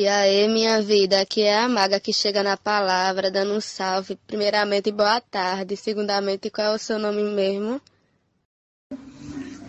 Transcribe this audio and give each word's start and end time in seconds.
E 0.00 0.08
aí, 0.08 0.48
minha 0.48 0.80
vida, 0.80 1.20
aqui 1.20 1.42
é 1.42 1.58
a 1.58 1.68
maga 1.68 2.00
que 2.00 2.10
chega 2.10 2.42
na 2.42 2.56
palavra, 2.56 3.30
dando 3.30 3.52
um 3.52 3.60
salve. 3.60 4.16
Primeiramente, 4.26 4.90
boa 4.90 5.20
tarde. 5.20 5.76
Segundamente, 5.76 6.48
qual 6.48 6.68
é 6.68 6.74
o 6.74 6.78
seu 6.78 6.98
nome 6.98 7.22
mesmo? 7.22 7.78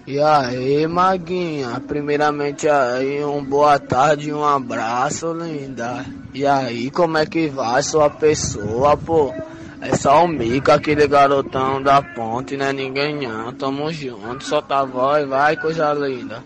E 0.08 0.22
aí, 0.22 0.88
Maguinha, 0.88 1.82
primeiramente 1.86 2.70
aí 2.70 3.22
um 3.26 3.44
boa 3.44 3.78
tarde 3.78 4.30
e 4.30 4.34
um 4.34 4.46
abraço, 4.46 5.34
linda. 5.34 6.06
E 6.34 6.48
aí, 6.48 6.90
como 6.90 7.18
é 7.18 7.26
que 7.26 7.50
vai 7.50 7.84
sua 7.84 8.10
pessoa, 8.10 8.96
pô? 8.96 9.34
É 9.82 9.98
só 9.98 10.24
o 10.24 10.30
Mico, 10.30 10.72
aquele 10.72 11.10
garotão 11.10 11.84
da 11.84 12.02
ponte, 12.02 12.56
né? 12.56 12.72
Ninguém 12.72 13.28
não. 13.28 13.52
Tamo 13.52 13.92
junto, 13.92 14.46
só 14.46 14.62
tá 14.62 14.86
voz, 14.86 15.28
vai, 15.28 15.58
coisa 15.58 15.92
linda. 15.92 16.42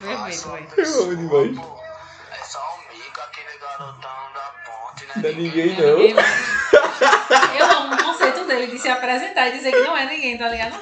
Perfeito, 0.00 1.28
velho. 1.28 1.52
demais. 1.52 1.79
Não 5.16 5.28
é 5.28 5.32
ninguém 5.32 5.66
Ninguém 5.66 6.14
não. 6.14 6.22
Eu 7.58 7.66
amo 7.66 7.94
o 7.94 8.04
conceito 8.04 8.46
dele 8.46 8.68
de 8.68 8.78
se 8.78 8.88
apresentar 8.88 9.48
e 9.48 9.56
dizer 9.56 9.72
que 9.72 9.80
não 9.80 9.96
é 9.96 10.08
ninguém, 10.08 10.38
tá 10.38 10.48
ligado? 10.48 10.78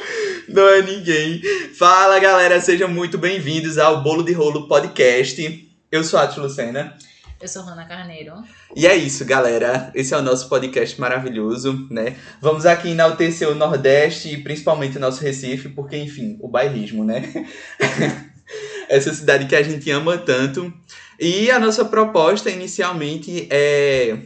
Não 0.48 0.68
é 0.68 0.82
ninguém. 0.82 1.40
Fala 1.78 2.18
galera, 2.18 2.60
sejam 2.60 2.88
muito 2.88 3.16
bem-vindos 3.16 3.78
ao 3.78 4.02
Bolo 4.02 4.22
de 4.22 4.32
Rolo 4.32 4.68
Podcast. 4.68 5.68
Eu 5.90 6.04
sou 6.04 6.18
a 6.18 6.24
Ati 6.24 6.40
Lucena. 6.40 6.94
Eu 7.40 7.48
sou 7.48 7.62
Rana 7.62 7.86
Carneiro. 7.86 8.34
E 8.74 8.86
é 8.86 8.96
isso, 8.96 9.24
galera. 9.24 9.90
Esse 9.94 10.12
é 10.12 10.18
o 10.18 10.22
nosso 10.22 10.48
podcast 10.48 11.00
maravilhoso, 11.00 11.86
né? 11.88 12.16
Vamos 12.40 12.66
aqui 12.66 12.90
enaltecer 12.90 13.48
o 13.48 13.54
Nordeste 13.54 14.34
e 14.34 14.42
principalmente 14.42 14.96
o 14.96 15.00
nosso 15.00 15.22
Recife, 15.22 15.68
porque, 15.68 15.96
enfim, 15.96 16.36
o 16.40 16.48
bairrismo, 16.48 17.04
né? 17.04 17.22
Essa 18.88 19.12
cidade 19.12 19.46
que 19.46 19.56
a 19.56 19.62
gente 19.62 19.90
ama 19.90 20.16
tanto. 20.18 20.72
E 21.20 21.50
a 21.50 21.58
nossa 21.58 21.84
proposta 21.84 22.50
inicialmente 22.50 23.48
é 23.50 24.18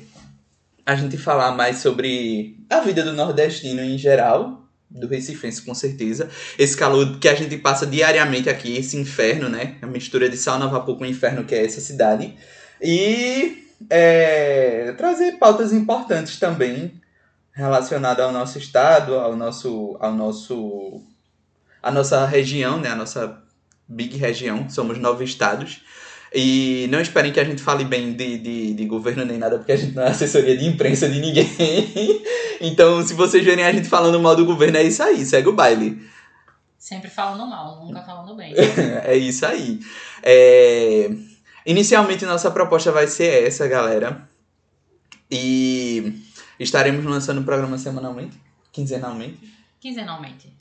a 0.84 0.94
gente 0.94 1.16
falar 1.16 1.52
mais 1.52 1.78
sobre 1.78 2.56
a 2.68 2.80
vida 2.80 3.02
do 3.02 3.12
nordestino 3.12 3.80
em 3.80 3.96
geral, 3.96 4.68
do 4.90 5.06
recifense 5.06 5.62
com 5.62 5.74
certeza. 5.74 6.28
Esse 6.58 6.76
calor 6.76 7.18
que 7.18 7.28
a 7.28 7.34
gente 7.34 7.56
passa 7.56 7.86
diariamente 7.86 8.50
aqui, 8.50 8.76
esse 8.76 8.96
inferno, 8.96 9.48
né? 9.48 9.76
A 9.80 9.86
mistura 9.86 10.28
de 10.28 10.36
sal 10.36 10.58
na 10.58 10.66
vapor 10.66 10.98
com 10.98 11.06
inferno 11.06 11.44
que 11.44 11.54
é 11.54 11.64
essa 11.64 11.80
cidade. 11.80 12.34
E 12.80 13.68
é, 13.88 14.92
trazer 14.96 15.32
pautas 15.38 15.72
importantes 15.72 16.38
também 16.38 17.00
relacionadas 17.52 18.24
ao 18.24 18.32
nosso 18.32 18.58
estado, 18.58 19.14
ao 19.14 19.36
nosso, 19.36 19.96
ao 20.00 20.12
nosso, 20.12 21.02
a 21.82 21.90
nossa 21.90 22.26
região, 22.26 22.78
né? 22.78 22.90
A 22.90 22.96
nossa 22.96 23.41
big 23.92 24.16
região. 24.16 24.68
Somos 24.68 24.98
nove 24.98 25.24
estados. 25.24 25.80
E 26.34 26.86
não 26.90 27.00
esperem 27.00 27.30
que 27.30 27.38
a 27.38 27.44
gente 27.44 27.62
fale 27.62 27.84
bem 27.84 28.14
de, 28.14 28.38
de, 28.38 28.74
de 28.74 28.84
governo 28.86 29.24
nem 29.24 29.36
nada, 29.36 29.58
porque 29.58 29.72
a 29.72 29.76
gente 29.76 29.94
não 29.94 30.02
é 30.02 30.08
assessoria 30.08 30.56
de 30.56 30.64
imprensa 30.64 31.08
de 31.08 31.20
ninguém. 31.20 31.46
então, 32.60 33.06
se 33.06 33.12
vocês 33.12 33.44
verem 33.44 33.64
a 33.64 33.72
gente 33.72 33.86
falando 33.86 34.18
mal 34.18 34.34
do 34.34 34.46
governo, 34.46 34.78
é 34.78 34.82
isso 34.82 35.02
aí, 35.02 35.26
segue 35.26 35.48
o 35.48 35.52
baile. 35.52 36.02
Sempre 36.78 37.10
falando 37.10 37.46
mal, 37.46 37.84
nunca 37.84 38.02
falando 38.02 38.34
bem. 38.34 38.54
é 39.04 39.14
isso 39.14 39.44
aí. 39.44 39.78
É, 40.22 41.10
Inicialmente, 41.64 42.24
nossa 42.26 42.50
proposta 42.50 42.90
vai 42.90 43.06
ser 43.06 43.46
essa, 43.46 43.68
galera. 43.68 44.28
E 45.30 46.20
estaremos 46.58 47.04
lançando 47.04 47.40
o 47.40 47.44
programa 47.44 47.78
semanalmente, 47.78 48.40
quinzenalmente. 48.72 49.38
Quinzenalmente. 49.80 50.52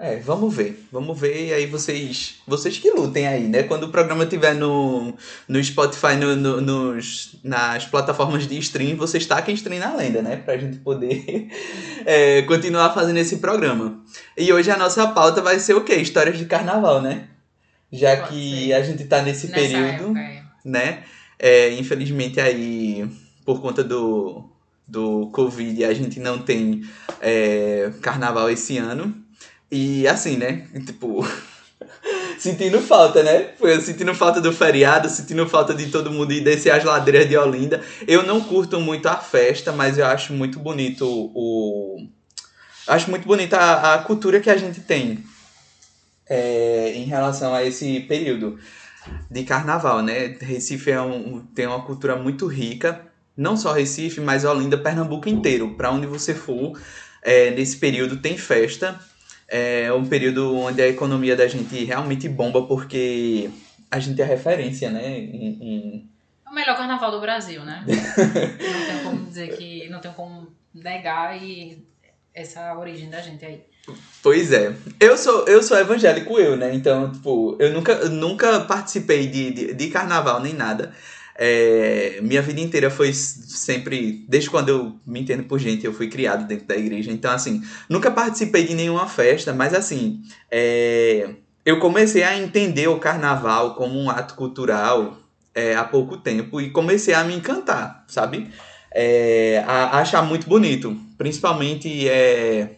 É, 0.00 0.16
vamos 0.20 0.54
ver. 0.54 0.86
Vamos 0.92 1.18
ver 1.18 1.48
e 1.48 1.52
aí 1.52 1.66
vocês. 1.66 2.36
Vocês 2.46 2.78
que 2.78 2.88
lutem 2.90 3.26
aí, 3.26 3.48
né? 3.48 3.64
Quando 3.64 3.82
o 3.84 3.88
programa 3.90 4.22
estiver 4.22 4.54
no, 4.54 5.12
no 5.48 5.64
Spotify, 5.64 6.14
no, 6.14 6.36
no- 6.36 6.60
nos, 6.60 7.34
nas 7.42 7.84
plataformas 7.84 8.46
de 8.46 8.56
stream, 8.58 8.96
vocês 8.96 9.26
taquem 9.26 9.56
stream 9.56 9.80
na 9.80 9.96
lenda, 9.96 10.22
né? 10.22 10.36
Pra 10.36 10.56
gente 10.56 10.78
poder 10.78 11.48
é, 12.06 12.42
continuar 12.42 12.94
fazendo 12.94 13.16
esse 13.16 13.38
programa. 13.38 14.00
E 14.36 14.52
hoje 14.52 14.70
a 14.70 14.76
nossa 14.76 15.08
pauta 15.08 15.42
vai 15.42 15.58
ser 15.58 15.74
o 15.74 15.82
quê? 15.82 15.96
Histórias 15.96 16.38
de 16.38 16.44
carnaval, 16.44 17.02
né? 17.02 17.24
Já 17.92 18.16
Pode 18.18 18.28
que 18.28 18.66
ser. 18.66 18.72
a 18.74 18.82
gente 18.82 19.04
tá 19.04 19.20
nesse 19.22 19.48
Nessa 19.48 19.60
período 19.60 19.88
época, 20.16 20.20
é. 20.20 20.42
né? 20.64 21.02
É, 21.40 21.72
infelizmente 21.72 22.40
aí, 22.40 23.04
por 23.44 23.60
conta 23.60 23.82
do, 23.82 24.44
do 24.86 25.26
Covid, 25.32 25.84
a 25.84 25.92
gente 25.92 26.20
não 26.20 26.38
tem 26.38 26.82
é, 27.20 27.90
carnaval 28.00 28.48
esse 28.48 28.78
ano. 28.78 29.12
E 29.70 30.06
assim, 30.08 30.36
né? 30.36 30.66
Tipo, 30.86 31.26
sentindo 32.38 32.80
falta, 32.80 33.22
né? 33.22 33.50
Foi 33.58 33.80
sentindo 33.80 34.14
falta 34.14 34.40
do 34.40 34.52
feriado, 34.52 35.08
sentindo 35.08 35.48
falta 35.48 35.74
de 35.74 35.90
todo 35.90 36.10
mundo 36.10 36.32
ir 36.32 36.40
descer 36.40 36.70
as 36.70 36.84
ladeiras 36.84 37.28
de 37.28 37.36
Olinda. 37.36 37.82
Eu 38.06 38.22
não 38.22 38.40
curto 38.40 38.80
muito 38.80 39.06
a 39.08 39.16
festa, 39.16 39.72
mas 39.72 39.98
eu 39.98 40.06
acho 40.06 40.32
muito 40.32 40.58
bonito 40.58 41.04
o. 41.06 42.06
Acho 42.86 43.10
muito 43.10 43.26
bonita 43.26 43.58
a, 43.58 43.94
a 43.94 43.98
cultura 43.98 44.40
que 44.40 44.48
a 44.48 44.56
gente 44.56 44.80
tem 44.80 45.22
é, 46.28 46.92
em 46.94 47.04
relação 47.04 47.54
a 47.54 47.64
esse 47.64 48.00
período 48.00 48.58
de 49.30 49.44
carnaval, 49.44 50.02
né? 50.02 50.36
Recife 50.40 50.90
é 50.90 51.00
um, 51.00 51.40
tem 51.54 51.66
uma 51.66 51.82
cultura 51.82 52.16
muito 52.16 52.46
rica, 52.46 53.06
não 53.36 53.56
só 53.56 53.72
Recife, 53.72 54.20
mas 54.20 54.44
Olinda, 54.44 54.76
Pernambuco 54.76 55.28
inteiro. 55.28 55.74
Para 55.76 55.90
onde 55.90 56.06
você 56.06 56.34
for, 56.34 56.78
é, 57.22 57.50
nesse 57.50 57.76
período 57.76 58.16
tem 58.18 58.36
festa. 58.36 58.98
É 59.48 59.90
um 59.92 60.04
período 60.04 60.54
onde 60.56 60.82
a 60.82 60.88
economia 60.88 61.34
da 61.34 61.48
gente 61.48 61.84
realmente 61.84 62.28
bomba, 62.28 62.66
porque 62.66 63.48
a 63.90 63.98
gente 63.98 64.20
é 64.20 64.24
referência, 64.24 64.90
né? 64.90 65.18
Em, 65.18 65.46
em- 65.60 66.10
É 66.46 66.50
o 66.50 66.54
melhor 66.54 66.76
carnaval 66.76 67.10
do 67.10 67.20
Brasil, 67.20 67.64
né? 67.64 67.82
não 67.86 68.86
tenho 68.86 69.02
como 69.04 69.24
dizer 69.26 69.56
que. 69.56 69.88
Não 69.88 70.00
tenho 70.00 70.14
como 70.14 70.48
negar 70.74 71.42
e 71.42 71.82
essa 72.34 72.74
origem 72.78 73.08
da 73.08 73.20
gente 73.22 73.44
aí. 73.44 73.62
Pois 74.22 74.52
é. 74.52 74.74
Eu 75.00 75.16
sou, 75.16 75.46
eu 75.46 75.62
sou 75.62 75.78
evangélico, 75.78 76.38
eu, 76.38 76.56
né? 76.56 76.74
Então, 76.74 77.10
tipo, 77.10 77.56
eu 77.58 77.72
nunca, 77.72 78.06
nunca 78.10 78.60
participei 78.60 79.26
de, 79.28 79.50
de, 79.50 79.74
de 79.74 79.88
carnaval 79.88 80.40
nem 80.40 80.52
nada. 80.52 80.92
É, 81.40 82.18
minha 82.20 82.42
vida 82.42 82.60
inteira 82.60 82.90
foi 82.90 83.12
sempre, 83.12 84.24
desde 84.28 84.50
quando 84.50 84.70
eu 84.70 84.96
me 85.06 85.20
entendo 85.20 85.44
por 85.44 85.60
gente, 85.60 85.86
eu 85.86 85.94
fui 85.94 86.08
criado 86.08 86.48
dentro 86.48 86.66
da 86.66 86.76
igreja. 86.76 87.12
Então, 87.12 87.30
assim, 87.30 87.62
nunca 87.88 88.10
participei 88.10 88.64
de 88.64 88.74
nenhuma 88.74 89.06
festa, 89.06 89.52
mas 89.52 89.72
assim, 89.72 90.20
é, 90.50 91.30
eu 91.64 91.78
comecei 91.78 92.24
a 92.24 92.36
entender 92.36 92.88
o 92.88 92.98
carnaval 92.98 93.76
como 93.76 93.96
um 94.00 94.10
ato 94.10 94.34
cultural 94.34 95.16
é, 95.54 95.76
há 95.76 95.84
pouco 95.84 96.16
tempo 96.16 96.60
e 96.60 96.70
comecei 96.70 97.14
a 97.14 97.22
me 97.22 97.34
encantar, 97.34 98.04
sabe? 98.08 98.50
É, 98.92 99.62
a, 99.64 99.84
a 99.84 99.98
achar 100.00 100.22
muito 100.22 100.48
bonito. 100.48 100.96
Principalmente 101.16 102.08
é, 102.08 102.77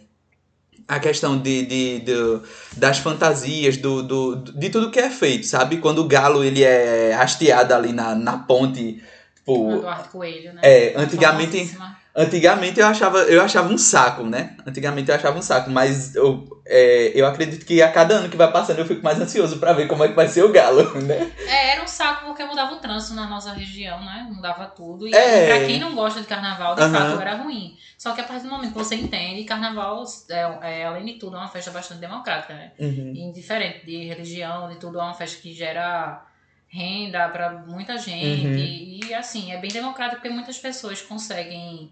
a 0.90 0.98
questão 1.00 1.38
de, 1.38 1.64
de, 1.64 1.98
de- 2.00 2.40
das 2.76 2.98
fantasias, 2.98 3.76
do, 3.76 4.02
do, 4.02 4.36
de 4.36 4.68
tudo 4.70 4.90
que 4.90 4.98
é 4.98 5.08
feito, 5.08 5.46
sabe? 5.46 5.76
Quando 5.78 6.00
o 6.00 6.08
galo 6.08 6.42
ele 6.42 6.64
é 6.64 7.14
hasteado 7.14 7.72
ali 7.72 7.92
na, 7.92 8.14
na 8.14 8.38
ponte, 8.38 9.00
tipo, 9.36 9.70
Eduardo 9.72 10.08
Coelho, 10.08 10.52
né? 10.52 10.60
É, 10.64 10.94
antigamente- 10.96 11.52
Famosíssima. 11.58 11.99
Antigamente 12.15 12.81
eu 12.81 12.87
achava, 12.87 13.19
eu 13.21 13.41
achava 13.41 13.72
um 13.72 13.78
saco, 13.78 14.25
né? 14.25 14.56
Antigamente 14.66 15.09
eu 15.10 15.15
achava 15.15 15.38
um 15.38 15.43
saco, 15.43 15.71
mas 15.71 16.15
eu, 16.16 16.44
é, 16.66 17.12
eu 17.15 17.25
acredito 17.25 17.65
que 17.65 17.81
a 17.81 17.91
cada 17.91 18.15
ano 18.15 18.28
que 18.28 18.37
vai 18.37 18.50
passando 18.50 18.81
eu 18.81 18.87
fico 18.87 19.03
mais 19.03 19.21
ansioso 19.21 19.59
pra 19.59 19.72
ver 19.72 19.87
como 19.87 20.03
é 20.03 20.09
que 20.09 20.15
vai 20.15 20.26
ser 20.26 20.43
o 20.44 20.50
galo, 20.50 20.82
né? 21.03 21.31
É, 21.47 21.71
era 21.72 21.82
um 21.82 21.87
saco 21.87 22.26
porque 22.26 22.44
mudava 22.44 22.75
o 22.75 22.78
trânsito 22.78 23.15
na 23.15 23.28
nossa 23.28 23.53
região, 23.53 24.00
né? 24.04 24.26
Mudava 24.28 24.66
tudo. 24.66 25.06
E 25.06 25.15
É. 25.15 25.47
pra 25.47 25.65
quem 25.66 25.78
não 25.78 25.94
gosta 25.94 26.21
de 26.21 26.26
carnaval, 26.26 26.75
de 26.75 26.82
Aham. 26.82 26.93
fato 26.93 27.21
era 27.21 27.37
ruim. 27.37 27.76
Só 27.97 28.12
que 28.12 28.21
a 28.21 28.25
partir 28.25 28.42
do 28.42 28.50
momento 28.50 28.72
que 28.72 28.78
você 28.78 28.97
entende, 28.97 29.44
carnaval, 29.44 30.03
é, 30.28 30.81
é, 30.81 30.84
além 30.87 31.04
de 31.04 31.12
tudo, 31.15 31.36
é 31.36 31.39
uma 31.39 31.48
festa 31.48 31.71
bastante 31.71 32.01
democrática, 32.01 32.54
né? 32.54 32.72
Uhum. 32.78 33.13
Indiferente 33.15 33.86
de 33.86 34.06
religião, 34.06 34.68
de 34.68 34.77
tudo, 34.77 34.98
é 34.98 35.03
uma 35.03 35.15
festa 35.15 35.41
que 35.41 35.53
gera 35.54 36.24
renda 36.70 37.28
pra 37.28 37.52
muita 37.66 37.98
gente. 37.98 38.46
Uhum. 38.46 38.54
E, 38.54 39.00
e, 39.04 39.14
assim, 39.14 39.52
é 39.52 39.58
bem 39.58 39.70
democrático 39.70 40.20
porque 40.20 40.32
muitas 40.32 40.58
pessoas 40.58 41.02
conseguem. 41.02 41.90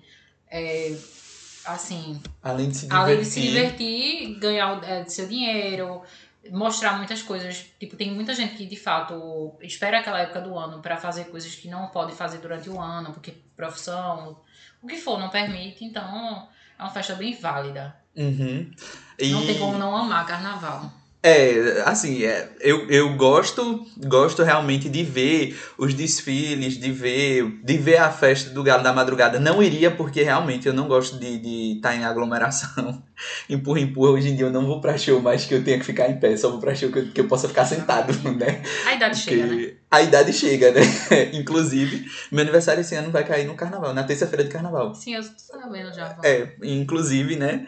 é, 0.50 0.96
assim, 1.64 2.20
Além 2.42 2.70
de 2.70 2.76
se 2.76 2.86
divertir. 2.86 2.96
além 2.96 3.19
de 3.19 3.25
se 3.26 3.40
divertir, 3.40 4.38
ganhar 4.38 4.82
é, 4.84 5.04
seu 5.04 5.28
dinheiro, 5.28 6.02
mostrar 6.50 6.96
muitas 6.96 7.22
coisas. 7.22 7.66
Tipo, 7.78 7.96
tem 7.96 8.10
muita 8.14 8.34
gente 8.34 8.54
que 8.54 8.64
de 8.64 8.76
fato 8.76 9.54
espera 9.60 9.98
aquela 9.98 10.20
época 10.20 10.40
do 10.40 10.56
ano 10.56 10.80
pra 10.80 10.96
fazer 10.96 11.25
coisas 11.25 11.54
que 11.54 11.69
não 11.69 11.88
pode 11.88 12.14
fazer 12.14 12.38
durante 12.38 12.70
o 12.70 12.80
ano, 12.80 13.12
porque 13.12 13.34
profissão, 13.56 14.40
o 14.80 14.86
que 14.86 14.96
for, 14.96 15.19
não 15.19 15.28
permite. 15.28 15.84
Então, 15.84 16.48
é 16.78 16.82
uma 16.82 16.90
festa 16.90 17.14
bem 17.14 17.34
válida. 17.34 17.94
Uhum. 18.16 18.70
E... 19.19 19.28
Não 19.30 19.44
tem 19.44 19.58
como 19.58 19.76
não 19.76 19.94
amar 19.94 20.26
carnaval. 20.26 20.90
É, 21.20 21.82
assim, 21.85 22.23
é, 22.23 22.49
eu, 22.61 22.88
eu 22.88 23.12
gosto, 23.15 23.85
gosto 24.06 24.44
realmente 24.44 24.88
de 24.88 25.03
ver 25.03 25.59
os 25.76 25.93
desfiles, 25.93 26.79
de 26.79 26.93
ver, 26.93 27.61
de 27.65 27.76
ver 27.76 27.97
a 27.97 28.11
festa 28.11 28.50
do 28.50 28.62
Galo 28.62 28.85
da 28.85 28.93
Madrugada. 28.93 29.41
Não 29.41 29.61
iria 29.61 29.91
porque 29.91 30.23
realmente 30.23 30.69
eu 30.69 30.73
não 30.73 30.87
gosto 30.87 31.19
de 31.19 31.75
estar 31.76 31.91
tá 31.91 31.97
em 31.97 32.05
aglomeração. 32.05 33.03
Empurra, 33.50 33.81
empurra. 33.81 34.12
Hoje 34.12 34.29
em 34.29 34.37
dia 34.37 34.47
eu 34.47 34.53
não 34.53 34.65
vou 34.65 34.81
pra 34.81 34.97
show 34.97 35.20
mais 35.20 35.44
que 35.44 35.53
eu 35.53 35.65
tenha 35.65 35.76
que 35.76 35.85
ficar 35.85 36.09
em 36.09 36.20
pé, 36.20 36.37
só 36.37 36.50
vou 36.50 36.61
pra 36.61 36.73
show 36.73 36.88
que 36.88 36.99
eu, 37.00 37.09
que 37.11 37.21
eu 37.21 37.26
possa 37.26 37.49
ficar 37.49 37.64
sentado, 37.64 38.12
né? 38.37 38.62
A 38.87 38.94
idade 38.94 39.17
porque 39.17 39.37
chega, 39.37 39.47
né? 39.47 39.73
A 39.90 40.02
idade 40.02 40.35
chega, 40.35 40.70
né? 40.70 40.82
Inclusive, 41.32 42.11
meu 42.31 42.43
aniversário 42.43 42.82
esse 42.82 42.94
ano 42.94 43.11
vai 43.11 43.25
cair 43.25 43.46
no 43.46 43.55
carnaval, 43.55 43.94
na 43.94 44.05
terça-feira 44.05 44.44
de 44.44 44.50
carnaval. 44.50 44.94
Sim, 44.94 45.14
eu 45.14 45.23
tô 45.23 45.58
sabendo 45.58 45.94
já. 45.94 46.14
É, 46.23 46.49
inclusive, 46.62 47.37
né? 47.37 47.67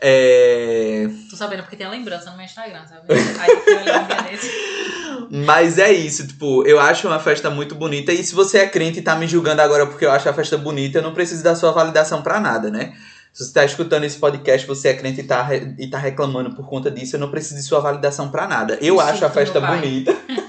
É... 0.00 1.08
Tô 1.28 1.36
sabendo 1.36 1.62
porque 1.62 1.74
tem 1.74 1.86
a 1.86 1.90
lembrança 1.90 2.30
no 2.30 2.36
meu 2.36 2.46
Instagram, 2.46 2.86
sabe? 2.86 3.02
Aí 3.10 3.50
eu 3.50 5.28
Mas 5.44 5.78
é 5.78 5.90
isso, 5.90 6.28
tipo, 6.28 6.64
eu 6.64 6.78
acho 6.78 7.08
uma 7.08 7.18
festa 7.18 7.50
muito 7.50 7.74
bonita. 7.74 8.12
E 8.12 8.22
se 8.22 8.34
você 8.34 8.58
é 8.58 8.68
crente 8.68 9.00
e 9.00 9.02
tá 9.02 9.16
me 9.16 9.26
julgando 9.26 9.60
agora 9.60 9.84
porque 9.84 10.06
eu 10.06 10.12
acho 10.12 10.28
a 10.28 10.32
festa 10.32 10.56
bonita, 10.56 10.98
eu 10.98 11.02
não 11.02 11.12
preciso 11.12 11.42
da 11.42 11.56
sua 11.56 11.72
validação 11.72 12.22
para 12.22 12.38
nada, 12.38 12.70
né? 12.70 12.94
Se 13.32 13.44
você 13.44 13.52
tá 13.52 13.64
escutando 13.64 14.04
esse 14.04 14.18
podcast, 14.18 14.64
você 14.66 14.88
é 14.88 14.94
crente 14.94 15.20
e 15.20 15.24
tá, 15.24 15.48
e 15.76 15.90
tá 15.90 15.98
reclamando 15.98 16.54
por 16.54 16.66
conta 16.66 16.88
disso, 16.88 17.16
eu 17.16 17.20
não 17.20 17.30
preciso 17.30 17.56
de 17.56 17.62
sua 17.62 17.80
validação 17.80 18.30
para 18.30 18.46
nada. 18.46 18.78
Eu 18.80 19.00
acho 19.00 19.24
a 19.24 19.30
festa 19.30 19.60
bonita. 19.60 20.16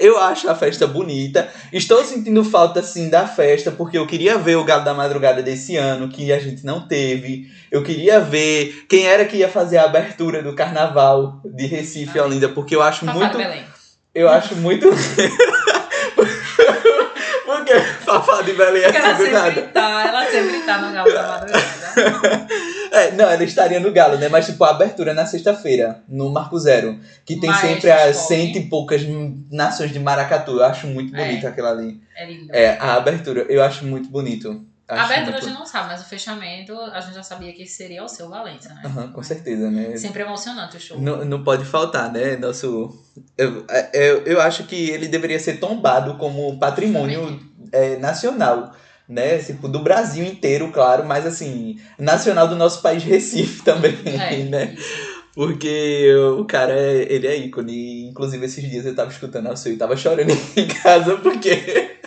Eu 0.00 0.18
acho 0.18 0.48
a 0.48 0.54
festa 0.54 0.86
bonita. 0.86 1.48
Estou 1.70 2.02
sentindo 2.02 2.42
falta, 2.42 2.82
sim, 2.82 3.10
da 3.10 3.26
festa, 3.26 3.70
porque 3.70 3.98
eu 3.98 4.06
queria 4.06 4.38
ver 4.38 4.56
o 4.56 4.64
Galo 4.64 4.82
da 4.82 4.94
Madrugada 4.94 5.42
desse 5.42 5.76
ano, 5.76 6.08
que 6.08 6.32
a 6.32 6.38
gente 6.38 6.64
não 6.64 6.88
teve. 6.88 7.50
Eu 7.70 7.82
queria 7.82 8.18
ver 8.18 8.86
quem 8.88 9.06
era 9.06 9.26
que 9.26 9.36
ia 9.36 9.48
fazer 9.48 9.76
a 9.76 9.84
abertura 9.84 10.42
do 10.42 10.54
carnaval 10.54 11.42
de 11.44 11.66
Recife 11.66 12.16
e 12.16 12.20
Olinda, 12.20 12.48
porque 12.48 12.74
eu 12.74 12.82
acho 12.82 13.04
muito. 13.04 13.36
Eu 14.14 14.28
acho 14.28 14.56
muito. 14.56 14.88
porque 18.10 18.26
Fafá 18.26 18.42
de 18.42 18.52
Belém 18.54 18.82
é 18.82 18.96
ela 18.96 19.16
sempre 19.16 19.62
tá, 19.62 20.08
ela 20.08 20.30
sempre 20.30 20.58
tá 20.60 20.78
no 20.78 20.92
Galo 20.92 21.12
da 21.12 21.22
Madrugada. 21.22 22.46
É, 22.90 23.12
não, 23.12 23.30
ela 23.30 23.44
estaria 23.44 23.78
no 23.78 23.92
Galo, 23.92 24.18
né? 24.18 24.28
Mas, 24.28 24.46
tipo, 24.46 24.64
a 24.64 24.70
abertura 24.70 25.12
é 25.12 25.14
na 25.14 25.24
sexta-feira, 25.24 26.02
no 26.08 26.28
Marco 26.28 26.58
Zero. 26.58 26.98
Que 27.24 27.38
tem 27.38 27.52
sempre 27.54 27.90
as 27.90 28.16
cento 28.16 28.58
e 28.58 28.66
poucas 28.66 29.02
nações 29.50 29.92
de 29.92 29.98
maracatu. 30.00 30.58
Eu 30.58 30.64
acho 30.64 30.88
muito 30.88 31.12
bonito 31.12 31.46
é. 31.46 31.48
aquela 31.48 31.70
ali. 31.70 32.00
É 32.16 32.26
lindo. 32.26 32.52
É, 32.52 32.76
a 32.80 32.94
abertura, 32.94 33.46
eu 33.48 33.62
acho 33.62 33.84
muito 33.86 34.08
bonito. 34.08 34.60
A 34.90 35.04
abertura 35.04 35.32
muito... 35.32 35.44
a 35.44 35.48
gente 35.48 35.58
não 35.58 35.66
sabe, 35.66 35.88
mas 35.88 36.00
o 36.00 36.04
fechamento 36.04 36.78
a 36.78 37.00
gente 37.00 37.14
já 37.14 37.22
sabia 37.22 37.52
que 37.52 37.66
seria 37.66 38.02
o 38.04 38.08
seu 38.08 38.28
Valência, 38.28 38.72
né? 38.74 38.82
Uhum, 38.84 39.12
com 39.12 39.22
certeza, 39.22 39.70
né? 39.70 39.96
Sempre 39.96 40.22
emocionante 40.22 40.76
o 40.76 40.80
show. 40.80 41.00
Não, 41.00 41.24
não 41.24 41.44
pode 41.44 41.64
faltar, 41.64 42.12
né? 42.12 42.36
Nosso. 42.36 42.98
Eu, 43.36 43.66
eu, 43.92 44.22
eu 44.24 44.40
acho 44.40 44.64
que 44.64 44.90
ele 44.90 45.08
deveria 45.08 45.38
ser 45.38 45.58
tombado 45.58 46.16
como 46.16 46.58
patrimônio 46.58 47.40
é, 47.72 47.96
nacional 47.96 48.72
né? 49.10 49.38
Tipo, 49.38 49.66
do 49.66 49.80
Brasil 49.80 50.24
inteiro, 50.24 50.70
claro, 50.70 51.04
mas 51.04 51.26
assim, 51.26 51.80
nacional 51.98 52.46
do 52.46 52.54
nosso 52.54 52.80
país 52.80 53.02
Recife 53.02 53.62
também, 53.64 53.98
é. 54.04 54.36
né? 54.44 54.76
Porque 55.34 56.12
o 56.38 56.44
cara, 56.44 56.78
ele 56.78 57.26
é 57.26 57.36
ícone. 57.36 58.08
Inclusive, 58.08 58.44
esses 58.46 58.68
dias 58.68 58.86
eu 58.86 58.94
tava 58.94 59.10
escutando 59.10 59.48
a 59.48 59.56
sua 59.56 59.72
e 59.72 59.76
tava 59.76 59.96
chorando 59.96 60.30
em 60.56 60.66
casa 60.66 61.16
porque. 61.18 61.98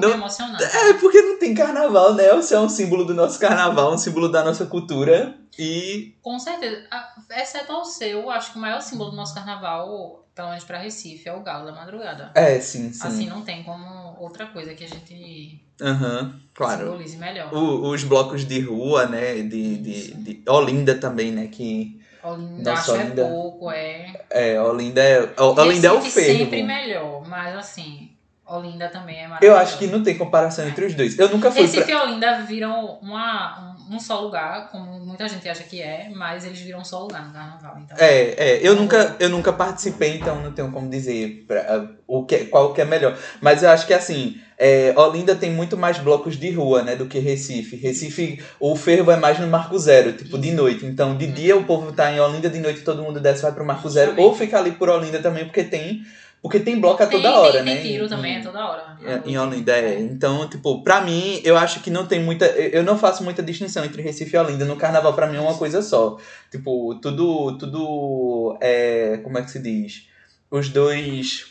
Não, 0.00 0.10
emocionante. 0.10 0.62
É, 0.64 0.94
porque 0.94 1.20
não 1.22 1.38
tem 1.38 1.54
carnaval, 1.54 2.14
né? 2.14 2.32
O 2.32 2.42
céu 2.42 2.62
é 2.62 2.64
um 2.64 2.68
símbolo 2.68 3.04
do 3.04 3.14
nosso 3.14 3.38
carnaval, 3.38 3.92
um 3.92 3.98
símbolo 3.98 4.28
da 4.28 4.44
nossa 4.44 4.66
cultura. 4.66 5.36
E. 5.58 6.16
Com 6.22 6.38
certeza. 6.38 6.84
Exceto 7.30 7.72
ao 7.72 7.84
seu, 7.84 8.30
acho 8.30 8.52
que 8.52 8.58
o 8.58 8.60
maior 8.60 8.80
símbolo 8.80 9.10
do 9.10 9.16
nosso 9.16 9.34
carnaval, 9.34 10.26
pelo 10.34 10.48
menos 10.48 10.64
pra 10.64 10.78
Recife, 10.78 11.28
é 11.28 11.32
o 11.32 11.42
Galo 11.42 11.66
da 11.66 11.72
Madrugada. 11.72 12.32
É, 12.34 12.58
sim, 12.60 12.92
sim. 12.92 13.06
Assim, 13.06 13.28
não 13.28 13.42
tem 13.42 13.62
como 13.62 14.16
outra 14.18 14.46
coisa 14.46 14.74
que 14.74 14.84
a 14.84 14.88
gente 14.88 15.64
Aham, 15.80 16.20
uhum, 16.20 16.40
claro. 16.54 16.84
Simbolize 16.84 17.16
melhor. 17.16 17.52
O, 17.52 17.88
os 17.90 18.04
blocos 18.04 18.44
de 18.44 18.60
rua, 18.60 19.06
né? 19.06 19.34
De, 19.42 19.76
de, 19.76 20.14
de 20.14 20.42
Olinda 20.48 20.94
também, 20.96 21.32
né? 21.32 21.48
Que. 21.48 22.00
Olinda 22.22 22.70
Nossa, 22.70 22.92
acho 22.92 23.00
é 23.00 23.04
Olinda, 23.04 23.22
é 23.22 23.28
pouco, 23.28 23.70
é. 23.70 24.26
É, 24.30 24.62
Olinda 24.62 25.02
é. 25.02 25.40
Olinda 25.40 25.88
é 25.88 25.92
o 25.92 26.00
fervo. 26.00 26.10
sempre 26.10 26.62
melhor, 26.62 27.26
mas 27.26 27.56
assim. 27.56 28.13
Olinda 28.46 28.88
também 28.88 29.20
é 29.20 29.26
maravilhoso. 29.26 29.56
Eu 29.56 29.62
acho 29.62 29.78
que 29.78 29.86
não 29.86 30.02
tem 30.02 30.18
comparação 30.18 30.68
entre 30.68 30.84
os 30.84 30.94
dois. 30.94 31.18
Eu 31.18 31.30
nunca 31.30 31.50
fui 31.50 31.62
Recife 31.62 31.84
pra... 31.84 31.92
e 31.92 31.96
Olinda 31.96 32.42
viram 32.42 32.98
uma, 33.00 33.76
um, 33.88 33.96
um, 33.96 34.00
só 34.00 34.20
lugar, 34.20 34.70
como 34.70 35.00
muita 35.00 35.26
gente 35.28 35.48
acha 35.48 35.62
que 35.62 35.80
é, 35.80 36.10
mas 36.14 36.44
eles 36.44 36.58
viram 36.58 36.80
um 36.80 36.84
só 36.84 37.00
lugar 37.00 37.26
no 37.26 37.32
carnaval. 37.32 37.78
Então, 37.82 37.96
é, 37.98 38.34
é. 38.36 38.60
Eu, 38.62 38.76
nunca, 38.76 39.16
eu 39.18 39.30
nunca 39.30 39.50
participei, 39.50 40.16
então 40.16 40.42
não 40.42 40.52
tenho 40.52 40.70
como 40.70 40.90
dizer 40.90 41.44
pra, 41.48 41.88
o 42.06 42.24
que, 42.26 42.44
qual 42.46 42.74
que 42.74 42.82
é 42.82 42.84
melhor. 42.84 43.16
Mas 43.40 43.62
eu 43.62 43.70
acho 43.70 43.86
que 43.86 43.94
assim, 43.94 44.38
é, 44.58 44.92
Olinda 44.94 45.34
tem 45.34 45.50
muito 45.50 45.74
mais 45.74 45.98
blocos 45.98 46.36
de 46.36 46.50
rua, 46.50 46.82
né, 46.82 46.94
do 46.94 47.06
que 47.06 47.18
Recife. 47.18 47.76
Recife, 47.76 48.44
o 48.60 48.76
fervo 48.76 49.10
é 49.10 49.16
mais 49.16 49.38
no 49.38 49.46
Marco 49.46 49.78
Zero, 49.78 50.12
tipo, 50.12 50.38
de 50.38 50.52
noite. 50.52 50.84
Então, 50.84 51.16
de 51.16 51.26
dia 51.26 51.56
o 51.56 51.64
povo 51.64 51.92
tá 51.92 52.12
em 52.12 52.20
Olinda, 52.20 52.50
de 52.50 52.58
noite 52.58 52.82
todo 52.82 53.02
mundo 53.02 53.20
desce 53.20 53.40
vai 53.40 53.52
pro 53.52 53.64
Marco 53.64 53.88
Zero. 53.88 54.14
Ou 54.18 54.34
fica 54.34 54.58
ali 54.58 54.72
por 54.72 54.90
Olinda 54.90 55.18
também, 55.20 55.46
porque 55.46 55.64
tem 55.64 56.02
porque 56.44 56.60
tem 56.60 56.78
bloco 56.78 57.02
a 57.02 57.06
toda 57.06 57.30
tem, 57.30 57.38
hora, 57.38 57.52
tem, 57.52 57.62
né? 57.62 57.76
Tem 57.76 57.92
tiro 57.92 58.06
também 58.06 58.36
a 58.36 58.42
toda 58.42 58.68
hora. 58.68 58.98
É, 59.02 59.22
em 59.24 59.38
Olinda, 59.38 59.72
é. 59.74 59.98
Então, 59.98 60.46
tipo, 60.46 60.82
pra 60.82 61.00
mim, 61.00 61.40
eu 61.42 61.56
acho 61.56 61.80
que 61.80 61.88
não 61.88 62.04
tem 62.04 62.20
muita. 62.20 62.44
Eu 62.44 62.82
não 62.82 62.98
faço 62.98 63.24
muita 63.24 63.42
distinção 63.42 63.82
entre 63.82 64.02
Recife 64.02 64.36
e 64.36 64.38
Olinda. 64.38 64.66
No 64.66 64.76
carnaval, 64.76 65.14
pra 65.14 65.26
mim, 65.26 65.38
é 65.38 65.40
uma 65.40 65.56
coisa 65.56 65.80
só. 65.80 66.18
Tipo, 66.50 66.96
tudo. 66.96 67.56
Tudo. 67.56 68.58
É, 68.60 69.20
como 69.24 69.38
é 69.38 69.42
que 69.42 69.52
se 69.52 69.58
diz? 69.58 70.06
Os 70.50 70.68
dois. 70.68 71.46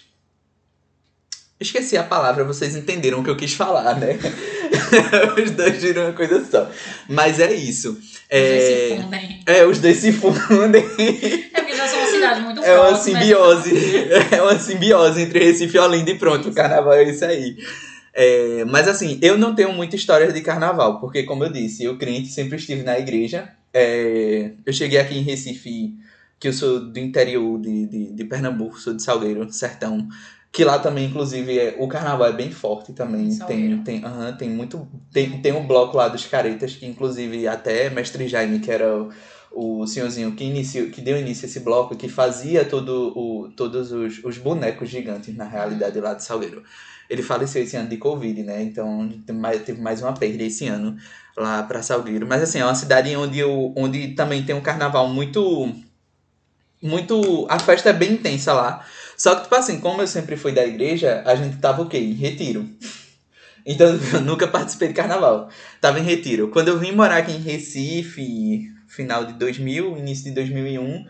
Esqueci 1.60 1.98
a 1.98 2.04
palavra, 2.04 2.44
vocês 2.44 2.76
entenderam 2.76 3.22
o 3.22 3.24
que 3.24 3.32
eu 3.32 3.38
quis 3.38 3.54
falar, 3.54 3.98
né? 4.00 4.20
os 5.44 5.50
dois 5.52 5.82
viram 5.82 6.04
uma 6.04 6.14
coisa 6.14 6.46
só. 6.46 6.70
Mas 7.10 7.40
é 7.40 7.52
isso. 7.52 8.00
É, 8.30 8.44
os 8.44 8.60
dois 8.60 8.68
se 8.68 9.02
fundem. 9.02 9.44
É, 9.48 9.66
os 9.66 9.80
dois 9.80 9.98
se 9.98 10.12
fundem. 10.12 10.86
É 11.52 11.62
porque 11.62 11.76
cidade 12.36 12.42
muito 12.42 12.64
É 12.64 12.80
uma 12.80 12.96
simbiose. 12.96 13.74
É 14.32 14.42
uma 14.42 14.60
simbiose 14.60 15.22
entre 15.22 15.40
Recife 15.40 15.78
e 15.78 15.80
Olinda 15.80 16.12
e 16.12 16.18
pronto, 16.18 16.42
isso. 16.42 16.50
o 16.50 16.54
carnaval 16.54 16.94
é 16.94 17.04
isso 17.04 17.24
aí. 17.26 17.56
É, 18.14 18.64
mas 18.66 18.88
assim, 18.88 19.18
eu 19.22 19.38
não 19.38 19.56
tenho 19.56 19.74
muita 19.74 19.96
história 19.96 20.32
de 20.32 20.42
carnaval, 20.42 21.00
porque 21.00 21.24
como 21.24 21.44
eu 21.44 21.52
disse, 21.52 21.84
eu 21.84 21.98
crente 21.98 22.28
sempre 22.28 22.58
estive 22.58 22.84
na 22.84 23.00
igreja. 23.00 23.50
É, 23.74 24.52
eu 24.66 24.72
cheguei 24.72 25.00
aqui 25.00 25.18
em 25.18 25.24
Recife, 25.24 25.96
que 26.40 26.48
eu 26.48 26.54
sou 26.54 26.80
do 26.80 27.00
interior 27.00 27.60
de, 27.60 27.88
de, 27.88 28.12
de 28.12 28.24
Pernambuco, 28.26 28.80
sou 28.80 28.94
de 28.94 29.02
Salgueiro, 29.02 29.52
sertão. 29.52 30.08
Que 30.52 30.64
lá 30.64 30.78
também, 30.78 31.06
inclusive, 31.06 31.58
é, 31.58 31.76
o 31.80 31.88
carnaval 31.88 32.28
é 32.28 32.34
bem 32.34 32.52
forte 32.52 32.94
também. 32.94 33.36
Tem, 33.40 33.80
tem, 33.80 34.06
uhum, 34.06 34.38
tem 34.38 34.50
muito. 34.52 34.88
Tem, 35.12 35.42
tem 35.42 35.52
um 35.52 35.66
bloco 35.66 35.98
lá 35.98 36.08
dos 36.08 36.28
caretas, 36.28 36.76
que 36.76 36.86
inclusive 36.86 37.48
até 37.48 37.90
Mestre 37.90 38.28
Jaime, 38.28 38.60
que 38.60 38.70
era 38.70 39.10
o, 39.54 39.86
senhorzinho 39.86 40.36
que, 40.36 40.44
inicio, 40.44 40.90
que 40.90 41.02
deu 41.02 41.18
início 41.18 41.46
a 41.46 41.50
esse 41.50 41.60
bloco, 41.60 41.96
que 41.96 42.10
fazia 42.10 42.66
todo 42.66 43.14
o, 43.16 43.50
todos 43.56 43.92
os, 43.92 44.24
os 44.24 44.38
bonecos 44.38 44.90
gigantes, 44.90 45.36
na 45.36 45.46
realidade, 45.46 46.00
lá 46.00 46.14
de 46.14 46.24
Salgueiro. 46.24 46.64
Ele 47.10 47.22
faleceu 47.22 47.62
esse 47.62 47.76
ano 47.76 47.90
de 47.90 47.98
Covid, 47.98 48.42
né? 48.44 48.64
Então 48.64 49.10
teve 49.66 49.80
mais 49.80 50.02
uma 50.02 50.14
perda 50.14 50.44
esse 50.44 50.68
ano 50.68 50.98
lá 51.38 51.62
para 51.64 51.84
Salgueiro. 51.84 52.26
Mas 52.26 52.42
assim, 52.42 52.60
é 52.60 52.66
uma 52.66 52.76
cidade 52.76 53.16
onde, 53.16 53.40
eu, 53.40 53.74
onde 53.76 54.10
também 54.10 54.44
tem 54.44 54.56
um 54.56 54.62
carnaval 54.62 55.08
muito. 55.08 55.72
Muito. 56.82 57.46
A 57.50 57.60
festa 57.60 57.90
é 57.90 57.94
bem 57.94 58.14
intensa 58.14 58.54
lá. 58.54 58.86
Só 59.16 59.36
que, 59.36 59.44
tipo 59.44 59.56
assim, 59.56 59.80
como 59.80 60.02
eu 60.02 60.08
sempre 60.08 60.36
fui 60.36 60.52
da 60.52 60.66
igreja, 60.66 61.24
a 61.26 61.36
gente 61.36 61.58
tava 61.58 61.82
o 61.82 61.88
quê? 61.88 61.98
Em 61.98 62.14
retiro. 62.14 62.68
Então, 63.66 63.88
eu 64.14 64.22
nunca 64.22 64.48
participei 64.48 64.90
de 64.90 64.94
carnaval. 64.94 65.50
Tava 65.80 66.00
em 66.00 66.04
retiro. 66.04 66.50
Quando 66.50 66.70
eu 66.70 66.80
vim 66.80 66.92
morar 66.92 67.18
aqui 67.18 67.32
em 67.32 67.42
Recife, 67.42 68.73
final 68.94 69.26
de 69.26 69.34
2000, 69.34 69.98
início 69.98 70.26
de 70.26 70.32
2001, 70.32 71.06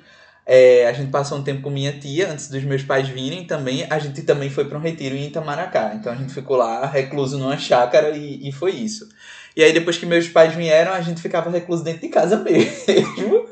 é, 0.46 0.88
a 0.88 0.94
gente 0.94 1.10
passou 1.10 1.38
um 1.38 1.44
tempo 1.44 1.62
com 1.62 1.70
minha 1.70 1.98
tia, 1.98 2.30
antes 2.30 2.50
dos 2.50 2.64
meus 2.64 2.84
pais 2.84 3.08
virem 3.08 3.46
também. 3.46 3.86
A 3.90 4.00
gente 4.00 4.22
também 4.24 4.50
foi 4.50 4.66
para 4.66 4.78
um 4.78 4.82
retiro 4.82 5.16
em 5.16 5.28
Itamaracá. 5.28 5.94
Então, 5.96 6.12
a 6.12 6.16
gente 6.16 6.34
ficou 6.34 6.58
lá, 6.58 6.86
recluso 6.86 7.38
numa 7.38 7.58
chácara, 7.58 8.10
e, 8.16 8.48
e 8.48 8.52
foi 8.52 8.72
isso. 8.72 9.08
E 9.56 9.64
aí, 9.64 9.72
depois 9.72 9.98
que 9.98 10.06
meus 10.06 10.28
pais 10.28 10.54
vieram, 10.54 10.92
a 10.92 11.02
gente 11.02 11.22
ficava 11.22 11.50
recluso 11.50 11.84
dentro 11.84 12.02
de 12.02 12.10
casa 12.10 12.38
mesmo. 12.44 13.48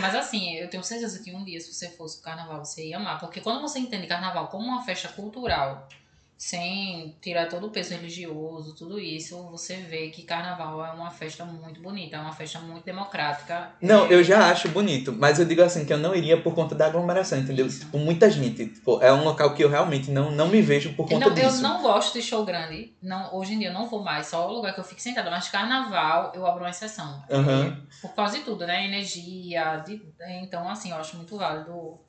Mas 0.00 0.14
assim, 0.14 0.56
eu 0.56 0.68
tenho 0.68 0.82
certeza 0.82 1.18
que 1.20 1.32
um 1.32 1.44
dia, 1.44 1.60
se 1.60 1.72
você 1.72 1.88
fosse 1.88 2.16
pro 2.16 2.24
carnaval, 2.24 2.64
você 2.64 2.88
ia 2.88 2.96
amar. 2.96 3.18
Porque 3.20 3.40
quando 3.40 3.60
você 3.62 3.78
entende 3.78 4.06
carnaval 4.06 4.48
como 4.48 4.66
uma 4.66 4.84
festa 4.84 5.08
cultural, 5.08 5.88
sem 6.36 7.16
tirar 7.20 7.48
todo 7.48 7.68
o 7.68 7.70
peso 7.70 7.94
religioso, 7.94 8.74
tudo 8.74 8.98
isso, 8.98 9.40
você 9.50 9.76
vê 9.76 10.08
que 10.08 10.22
carnaval 10.22 10.84
é 10.84 10.90
uma 10.90 11.10
festa 11.10 11.44
muito 11.44 11.80
bonita, 11.80 12.16
é 12.16 12.20
uma 12.20 12.32
festa 12.32 12.58
muito 12.58 12.84
democrática. 12.84 13.70
Não, 13.80 14.06
eu 14.06 14.22
já 14.22 14.50
acho 14.50 14.68
bonito, 14.68 15.12
mas 15.12 15.38
eu 15.38 15.44
digo 15.44 15.62
assim 15.62 15.84
que 15.84 15.92
eu 15.92 15.98
não 15.98 16.14
iria 16.14 16.40
por 16.40 16.54
conta 16.54 16.74
da 16.74 16.86
aglomeração, 16.86 17.38
entendeu? 17.38 17.66
Isso. 17.66 17.80
Tipo, 17.80 17.98
muita 17.98 18.30
gente, 18.30 18.66
tipo, 18.66 19.00
é 19.00 19.12
um 19.12 19.24
local 19.24 19.54
que 19.54 19.62
eu 19.62 19.68
realmente 19.68 20.10
não, 20.10 20.30
não 20.30 20.48
me 20.48 20.60
vejo 20.60 20.92
por 20.94 21.08
conta 21.08 21.28
não, 21.28 21.34
disso. 21.34 21.58
Eu 21.58 21.62
não 21.62 21.82
gosto 21.82 22.12
de 22.12 22.22
show 22.22 22.44
grande, 22.44 22.92
não, 23.00 23.34
hoje 23.34 23.54
em 23.54 23.58
dia 23.58 23.68
eu 23.68 23.74
não 23.74 23.86
vou 23.86 24.02
mais, 24.02 24.26
só 24.26 24.48
o 24.48 24.52
lugar 24.52 24.74
que 24.74 24.80
eu 24.80 24.84
fico 24.84 25.00
sentada, 25.00 25.30
mas 25.30 25.48
carnaval 25.48 26.32
eu 26.34 26.44
abro 26.46 26.64
uma 26.64 26.70
exceção. 26.70 27.22
Uhum. 27.30 27.76
Por 28.02 28.14
causa 28.14 28.38
de 28.38 28.44
tudo, 28.44 28.66
né? 28.66 28.84
Energia, 28.84 29.82
de, 29.86 30.02
então 30.42 30.68
assim, 30.68 30.90
eu 30.90 30.96
acho 30.96 31.16
muito 31.16 31.36
válido 31.36 32.03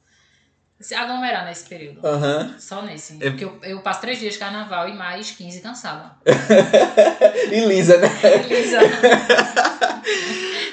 Se 0.80 0.94
aglomerar 0.94 1.46
nesse 1.46 1.68
período. 1.70 2.06
Aham. 2.06 2.56
Só 2.60 2.82
nesse. 2.82 3.18
É- 3.24 3.30
Porque 3.30 3.46
eu, 3.46 3.58
eu 3.64 3.80
passo 3.82 4.02
três 4.02 4.20
dias 4.20 4.34
de 4.34 4.40
carnaval 4.40 4.90
e 4.90 4.94
mais 4.94 5.32
15 5.32 5.62
cansada. 5.62 6.12
e 7.52 7.66
Lisa, 7.66 7.98
né? 7.98 8.10
Elisa. 8.50 8.80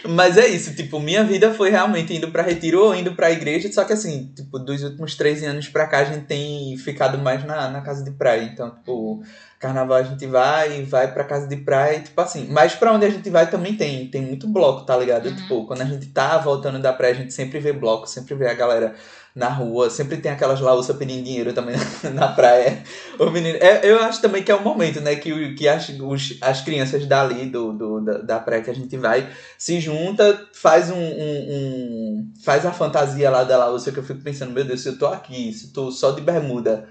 Mas 0.08 0.36
é 0.36 0.46
isso, 0.48 0.74
tipo, 0.74 0.98
minha 0.98 1.22
vida 1.22 1.54
foi 1.54 1.70
realmente 1.70 2.14
indo 2.14 2.30
pra 2.30 2.42
retiro 2.42 2.84
ou 2.84 2.94
indo 2.94 3.14
pra 3.14 3.30
igreja, 3.30 3.70
só 3.72 3.84
que 3.84 3.92
assim, 3.92 4.32
tipo, 4.34 4.58
dos 4.58 4.82
últimos 4.82 5.14
13 5.14 5.46
anos 5.46 5.68
pra 5.68 5.86
cá 5.86 5.98
a 6.00 6.04
gente 6.04 6.24
tem 6.26 6.76
ficado 6.76 7.16
mais 7.18 7.44
na, 7.44 7.68
na 7.70 7.80
casa 7.80 8.02
de 8.04 8.10
praia. 8.10 8.42
Então, 8.42 8.70
tipo, 8.70 9.22
carnaval 9.60 9.98
a 9.98 10.02
gente 10.02 10.26
vai, 10.26 10.82
vai 10.82 11.12
pra 11.12 11.22
casa 11.22 11.46
de 11.46 11.56
praia, 11.56 11.98
e, 11.98 12.02
tipo 12.02 12.20
assim, 12.20 12.48
mas 12.50 12.74
pra 12.74 12.92
onde 12.92 13.06
a 13.06 13.10
gente 13.10 13.30
vai 13.30 13.48
também 13.48 13.76
tem, 13.76 14.08
tem 14.08 14.22
muito 14.22 14.48
bloco, 14.48 14.84
tá 14.84 14.96
ligado? 14.96 15.28
Uhum. 15.28 15.36
Tipo, 15.36 15.66
quando 15.66 15.82
a 15.82 15.86
gente 15.86 16.06
tá 16.06 16.36
voltando 16.38 16.80
da 16.80 16.92
praia, 16.92 17.14
a 17.14 17.16
gente 17.16 17.32
sempre 17.32 17.60
vê 17.60 17.72
bloco, 17.72 18.08
sempre 18.08 18.34
vê 18.34 18.48
a 18.48 18.54
galera 18.54 18.94
na 19.34 19.48
rua, 19.48 19.88
sempre 19.88 20.18
tem 20.18 20.30
aquelas 20.30 20.60
laúças 20.60 20.96
pedindo 20.96 21.24
dinheiro 21.24 21.52
também 21.54 21.74
na, 22.04 22.10
na 22.10 22.28
praia. 22.28 22.82
O 23.18 23.30
menino, 23.30 23.56
é, 23.60 23.80
eu 23.82 23.98
acho 24.00 24.20
também 24.20 24.42
que 24.42 24.52
é 24.52 24.54
o 24.54 24.62
momento, 24.62 25.00
né, 25.00 25.16
que, 25.16 25.54
que 25.54 25.66
as, 25.68 25.88
os, 25.88 26.36
as 26.40 26.60
crianças 26.60 27.06
dali, 27.06 27.46
do, 27.46 27.72
do, 27.72 28.00
da, 28.00 28.18
da 28.18 28.38
praia 28.40 28.62
que 28.62 28.70
a 28.70 28.74
gente 28.74 28.96
vai, 28.96 29.28
se 29.56 29.80
junta, 29.80 30.46
faz 30.52 30.90
um, 30.90 30.96
um- 30.96 31.46
um- 31.50 32.32
faz 32.44 32.66
a 32.66 32.72
fantasia 32.72 33.30
lá 33.30 33.44
da 33.44 33.56
laúça 33.56 33.90
que 33.92 33.98
eu 33.98 34.04
fico 34.04 34.20
pensando, 34.20 34.52
meu 34.52 34.64
Deus, 34.64 34.82
se 34.82 34.88
eu 34.88 34.98
tô 34.98 35.06
aqui, 35.06 35.52
se 35.52 35.66
eu 35.68 35.72
tô 35.72 35.90
só 35.90 36.10
de 36.10 36.20
bermuda 36.20 36.86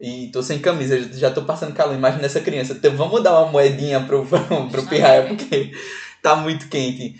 e 0.00 0.28
tô 0.32 0.42
sem 0.42 0.58
camisa, 0.60 0.98
já 1.14 1.30
tô 1.30 1.42
passando 1.42 1.74
calor, 1.74 1.94
imagina 1.94 2.24
essa 2.26 2.40
criança, 2.40 2.72
então 2.72 2.96
vamos 2.96 3.22
dar 3.22 3.40
uma 3.40 3.50
moedinha 3.50 4.00
pro, 4.00 4.24
pro, 4.26 4.68
pro 4.70 4.86
pirraia, 4.86 5.26
porque 5.26 5.72
tá 6.22 6.36
muito 6.36 6.68
quente. 6.68 7.16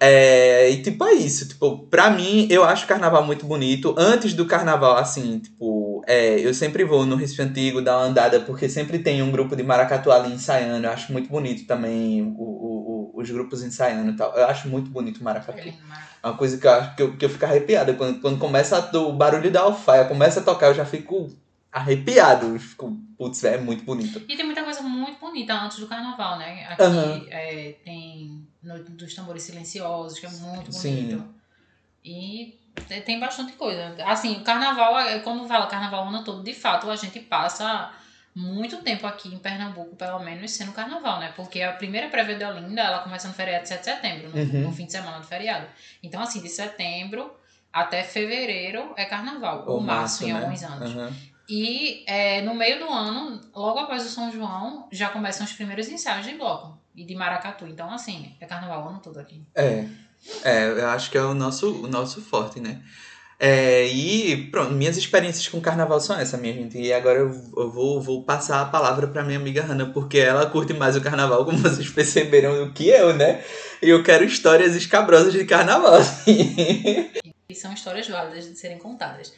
É, 0.00 0.68
e 0.70 0.82
tipo, 0.82 1.04
é 1.04 1.12
isso. 1.14 1.48
Tipo, 1.48 1.86
pra 1.86 2.10
mim, 2.10 2.46
eu 2.50 2.64
acho 2.64 2.84
o 2.84 2.88
carnaval 2.88 3.24
muito 3.24 3.46
bonito. 3.46 3.94
Antes 3.96 4.34
do 4.34 4.46
carnaval, 4.46 4.96
assim, 4.96 5.38
tipo, 5.38 6.02
é, 6.06 6.38
eu 6.40 6.52
sempre 6.52 6.84
vou 6.84 7.06
no 7.06 7.16
Recife 7.16 7.42
Antigo 7.42 7.80
dar 7.80 7.96
uma 7.98 8.06
andada, 8.06 8.40
porque 8.40 8.68
sempre 8.68 8.98
tem 8.98 9.22
um 9.22 9.30
grupo 9.30 9.56
de 9.56 9.62
maracatu 9.62 10.10
ali 10.10 10.32
ensaiando. 10.34 10.86
Eu 10.86 10.90
acho 10.90 11.12
muito 11.12 11.28
bonito 11.28 11.66
também 11.66 12.22
o, 12.22 12.42
o- 12.42 13.10
o- 13.14 13.20
os 13.20 13.30
grupos 13.30 13.62
ensaiando 13.62 14.10
e 14.10 14.16
tal. 14.16 14.34
Eu 14.36 14.46
acho 14.46 14.68
muito 14.68 14.90
bonito 14.90 15.20
o 15.20 15.24
maracatu. 15.24 15.58
É 16.22 16.26
uma 16.26 16.36
coisa 16.36 16.58
que 16.58 16.66
eu 16.66 16.70
acho 16.72 16.96
que 16.96 17.02
eu, 17.02 17.16
que 17.16 17.24
eu 17.24 17.28
fico 17.30 17.44
arrepiada. 17.44 17.94
Quando, 17.94 18.20
quando 18.20 18.38
começa 18.38 18.78
o 18.98 19.12
barulho 19.12 19.50
da 19.50 19.60
alfaia, 19.62 20.04
começa 20.06 20.40
a 20.40 20.42
tocar, 20.42 20.66
eu 20.68 20.74
já 20.74 20.84
fico 20.84 21.30
arrepiado. 21.70 22.46
Eu 22.54 22.58
fico, 22.60 22.96
putz, 23.16 23.42
é 23.44 23.58
muito 23.58 23.84
bonito. 23.84 24.20
E 24.28 24.36
tem 24.36 24.44
muita 24.44 24.62
coisa 24.64 24.82
muito 24.82 25.18
bonita 25.20 25.54
antes 25.54 25.78
do 25.78 25.86
carnaval, 25.86 26.38
né? 26.38 26.66
Aqui 26.68 26.82
Aham. 26.82 27.26
é, 27.30 27.74
tem 27.84 28.46
Noite 28.64 28.90
dos 28.92 29.14
Tambores 29.14 29.42
Silenciosos, 29.42 30.18
que 30.18 30.26
é 30.26 30.30
muito 30.30 30.72
Sim. 30.72 31.06
bonito. 31.08 31.34
E 32.04 32.58
te- 32.86 33.00
tem 33.00 33.18
bastante 33.18 33.52
coisa. 33.52 33.94
Assim, 34.04 34.36
o 34.36 34.44
carnaval, 34.44 34.98
é- 34.98 35.18
quando 35.20 35.46
fala 35.46 35.66
carnaval 35.66 36.04
o 36.04 36.08
ano 36.08 36.24
todo, 36.24 36.42
de 36.42 36.52
fato, 36.54 36.90
a 36.90 36.96
gente 36.96 37.20
passa 37.20 37.92
muito 38.34 38.78
tempo 38.82 39.06
aqui 39.06 39.28
em 39.32 39.38
Pernambuco, 39.38 39.94
pelo 39.96 40.18
menos, 40.18 40.50
sendo 40.50 40.72
carnaval, 40.72 41.20
né? 41.20 41.32
Porque 41.36 41.62
a 41.62 41.72
primeira 41.72 42.08
prévia 42.08 42.36
de 42.36 42.44
Olinda, 42.44 42.82
ela 42.82 42.98
começa 42.98 43.28
no 43.28 43.34
feriado 43.34 43.62
de 43.62 43.68
7 43.68 43.80
de 43.80 43.84
setembro, 43.86 44.28
no, 44.30 44.36
Uhum. 44.36 44.60
no 44.64 44.72
fim 44.72 44.86
de 44.86 44.92
semana 44.92 45.18
do 45.20 45.26
feriado. 45.26 45.66
Então, 46.02 46.20
assim, 46.20 46.40
de 46.42 46.48
setembro 46.48 47.32
até 47.72 48.02
fevereiro 48.02 48.92
é 48.96 49.04
carnaval, 49.04 49.64
ou, 49.66 49.80
março, 49.80 50.24
em 50.24 50.32
né? 50.32 50.40
alguns 50.40 50.62
anos. 50.62 50.90
Aham. 50.90 51.12
E 51.48 52.04
é, 52.06 52.40
no 52.42 52.54
meio 52.54 52.78
do 52.80 52.88
ano, 52.90 53.40
logo 53.54 53.78
após 53.80 54.04
o 54.04 54.08
São 54.08 54.32
João, 54.32 54.88
já 54.90 55.10
começam 55.10 55.44
os 55.46 55.52
primeiros 55.52 55.88
ensaios 55.88 56.26
de 56.26 56.34
bloco 56.34 56.78
e 56.94 57.04
de 57.04 57.14
maracatu. 57.14 57.66
Então, 57.66 57.90
assim, 57.90 58.34
é 58.40 58.46
carnaval 58.46 58.84
o 58.84 58.88
ano 58.88 59.00
todo 59.00 59.18
aqui. 59.18 59.42
É, 59.54 59.86
é, 60.42 60.66
eu 60.68 60.88
acho 60.88 61.10
que 61.10 61.18
é 61.18 61.22
o 61.22 61.34
nosso, 61.34 61.82
o 61.82 61.88
nosso 61.88 62.20
forte, 62.20 62.60
né? 62.60 62.82
É, 63.38 63.86
e 63.88 64.48
pronto, 64.50 64.72
minhas 64.72 64.96
experiências 64.96 65.48
com 65.48 65.60
carnaval 65.60 66.00
são 66.00 66.18
essas, 66.18 66.40
minha 66.40 66.54
gente. 66.54 66.78
E 66.78 66.92
agora 66.92 67.18
eu, 67.18 67.30
vou, 67.30 68.00
vou 68.00 68.22
passar 68.22 68.60
a 68.60 68.66
palavra 68.66 69.08
pra 69.08 69.24
minha 69.24 69.38
amiga 69.38 69.62
Hanna, 69.62 69.86
porque 69.86 70.18
ela 70.18 70.46
curte 70.46 70.72
mais 70.72 70.96
o 70.96 71.00
carnaval, 71.00 71.44
como 71.44 71.58
vocês 71.58 71.90
perceberam, 71.90 72.64
do 72.64 72.72
que 72.72 72.88
eu, 72.88 73.14
né? 73.14 73.44
E 73.82 73.90
eu 73.90 74.02
quero 74.02 74.24
histórias 74.24 74.74
escabrosas 74.74 75.32
de 75.32 75.44
carnaval. 75.44 75.94
assim. 75.94 77.10
E 77.46 77.54
são 77.54 77.74
histórias 77.74 78.08
válidas 78.08 78.46
de 78.46 78.58
serem 78.58 78.78
contadas. 78.78 79.30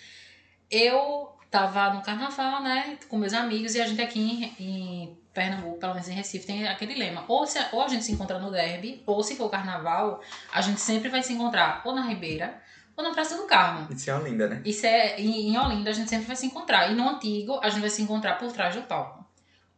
Eu 0.71 1.29
tava 1.51 1.93
no 1.93 2.03
carnaval, 2.03 2.63
né, 2.63 2.97
com 3.09 3.19
meus 3.19 3.33
amigos, 3.33 3.75
e 3.75 3.81
a 3.81 3.87
gente 3.87 4.01
aqui 4.01 4.21
em, 4.21 4.65
em 4.65 5.19
Pernambuco, 5.37 5.79
pelo 5.79 5.93
menos 5.93 6.09
em 6.09 6.15
Recife, 6.15 6.47
tem 6.47 6.67
aquele 6.67 6.95
lema. 6.95 7.27
Ou, 7.29 7.47
se, 7.47 7.59
ou 7.71 7.83
a 7.83 7.89
gente 7.89 8.05
se 8.05 8.13
encontra 8.13 8.39
no 8.39 8.51
derby, 8.51 9.03
ou 9.05 9.23
se 9.23 9.37
for 9.37 9.51
carnaval, 9.51 10.23
a 10.51 10.63
gente 10.63 10.81
sempre 10.81 11.11
vai 11.11 11.23
se 11.23 11.35
encontrar 11.35 11.83
ou 11.85 11.95
na 11.95 12.03
Ribeira 12.03 12.59
ou 12.97 13.05
na 13.05 13.13
Praça 13.13 13.37
do 13.37 13.43
Carmo. 13.45 13.87
Isso 13.93 14.11
é 14.11 14.19
linda, 14.19 14.49
né? 14.49 14.63
Isso 14.65 14.87
é 14.87 15.21
em, 15.21 15.59
Olinda, 15.59 15.91
a 15.91 15.93
gente 15.93 16.09
sempre 16.09 16.27
vai 16.27 16.37
se 16.37 16.47
encontrar. 16.47 16.91
E 16.91 16.95
no 16.95 17.07
antigo, 17.07 17.61
a 17.63 17.69
gente 17.69 17.83
vai 17.83 17.91
se 17.91 18.01
encontrar 18.01 18.39
por 18.39 18.51
trás 18.51 18.75
do 18.75 18.83
palco. 18.83 19.27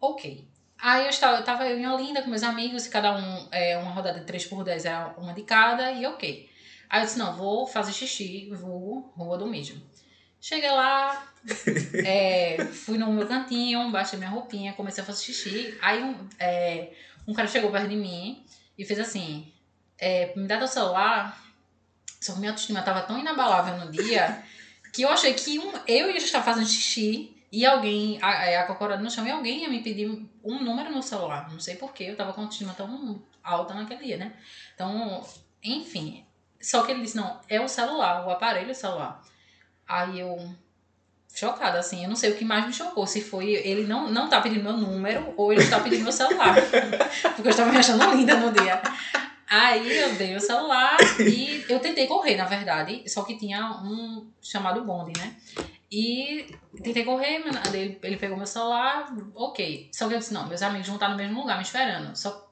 Ok. 0.00 0.46
Aí 0.80 1.02
eu 1.02 1.10
estava, 1.10 1.38
eu 1.38 1.44
tava 1.44 1.66
eu 1.66 1.76
em 1.76 1.88
Olinda 1.88 2.22
com 2.22 2.30
meus 2.30 2.44
amigos, 2.44 2.86
e 2.86 2.90
cada 2.90 3.16
um, 3.16 3.48
é, 3.50 3.76
uma 3.78 3.90
rodada 3.90 4.20
de 4.20 4.32
3x10 4.32 4.84
era 4.84 5.14
uma 5.18 5.34
de 5.34 5.42
cada, 5.42 5.90
e 5.90 6.06
ok. 6.06 6.48
Aí 6.88 7.00
eu 7.00 7.04
disse, 7.04 7.18
não, 7.18 7.34
vou 7.34 7.66
fazer 7.66 7.92
xixi, 7.92 8.48
vou 8.52 9.12
Rua 9.16 9.36
do 9.36 9.46
Mijo. 9.48 9.82
Cheguei 10.40 10.70
lá, 10.70 11.28
é, 12.04 12.64
fui 12.66 12.96
no 12.96 13.12
meu 13.12 13.26
cantinho, 13.26 13.90
baixei 13.90 14.18
minha 14.18 14.30
roupinha, 14.30 14.72
comecei 14.72 15.02
a 15.02 15.06
fazer 15.06 15.22
xixi. 15.24 15.76
Aí 15.82 16.02
um, 16.02 16.28
é, 16.38 16.92
um 17.26 17.34
cara 17.34 17.48
chegou 17.48 17.70
perto 17.70 17.88
de 17.88 17.96
mim 17.96 18.44
e 18.76 18.84
fez 18.84 19.00
assim, 19.00 19.52
é, 19.98 20.32
me 20.36 20.46
dá 20.46 20.58
teu 20.58 20.68
celular. 20.68 21.44
Só 22.20 22.32
que 22.32 22.38
minha 22.38 22.52
autoestima 22.52 22.82
tava 22.82 23.02
tão 23.02 23.18
inabalável 23.18 23.76
no 23.84 23.90
dia 23.90 24.42
que 24.92 25.02
eu 25.02 25.08
achei 25.08 25.34
que 25.34 25.58
um, 25.58 25.72
eu 25.86 26.10
ia 26.10 26.16
estar 26.16 26.42
fazendo 26.42 26.66
xixi 26.66 27.36
e 27.50 27.64
alguém, 27.64 28.18
a, 28.22 28.28
a, 28.28 28.60
acocorada 28.60 29.02
no 29.02 29.10
chão, 29.10 29.26
e 29.26 29.30
alguém 29.30 29.62
ia 29.62 29.68
me 29.68 29.82
pedir 29.82 30.08
um 30.44 30.62
número 30.62 30.90
no 30.90 31.02
celular. 31.02 31.50
Não 31.50 31.60
sei 31.60 31.76
porquê, 31.76 32.04
eu 32.04 32.16
tava 32.16 32.32
com 32.32 32.40
a 32.40 32.44
autoestima 32.44 32.74
tão 32.74 33.22
alta 33.42 33.74
naquele 33.74 34.04
dia, 34.04 34.16
né? 34.16 34.34
Então, 34.74 35.26
enfim. 35.62 36.24
Só 36.60 36.82
que 36.82 36.92
ele 36.92 37.02
disse, 37.02 37.16
não, 37.16 37.40
é 37.48 37.60
o 37.60 37.68
celular, 37.68 38.26
o 38.26 38.30
aparelho 38.30 38.74
celular. 38.74 39.22
Aí 39.88 40.20
eu, 40.20 40.38
chocada, 41.34 41.78
assim, 41.78 42.02
eu 42.02 42.08
não 42.08 42.16
sei 42.16 42.32
o 42.32 42.36
que 42.36 42.44
mais 42.44 42.66
me 42.66 42.72
chocou. 42.72 43.06
Se 43.06 43.22
foi 43.22 43.50
ele 43.50 43.86
não, 43.86 44.10
não 44.10 44.28
tá 44.28 44.40
pedindo 44.40 44.62
meu 44.62 44.76
número 44.76 45.32
ou 45.36 45.52
ele 45.52 45.62
está 45.62 45.80
pedindo 45.80 46.02
meu 46.02 46.12
celular. 46.12 46.54
Porque 47.34 47.48
eu 47.48 47.50
estava 47.50 47.72
me 47.72 47.78
achando 47.78 48.14
linda 48.14 48.36
no 48.36 48.52
dia. 48.52 48.82
Aí 49.50 49.96
eu 49.96 50.14
dei 50.16 50.36
o 50.36 50.40
celular 50.40 50.98
e 51.20 51.64
eu 51.68 51.80
tentei 51.80 52.06
correr, 52.06 52.36
na 52.36 52.44
verdade. 52.44 53.02
Só 53.08 53.22
que 53.22 53.38
tinha 53.38 53.80
um 53.82 54.30
chamado 54.42 54.84
bonde, 54.84 55.18
né? 55.18 55.36
E 55.90 56.54
tentei 56.82 57.02
correr, 57.02 57.42
ele, 57.72 57.98
ele 58.02 58.16
pegou 58.18 58.36
meu 58.36 58.46
celular, 58.46 59.10
ok. 59.34 59.88
Só 59.90 60.06
que 60.06 60.14
eu 60.14 60.18
disse, 60.18 60.34
não, 60.34 60.46
meus 60.46 60.60
amigos 60.60 60.86
vão 60.86 60.96
estar 60.96 61.08
no 61.08 61.16
mesmo 61.16 61.40
lugar 61.40 61.56
me 61.56 61.62
esperando. 61.62 62.14
Só 62.14 62.46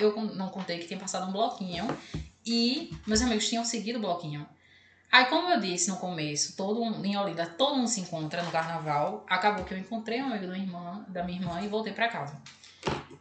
eu 0.00 0.14
não 0.34 0.48
contei 0.48 0.78
que 0.78 0.88
tinha 0.88 0.98
passado 0.98 1.28
um 1.28 1.32
bloquinho 1.32 1.86
e 2.44 2.90
meus 3.06 3.22
amigos 3.22 3.48
tinham 3.48 3.64
seguido 3.64 3.98
o 3.98 4.02
bloquinho. 4.02 4.46
Aí, 5.12 5.24
como 5.24 5.50
eu 5.50 5.58
disse 5.58 5.90
no 5.90 5.96
começo, 5.96 6.56
todo 6.56 6.84
mundo, 6.84 7.04
em 7.04 7.16
Olinda, 7.16 7.44
todo 7.44 7.76
mundo 7.76 7.88
se 7.88 8.00
encontra 8.00 8.42
no 8.42 8.50
carnaval. 8.50 9.24
Acabou 9.28 9.64
que 9.64 9.74
eu 9.74 9.78
encontrei 9.78 10.22
um 10.22 10.26
amigo 10.26 10.46
da 10.46 10.52
minha 10.52 10.64
irmã, 10.64 11.04
da 11.08 11.24
minha 11.24 11.40
irmã 11.40 11.60
e 11.60 11.68
voltei 11.68 11.92
pra 11.92 12.08
casa. 12.08 12.36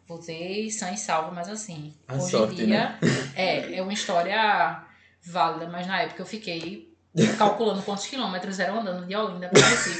Voltei 0.07 0.69
sã 0.69 0.91
e 0.91 0.97
salva, 0.97 1.31
mas 1.31 1.49
assim, 1.49 1.93
A 2.07 2.15
hoje 2.15 2.31
sorte, 2.31 2.53
em 2.53 2.65
dia 2.67 2.97
é, 3.35 3.77
é 3.77 3.81
uma 3.81 3.93
história 3.93 4.83
válida, 5.25 5.67
mas 5.67 5.87
na 5.87 6.01
época 6.01 6.21
eu 6.21 6.25
fiquei 6.25 6.93
calculando 7.37 7.81
quantos 7.81 8.05
quilômetros 8.07 8.59
eram 8.59 8.79
andando 8.81 9.05
de 9.05 9.15
Olinda 9.15 9.49
pra 9.49 9.61
Recife. 9.61 9.97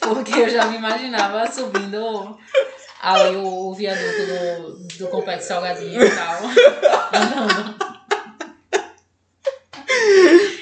Porque 0.00 0.32
eu 0.32 0.48
já 0.48 0.66
me 0.66 0.76
imaginava 0.76 1.50
subindo 1.50 2.38
ali 3.00 3.36
o, 3.36 3.70
o 3.70 3.74
viaduto 3.74 4.26
do, 4.26 4.88
do 4.98 5.08
Complexo 5.08 5.48
Salgadinho 5.48 6.02
e 6.02 6.10
tal, 6.10 6.40
andando. 7.12 7.81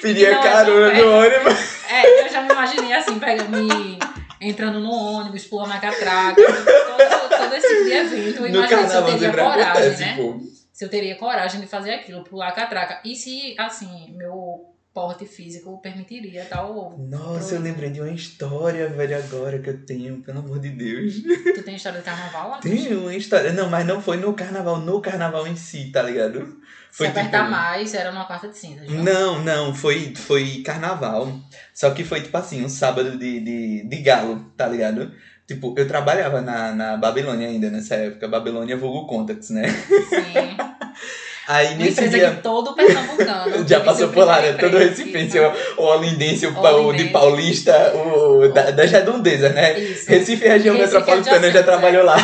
Pedia 0.01 0.31
Não, 0.31 0.41
carona 0.41 0.87
não, 0.87 0.95
é. 0.95 1.01
no 1.01 1.11
ônibus. 1.11 1.81
É, 1.91 2.23
eu 2.23 2.29
já 2.29 2.41
me 2.41 2.49
imaginei 2.49 2.93
assim, 2.93 3.19
pega, 3.19 3.43
me 3.43 3.99
entrando 4.39 4.79
no 4.79 4.89
ônibus, 4.91 5.43
pulando 5.45 5.73
a 5.73 5.77
catraca, 5.77 6.41
todo, 6.41 7.37
todo 7.37 7.53
esse 7.53 7.67
tipo 7.67 7.83
de 7.83 7.91
evento. 7.91 8.45
Eu 8.45 8.47
imaginei 8.47 8.87
se 8.87 8.95
eu 8.95 9.05
teria 9.05 9.31
coragem, 9.31 9.63
acontece, 9.63 10.01
né? 10.01 10.15
pô. 10.15 10.39
Se 10.71 10.85
eu 10.85 10.89
teria 10.89 11.15
coragem 11.17 11.59
de 11.59 11.67
fazer 11.67 11.91
aquilo, 11.91 12.23
pular 12.23 12.47
a 12.47 12.51
catraca. 12.53 13.01
E 13.03 13.13
se, 13.13 13.53
assim, 13.59 14.15
meu 14.15 14.71
porte 14.93 15.25
físico 15.25 15.79
permitiria 15.81 16.45
tal. 16.45 16.97
Nossa, 16.97 17.55
eu 17.55 17.61
lembrei 17.61 17.89
de 17.89 18.01
uma 18.01 18.11
história, 18.11 18.87
velho, 18.89 19.17
agora 19.17 19.59
que 19.59 19.69
eu 19.69 19.85
tenho, 19.85 20.21
pelo 20.21 20.39
amor 20.39 20.59
de 20.59 20.69
Deus. 20.69 21.15
Tu 21.55 21.63
tem 21.63 21.75
história 21.75 21.99
de 21.99 22.05
carnaval? 22.05 22.59
Tem 22.63 22.95
uma 22.95 23.15
história. 23.15 23.53
Não, 23.53 23.69
mas 23.69 23.85
não 23.85 24.01
foi 24.01 24.17
no 24.17 24.33
carnaval, 24.33 24.79
no 24.79 25.01
carnaval 25.01 25.47
em 25.47 25.55
si, 25.55 25.91
tá 25.91 26.01
ligado? 26.01 26.57
Se 26.91 26.97
Foi 26.97 27.07
apertar 27.07 27.39
tipo- 27.45 27.51
mais, 27.51 27.93
era 27.93 28.11
numa 28.11 28.25
quarta 28.25 28.49
de 28.49 28.57
cinzas. 28.57 28.85
viu? 28.87 29.01
Não, 29.01 29.41
não, 29.41 29.73
foi, 29.73 30.13
foi 30.15 30.61
carnaval. 30.65 31.31
Só 31.73 31.89
que 31.91 32.03
foi 32.03 32.19
tipo 32.21 32.37
assim, 32.37 32.63
um 32.65 32.69
sábado 32.69 33.17
de, 33.17 33.39
de, 33.39 33.83
de 33.87 33.97
galo, 34.01 34.45
tá 34.57 34.67
ligado? 34.67 35.11
Tipo, 35.47 35.73
eu 35.77 35.87
trabalhava 35.87 36.41
na, 36.41 36.73
na 36.73 36.97
Babilônia 36.97 37.47
ainda 37.47 37.69
nessa 37.69 37.95
época, 37.95 38.27
Babilônia 38.27 38.77
vulgo 38.77 39.07
Contacts, 39.07 39.49
né? 39.49 39.63
Sim. 39.69 40.57
Aí 41.47 41.67
Uma 41.69 41.75
nesse 41.77 41.91
empresa 41.91 42.17
dia. 42.17 42.31
que 42.31 42.41
todo 42.43 42.73
pernambucano. 42.75 43.67
Já 43.67 43.79
passou 43.81 44.09
por 44.09 44.25
lá, 44.25 44.39
né? 44.41 44.53
Todo 44.53 44.67
emprego. 44.77 44.89
Recife, 44.89 45.17
Isso. 45.25 45.37
o, 45.77 45.81
o 45.81 45.85
Olindense, 45.85 46.45
o, 46.47 46.53
O 46.57 46.87
o 46.87 46.93
de. 46.93 47.05
Paulista, 47.05 47.93
o 47.95 48.47
da, 48.53 48.71
das 48.71 48.91
redondezas, 48.91 49.53
né? 49.53 49.77
Isso. 49.79 50.09
Recife, 50.09 50.47
região 50.47 50.75
Recife 50.75 50.95
metropolitana, 50.95 51.39
já 51.39 51.47
adjacente, 51.47 51.65
trabalhou 51.65 52.05
lá. 52.05 52.17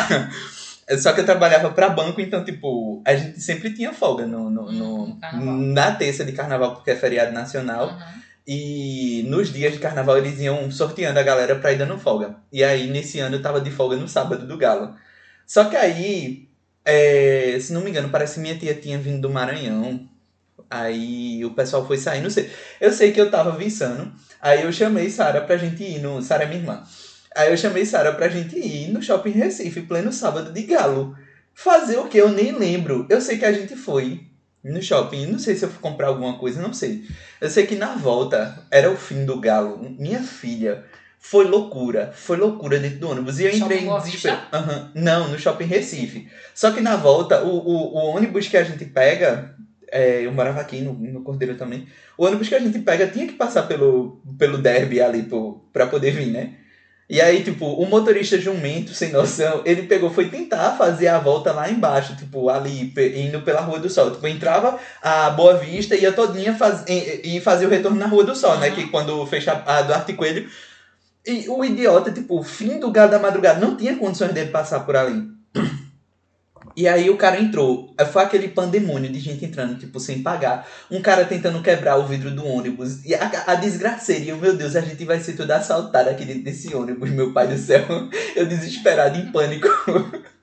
Só 0.96 1.12
que 1.12 1.20
eu 1.20 1.24
trabalhava 1.26 1.70
pra 1.70 1.90
banco, 1.90 2.20
então, 2.20 2.42
tipo, 2.44 3.02
a 3.04 3.14
gente 3.14 3.40
sempre 3.42 3.74
tinha 3.74 3.92
folga 3.92 4.26
no, 4.26 4.48
no, 4.48 4.72
no- 4.72 5.04
Hum, 5.04 5.18
carnaval. 5.20 5.54
na 5.58 5.92
terça 5.92 6.24
de 6.24 6.32
carnaval, 6.32 6.74
porque 6.74 6.90
é 6.92 6.96
feriado 6.96 7.32
nacional. 7.32 7.88
Uhum. 7.88 8.18
E 8.46 9.26
nos 9.28 9.52
dias 9.52 9.74
de 9.74 9.78
carnaval 9.78 10.16
eles 10.16 10.40
iam 10.40 10.70
sorteando 10.70 11.18
a 11.18 11.22
galera 11.22 11.56
pra 11.56 11.72
ir 11.72 11.76
dando 11.78 11.98
folga. 11.98 12.36
E 12.50 12.64
aí, 12.64 12.86
nesse 12.88 13.18
ano, 13.20 13.36
eu 13.36 13.42
tava 13.42 13.60
de 13.60 13.70
folga 13.70 13.96
no 13.96 14.08
sábado 14.08 14.46
do 14.46 14.56
Galo. 14.56 14.94
Só 15.46 15.64
que 15.66 15.76
aí, 15.76 16.48
é, 16.84 17.58
se 17.60 17.72
não 17.74 17.82
me 17.82 17.90
engano, 17.90 18.08
parece 18.08 18.34
que 18.36 18.40
minha 18.40 18.56
tia 18.58 18.74
tinha 18.74 18.96
vindo 18.98 19.20
do 19.20 19.28
Maranhão. 19.30 20.08
Aí 20.70 21.44
o 21.44 21.50
pessoal 21.52 21.86
foi 21.86 21.96
sair, 21.98 22.22
não 22.22 22.30
sei. 22.30 22.50
Eu 22.80 22.92
sei 22.92 23.12
que 23.12 23.20
eu 23.20 23.30
tava 23.30 23.52
viçando. 23.52 24.10
Aí 24.40 24.62
eu 24.62 24.72
chamei 24.72 25.10
Sara 25.10 25.40
pra 25.42 25.56
gente 25.58 25.82
ir 25.82 25.98
no. 26.00 26.20
Sara 26.22 26.44
é 26.44 26.46
minha 26.46 26.60
irmã. 26.60 26.82
Aí 27.38 27.52
eu 27.52 27.56
chamei 27.56 27.86
Sara 27.86 28.12
pra 28.12 28.28
gente 28.28 28.58
ir 28.58 28.88
no 28.88 29.00
shopping 29.00 29.30
Recife, 29.30 29.82
pleno 29.82 30.12
sábado 30.12 30.52
de 30.52 30.62
galo. 30.62 31.16
Fazer 31.54 31.96
o 31.96 32.08
que? 32.08 32.18
Eu 32.18 32.30
nem 32.30 32.50
lembro. 32.50 33.06
Eu 33.08 33.20
sei 33.20 33.38
que 33.38 33.44
a 33.44 33.52
gente 33.52 33.76
foi 33.76 34.22
no 34.62 34.82
shopping. 34.82 35.26
Não 35.26 35.38
sei 35.38 35.54
se 35.54 35.64
eu 35.64 35.68
fui 35.68 35.80
comprar 35.80 36.08
alguma 36.08 36.36
coisa, 36.36 36.60
não 36.60 36.72
sei. 36.72 37.04
Eu 37.40 37.48
sei 37.48 37.64
que 37.64 37.76
na 37.76 37.94
volta 37.94 38.66
era 38.72 38.90
o 38.90 38.96
fim 38.96 39.24
do 39.24 39.40
galo. 39.40 39.78
Minha 39.96 40.20
filha. 40.20 40.84
Foi 41.20 41.44
loucura. 41.44 42.10
Foi 42.12 42.36
loucura 42.36 42.80
dentro 42.80 42.98
do 42.98 43.10
ônibus. 43.10 43.38
E 43.38 43.44
eu 43.44 43.54
entrei 43.54 43.82
Shopping 43.82 43.88
em 43.88 43.98
desespero. 43.98 44.38
Aham. 44.52 44.90
Não, 44.96 45.28
no 45.28 45.38
shopping 45.38 45.66
Recife. 45.66 46.28
Só 46.52 46.72
que 46.72 46.80
na 46.80 46.96
volta, 46.96 47.44
o, 47.44 47.56
o, 47.56 47.94
o 47.94 48.16
ônibus 48.16 48.48
que 48.48 48.56
a 48.56 48.64
gente 48.64 48.84
pega. 48.84 49.54
é, 49.92 50.26
eu 50.26 50.32
morava 50.32 50.60
aqui 50.60 50.80
no, 50.80 50.92
no 50.92 51.22
Cordeiro 51.22 51.54
também. 51.54 51.86
O 52.16 52.26
ônibus 52.26 52.48
que 52.48 52.56
a 52.56 52.60
gente 52.60 52.80
pega 52.80 53.06
tinha 53.06 53.28
que 53.28 53.34
passar 53.34 53.62
pelo, 53.62 54.20
pelo 54.36 54.58
derby 54.58 55.00
ali 55.00 55.22
pro, 55.22 55.64
pra 55.72 55.86
poder 55.86 56.10
vir, 56.10 56.32
né? 56.32 56.54
E 57.10 57.22
aí, 57.22 57.42
tipo, 57.42 57.64
o 57.64 57.88
motorista 57.88 58.38
jumento, 58.38 58.92
sem 58.92 59.10
noção, 59.10 59.62
ele 59.64 59.84
pegou, 59.84 60.10
foi 60.10 60.28
tentar 60.28 60.72
fazer 60.72 61.08
a 61.08 61.18
volta 61.18 61.52
lá 61.52 61.70
embaixo, 61.70 62.14
tipo, 62.14 62.50
ali, 62.50 62.92
indo 63.16 63.40
pela 63.40 63.62
Rua 63.62 63.78
do 63.78 63.88
Sol. 63.88 64.10
Tipo, 64.10 64.26
entrava 64.28 64.78
a 65.00 65.30
Boa 65.30 65.54
Vista 65.54 65.94
e 65.94 66.02
ia 66.02 66.12
todinha 66.12 66.54
faz, 66.54 66.84
e, 66.86 67.40
fazia 67.40 67.66
o 67.66 67.70
retorno 67.70 67.98
na 67.98 68.06
Rua 68.06 68.24
do 68.24 68.36
Sol, 68.36 68.58
né? 68.58 68.68
Uhum. 68.68 68.74
Que 68.74 68.88
quando 68.88 69.24
fecha 69.26 69.62
a 69.64 69.80
Duarte 69.80 70.12
Coelho. 70.12 70.50
E 71.26 71.48
o 71.48 71.64
idiota, 71.64 72.12
tipo, 72.12 72.42
fim 72.42 72.78
do 72.78 72.90
gado 72.90 73.12
da 73.12 73.18
madrugada, 73.18 73.58
não 73.58 73.74
tinha 73.74 73.96
condições 73.96 74.32
dele 74.32 74.50
passar 74.50 74.80
por 74.80 74.94
ali. 74.94 75.28
E 76.78 76.86
aí 76.86 77.10
o 77.10 77.16
cara 77.16 77.40
entrou. 77.40 77.92
Foi 78.12 78.22
aquele 78.22 78.46
pandemônio 78.46 79.10
de 79.10 79.18
gente 79.18 79.44
entrando, 79.44 79.76
tipo, 79.76 79.98
sem 79.98 80.22
pagar. 80.22 80.64
Um 80.88 81.02
cara 81.02 81.24
tentando 81.24 81.60
quebrar 81.60 81.96
o 81.96 82.06
vidro 82.06 82.30
do 82.30 82.46
ônibus. 82.46 83.04
E 83.04 83.16
a, 83.16 83.28
a 83.48 83.56
desgraceira. 83.56 84.26
Eu, 84.26 84.36
meu 84.36 84.54
Deus, 84.56 84.76
a 84.76 84.80
gente 84.80 85.04
vai 85.04 85.18
ser 85.18 85.32
toda 85.32 85.56
assaltada 85.56 86.08
aqui 86.08 86.24
dentro 86.24 86.44
desse 86.44 86.72
ônibus, 86.72 87.10
meu 87.10 87.32
pai 87.32 87.48
do 87.48 87.58
céu. 87.58 87.84
Eu 88.36 88.46
desesperado, 88.46 89.18
em 89.18 89.32
pânico. 89.32 89.66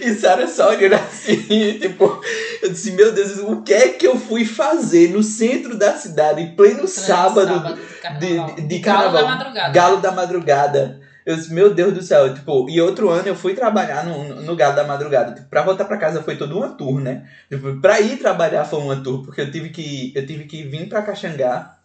E 0.00 0.12
Sara 0.12 0.48
só 0.48 0.70
olhando 0.70 0.94
assim, 0.94 1.36
tipo, 1.78 2.20
eu 2.62 2.70
disse, 2.70 2.90
meu 2.92 3.12
Deus, 3.12 3.38
o 3.38 3.62
que 3.62 3.72
é 3.72 3.88
que 3.90 4.06
eu 4.06 4.18
fui 4.18 4.44
fazer 4.44 5.10
no 5.10 5.22
centro 5.22 5.78
da 5.78 5.94
cidade, 5.96 6.42
em 6.42 6.56
pleno 6.56 6.74
Pleno 6.74 6.88
sábado, 6.88 7.74
de 7.74 7.80
de, 7.80 8.00
carnaval. 8.00 8.56
de, 8.56 8.62
de 8.62 8.78
Galo 8.80 9.12
carnaval. 9.12 9.22
da 9.22 9.28
madrugada. 9.28 9.72
Galo 9.72 9.96
da 9.98 10.12
madrugada. 10.12 11.00
Eu 11.26 11.36
disse, 11.36 11.52
meu 11.54 11.72
Deus 11.72 11.94
do 11.94 12.02
céu, 12.02 12.34
tipo, 12.34 12.68
e 12.68 12.80
outro 12.80 13.08
ano 13.08 13.26
eu 13.28 13.34
fui 13.34 13.54
trabalhar 13.54 14.04
no, 14.04 14.42
no 14.42 14.54
Galo 14.56 14.76
da 14.76 14.84
Madrugada. 14.84 15.32
Tipo, 15.34 15.48
pra 15.48 15.62
voltar 15.62 15.86
pra 15.86 15.96
casa 15.96 16.22
foi 16.22 16.36
todo 16.36 16.56
uma 16.56 16.68
tour, 16.70 17.00
né? 17.00 17.26
Tipo, 17.48 17.80
pra 17.80 17.98
ir 18.00 18.18
trabalhar 18.18 18.64
foi 18.66 18.78
uma 18.80 18.96
tour, 19.02 19.24
porque 19.24 19.40
eu 19.40 19.50
tive 19.50 19.70
que, 19.70 20.12
eu 20.14 20.26
tive 20.26 20.44
que 20.44 20.62
vir 20.64 20.86
pra 20.88 21.00
Caxangá 21.02 21.76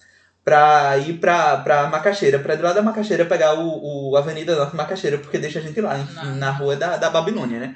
pra 0.43 0.98
ir 0.98 1.13
pra, 1.19 1.58
pra 1.58 1.88
Macaxeira, 1.88 2.39
pra 2.39 2.55
de 2.55 2.62
lá 2.62 2.74
da 2.74 2.81
Macaxeira 2.81 3.25
pegar 3.25 3.53
o, 3.53 4.10
o 4.12 4.17
Avenida 4.17 4.55
Norte 4.55 4.75
Macaxeira, 4.75 5.17
porque 5.19 5.38
deixa 5.38 5.60
a 5.60 5.62
gente 5.62 5.79
lá, 5.79 5.98
em- 5.98 6.38
na 6.38 6.50
rua 6.51 6.75
da, 6.75 6.98
da 6.98 7.10
Babilônia, 7.10 7.60
né? 7.60 7.75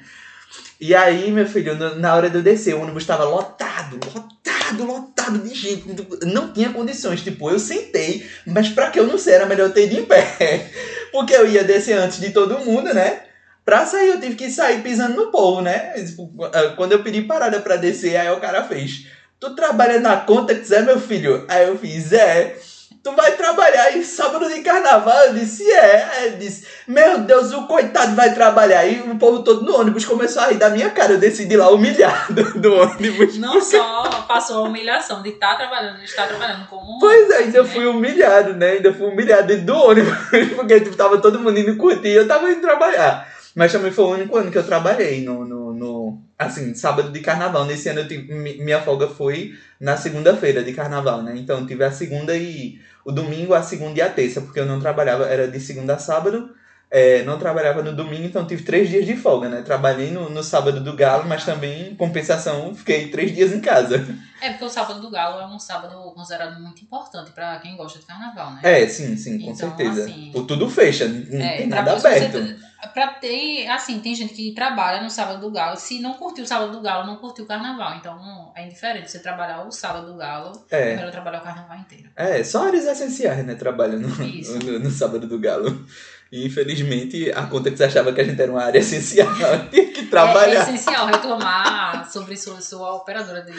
E 0.80 0.94
aí, 0.94 1.30
meu 1.30 1.46
filho, 1.46 1.76
na 1.96 2.14
hora 2.14 2.28
de 2.28 2.36
eu 2.36 2.42
descer, 2.42 2.74
o 2.74 2.82
ônibus 2.82 3.06
tava 3.06 3.24
lotado, 3.24 3.94
lotado, 3.94 4.53
lotado 4.72 5.38
de 5.38 5.54
gente. 5.54 5.84
Não 6.24 6.52
tinha 6.52 6.72
condições. 6.72 7.22
Tipo, 7.22 7.50
eu 7.50 7.58
sentei, 7.58 8.28
mas 8.46 8.68
pra 8.68 8.90
que 8.90 8.98
eu 8.98 9.06
não 9.06 9.18
sei, 9.18 9.34
era 9.34 9.46
melhor 9.46 9.68
eu 9.68 9.72
ter 9.72 9.86
ido 9.86 10.00
em 10.00 10.04
pé. 10.04 10.70
Porque 11.12 11.34
eu 11.34 11.46
ia 11.46 11.62
descer 11.62 11.98
antes 11.98 12.20
de 12.20 12.30
todo 12.30 12.64
mundo, 12.64 12.92
né? 12.92 13.22
Pra 13.64 13.86
sair, 13.86 14.08
eu 14.08 14.20
tive 14.20 14.34
que 14.34 14.50
sair 14.50 14.82
pisando 14.82 15.16
no 15.16 15.30
povo, 15.30 15.62
né? 15.62 15.92
Tipo, 16.04 16.30
Quando 16.76 16.92
eu 16.92 17.02
pedi 17.02 17.22
parada 17.22 17.60
pra 17.60 17.76
descer, 17.76 18.16
aí 18.16 18.30
o 18.30 18.40
cara 18.40 18.64
fez. 18.64 19.06
Tu 19.40 19.54
trabalha 19.54 20.00
na 20.00 20.16
conta 20.16 20.54
que 20.54 20.64
Zé, 20.64 20.82
meu 20.82 21.00
filho? 21.00 21.44
Aí 21.48 21.66
eu 21.66 21.78
fiz, 21.78 22.12
é. 22.12 22.56
Tu 23.04 23.12
vai 23.12 23.32
trabalhar 23.32 23.94
em 23.94 24.02
sábado 24.02 24.48
de 24.48 24.62
carnaval? 24.62 25.26
Eu 25.26 25.34
disse, 25.34 25.70
é. 25.70 26.24
Ele 26.24 26.36
disse, 26.36 26.66
meu 26.88 27.18
Deus, 27.18 27.52
o 27.52 27.66
coitado 27.66 28.16
vai 28.16 28.32
trabalhar. 28.32 28.86
E 28.86 28.98
o 28.98 29.18
povo 29.18 29.42
todo 29.42 29.62
no 29.62 29.78
ônibus 29.78 30.06
começou 30.06 30.40
a 30.40 30.46
rir 30.46 30.54
da 30.56 30.70
minha 30.70 30.88
cara. 30.88 31.12
Eu 31.12 31.18
decidi 31.18 31.54
lá 31.54 31.68
humilhado 31.68 32.42
do 32.58 32.72
ônibus. 32.72 33.36
Não 33.36 33.60
só 33.60 34.08
passou 34.26 34.64
a 34.64 34.68
humilhação 34.68 35.22
de 35.22 35.28
estar 35.28 35.54
trabalhando, 35.54 35.98
de 35.98 36.06
estar 36.06 36.26
trabalhando 36.26 36.66
como 36.66 36.96
um. 36.96 36.98
Pois 36.98 37.28
é, 37.28 37.36
ainda 37.40 37.62
né? 37.62 37.68
fui 37.68 37.84
humilhado, 37.84 38.54
né? 38.54 38.70
Ainda 38.70 38.94
fui 38.94 39.06
humilhado 39.06 39.48
dentro 39.48 39.66
do 39.66 39.74
ônibus. 39.74 40.16
Porque 40.56 40.80
tipo, 40.80 40.96
tava 40.96 41.20
todo 41.20 41.38
mundo 41.38 41.58
indo 41.58 41.76
curtir 41.76 42.08
e 42.08 42.16
eu 42.16 42.26
tava 42.26 42.50
indo 42.50 42.62
trabalhar. 42.62 43.28
Mas 43.54 43.72
também 43.72 43.92
foi 43.92 44.04
o 44.04 44.12
único 44.12 44.36
ano 44.36 44.50
que 44.50 44.58
eu 44.58 44.66
trabalhei 44.66 45.22
no, 45.22 45.44
no, 45.44 45.72
no- 45.72 46.22
assim, 46.38 46.74
sábado 46.74 47.12
de 47.12 47.20
carnaval. 47.20 47.64
Nesse 47.64 47.88
ano 47.88 48.00
eu 48.00 48.08
tive, 48.08 48.32
mi- 48.34 48.58
minha 48.58 48.80
folga 48.82 49.08
foi 49.08 49.54
na 49.80 49.96
segunda-feira 49.96 50.62
de 50.64 50.72
carnaval, 50.72 51.22
né? 51.22 51.34
Então 51.36 51.60
eu 51.60 51.66
tive 51.66 51.84
a 51.84 51.92
segunda 51.92 52.36
e 52.36 52.80
o 53.04 53.12
domingo, 53.12 53.54
a 53.54 53.62
segunda 53.62 53.98
e 53.98 54.02
a 54.02 54.10
terça, 54.10 54.40
porque 54.40 54.58
eu 54.58 54.66
não 54.66 54.80
trabalhava, 54.80 55.26
era 55.26 55.46
de 55.48 55.60
segunda 55.60 55.94
a 55.94 55.98
sábado. 55.98 56.50
É, 56.96 57.24
não 57.24 57.36
trabalhava 57.38 57.82
no 57.82 57.92
domingo, 57.92 58.24
então 58.24 58.46
tive 58.46 58.62
três 58.62 58.88
dias 58.88 59.04
de 59.04 59.16
folga, 59.16 59.48
né? 59.48 59.62
Trabalhei 59.62 60.12
no, 60.12 60.30
no 60.30 60.42
sábado 60.44 60.80
do 60.80 60.94
galo, 60.94 61.24
mas 61.28 61.44
também, 61.44 61.88
em 61.90 61.94
compensação, 61.96 62.72
fiquei 62.72 63.08
três 63.10 63.34
dias 63.34 63.52
em 63.52 63.60
casa. 63.60 63.96
É 64.44 64.50
porque 64.50 64.64
o 64.66 64.68
sábado 64.68 65.00
do 65.00 65.10
Galo 65.10 65.40
é 65.40 65.46
um 65.46 65.58
sábado 65.58 65.94
considerado 66.12 66.60
muito 66.60 66.82
importante 66.84 67.30
pra 67.30 67.58
quem 67.60 67.78
gosta 67.78 67.98
de 67.98 68.04
carnaval, 68.04 68.52
né? 68.52 68.60
É, 68.62 68.86
sim, 68.86 69.16
sim, 69.16 69.38
com 69.38 69.52
Então, 69.52 69.54
certeza. 69.70 70.02
assim, 70.04 70.32
Tudo 70.46 70.68
fecha, 70.68 71.08
não 71.08 71.40
É, 71.42 71.56
tem 71.58 71.66
nada 71.66 71.98
você- 71.98 72.08
aberto. 72.08 72.54
Pra 72.92 73.06
ter, 73.06 73.66
assim, 73.68 74.00
tem 74.00 74.14
gente 74.14 74.34
que 74.34 74.52
trabalha 74.52 75.02
no 75.02 75.08
sábado 75.08 75.40
do 75.40 75.50
galo. 75.50 75.78
Se 75.78 75.98
não 75.98 76.12
curtiu 76.14 76.44
o 76.44 76.46
sábado 76.46 76.72
do 76.72 76.82
galo, 76.82 77.06
não 77.06 77.16
curtiu 77.16 77.44
o 77.46 77.48
carnaval. 77.48 77.94
Então 77.96 78.52
é 78.54 78.66
indiferente. 78.66 79.10
Você 79.10 79.20
trabalhar 79.20 79.62
o 79.66 79.70
sábado 79.72 80.08
do 80.12 80.18
galo, 80.18 80.52
é 80.70 80.92
É, 80.92 80.96
melhor 80.96 81.10
trabalhar 81.10 81.38
o 81.40 81.42
carnaval 81.42 81.78
inteiro. 81.78 82.10
é, 82.14 82.44
só 82.44 82.66
áreas 82.66 82.84
essenciais, 82.84 83.46
né? 83.46 83.54
Trabalham 83.54 83.98
no, 84.00 84.08
no, 84.72 84.78
no 84.80 84.90
sábado 84.90 85.26
do 85.26 85.38
galo. 85.38 85.86
E 86.34 86.46
infelizmente, 86.46 87.30
a 87.30 87.46
conta 87.46 87.70
que 87.70 87.76
você 87.76 87.84
achava 87.84 88.12
que 88.12 88.20
a 88.20 88.24
gente 88.24 88.42
era 88.42 88.50
uma 88.50 88.64
área 88.64 88.80
essencial, 88.80 89.28
tinha 89.70 89.86
que 89.92 90.00
É, 90.00 90.02
é 90.02 90.06
trabalhar. 90.06 90.62
essencial 90.62 91.06
reclamar 91.06 92.10
sobre 92.10 92.36
sua, 92.36 92.60
sua 92.60 92.92
operadora 92.94 93.42
de 93.42 93.52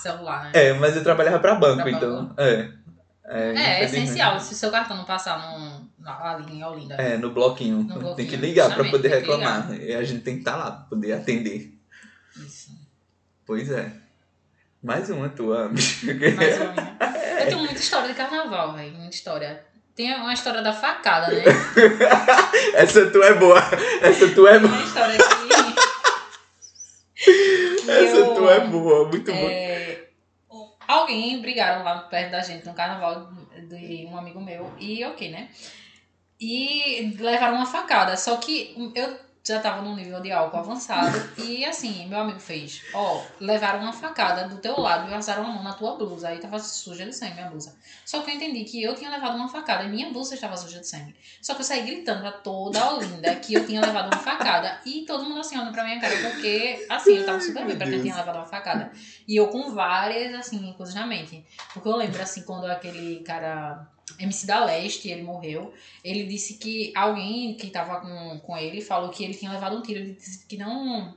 celular, 0.00 0.44
né? 0.44 0.52
É, 0.54 0.72
mas 0.72 0.96
eu 0.96 1.02
trabalhava 1.02 1.38
pra 1.38 1.54
banco, 1.56 1.82
Pra 1.82 1.90
então. 1.90 2.32
É. 2.38 2.70
É, 3.28 3.28
É, 3.28 3.48
é 3.48 3.52
infelizmente. 3.84 4.04
essencial. 4.04 4.40
Se 4.40 4.54
o 4.54 4.56
seu 4.56 4.70
cartão 4.70 4.96
não 4.96 5.04
passar 5.04 5.38
no, 5.38 5.90
na, 5.98 6.30
ali 6.32 6.54
em 6.54 6.64
Olinda. 6.64 6.94
É, 6.94 7.18
no 7.18 7.32
bloquinho. 7.32 7.78
No 7.82 7.84
bloquinho, 7.98 8.14
tem 8.16 8.26
que 8.26 8.36
ligar 8.36 8.68
pra 8.74 8.82
justamente, 8.82 8.92
poder 8.92 9.08
reclamar. 9.08 9.74
E 9.78 9.94
a 9.94 10.02
gente 10.02 10.22
tem 10.22 10.34
que 10.36 10.40
estar 10.40 10.56
lá 10.56 10.70
pra 10.70 10.84
poder 10.88 11.12
atender. 11.12 11.78
Isso. 12.34 12.70
Pois 13.44 13.70
é. 13.70 13.92
Mais 14.82 15.10
uma 15.10 15.28
tua. 15.28 15.68
Mais 15.68 16.02
uma 16.56 16.72
minha. 16.72 16.96
Eu 17.40 17.46
tenho 17.46 17.58
muita 17.58 17.74
história 17.74 18.08
de 18.08 18.14
carnaval, 18.14 18.72
velho. 18.72 18.92
Muita 18.94 19.14
história. 19.14 19.62
Tem 19.96 20.14
uma 20.14 20.32
história 20.34 20.60
da 20.62 20.72
facada, 20.74 21.28
né? 21.32 21.42
Essa 22.74 23.10
tua 23.10 23.26
é 23.26 23.34
boa. 23.34 23.58
Essa 24.02 24.28
tua 24.34 24.50
é 24.50 24.58
Tem 24.58 24.68
boa. 24.68 24.74
uma 24.74 24.84
história 24.84 25.16
que. 25.16 25.46
Essa 27.90 28.16
eu- 28.16 28.34
tua 28.34 28.52
é 28.54 28.60
boa. 28.60 29.08
Muito 29.08 29.32
boa. 29.32 29.50
É, 29.50 30.08
alguém 30.86 31.40
brigaram 31.40 31.82
lá 31.82 31.98
perto 32.00 32.30
da 32.32 32.40
gente 32.42 32.66
no 32.66 32.74
carnaval 32.74 33.30
de 33.68 34.06
um 34.06 34.18
amigo 34.18 34.40
meu 34.40 34.70
e 34.78 35.02
ok, 35.04 35.30
né? 35.30 35.48
E 36.38 37.16
levaram 37.18 37.54
uma 37.56 37.64
facada. 37.66 38.16
Só 38.18 38.36
que 38.36 38.74
eu 38.94 39.16
já 39.46 39.60
tava 39.60 39.82
num 39.82 39.94
nível 39.94 40.20
de 40.20 40.32
álcool 40.32 40.58
avançado 40.58 41.16
e 41.38 41.64
assim, 41.64 42.06
meu 42.08 42.20
amigo 42.20 42.40
fez, 42.40 42.82
ó, 42.92 43.22
levaram 43.38 43.80
uma 43.80 43.92
facada 43.92 44.48
do 44.48 44.56
teu 44.58 44.78
lado 44.80 45.08
e 45.08 45.10
passaram 45.10 45.44
a 45.44 45.48
mão 45.48 45.62
na 45.62 45.72
tua 45.72 45.96
blusa. 45.96 46.28
Aí 46.28 46.38
tava 46.38 46.58
suja 46.58 47.04
de 47.04 47.12
sangue 47.12 47.34
minha 47.34 47.48
blusa. 47.48 47.76
Só 48.04 48.22
que 48.22 48.30
eu 48.30 48.34
entendi 48.34 48.64
que 48.64 48.82
eu 48.82 48.94
tinha 48.94 49.10
levado 49.10 49.36
uma 49.36 49.48
facada 49.48 49.84
e 49.84 49.88
minha 49.88 50.10
blusa 50.10 50.34
estava 50.34 50.56
suja 50.56 50.80
de 50.80 50.86
sangue. 50.86 51.14
Só 51.40 51.54
que 51.54 51.60
eu 51.60 51.64
saí 51.64 51.82
gritando 51.82 52.20
pra 52.20 52.32
toda 52.32 52.80
a 52.80 52.94
Olinda 52.94 53.34
que 53.36 53.54
eu 53.54 53.66
tinha 53.66 53.80
levado 53.80 54.06
uma 54.06 54.22
facada. 54.22 54.80
E 54.84 55.04
todo 55.06 55.24
mundo 55.24 55.40
assim 55.40 55.56
olhando 55.56 55.72
pra 55.72 55.84
minha 55.84 56.00
cara, 56.00 56.16
porque 56.16 56.86
assim, 56.88 57.16
eu 57.16 57.26
tava 57.26 57.40
super 57.40 57.64
bem 57.64 57.76
pra 57.76 57.86
quem 57.86 58.02
tinha 58.02 58.16
levado 58.16 58.36
uma 58.36 58.46
facada. 58.46 58.90
E 59.26 59.36
eu 59.36 59.48
com 59.48 59.70
várias, 59.72 60.34
assim, 60.34 60.72
coisas 60.76 60.94
na 60.94 61.06
mente. 61.06 61.44
Porque 61.72 61.88
eu 61.88 61.96
lembro, 61.96 62.20
assim, 62.20 62.42
quando 62.42 62.66
aquele 62.66 63.20
cara. 63.20 63.86
MC 64.18 64.46
da 64.46 64.64
Leste, 64.64 65.08
ele 65.10 65.22
morreu. 65.22 65.72
Ele 66.04 66.24
disse 66.24 66.54
que 66.54 66.92
alguém 66.94 67.54
que 67.54 67.68
tava 67.68 68.00
com, 68.00 68.38
com 68.40 68.56
ele 68.56 68.80
falou 68.80 69.08
que 69.10 69.24
ele 69.24 69.34
tinha 69.34 69.50
levado 69.50 69.76
um 69.76 69.82
tiro. 69.82 69.98
Ele 70.00 70.12
disse 70.12 70.46
que 70.46 70.56
não. 70.56 71.14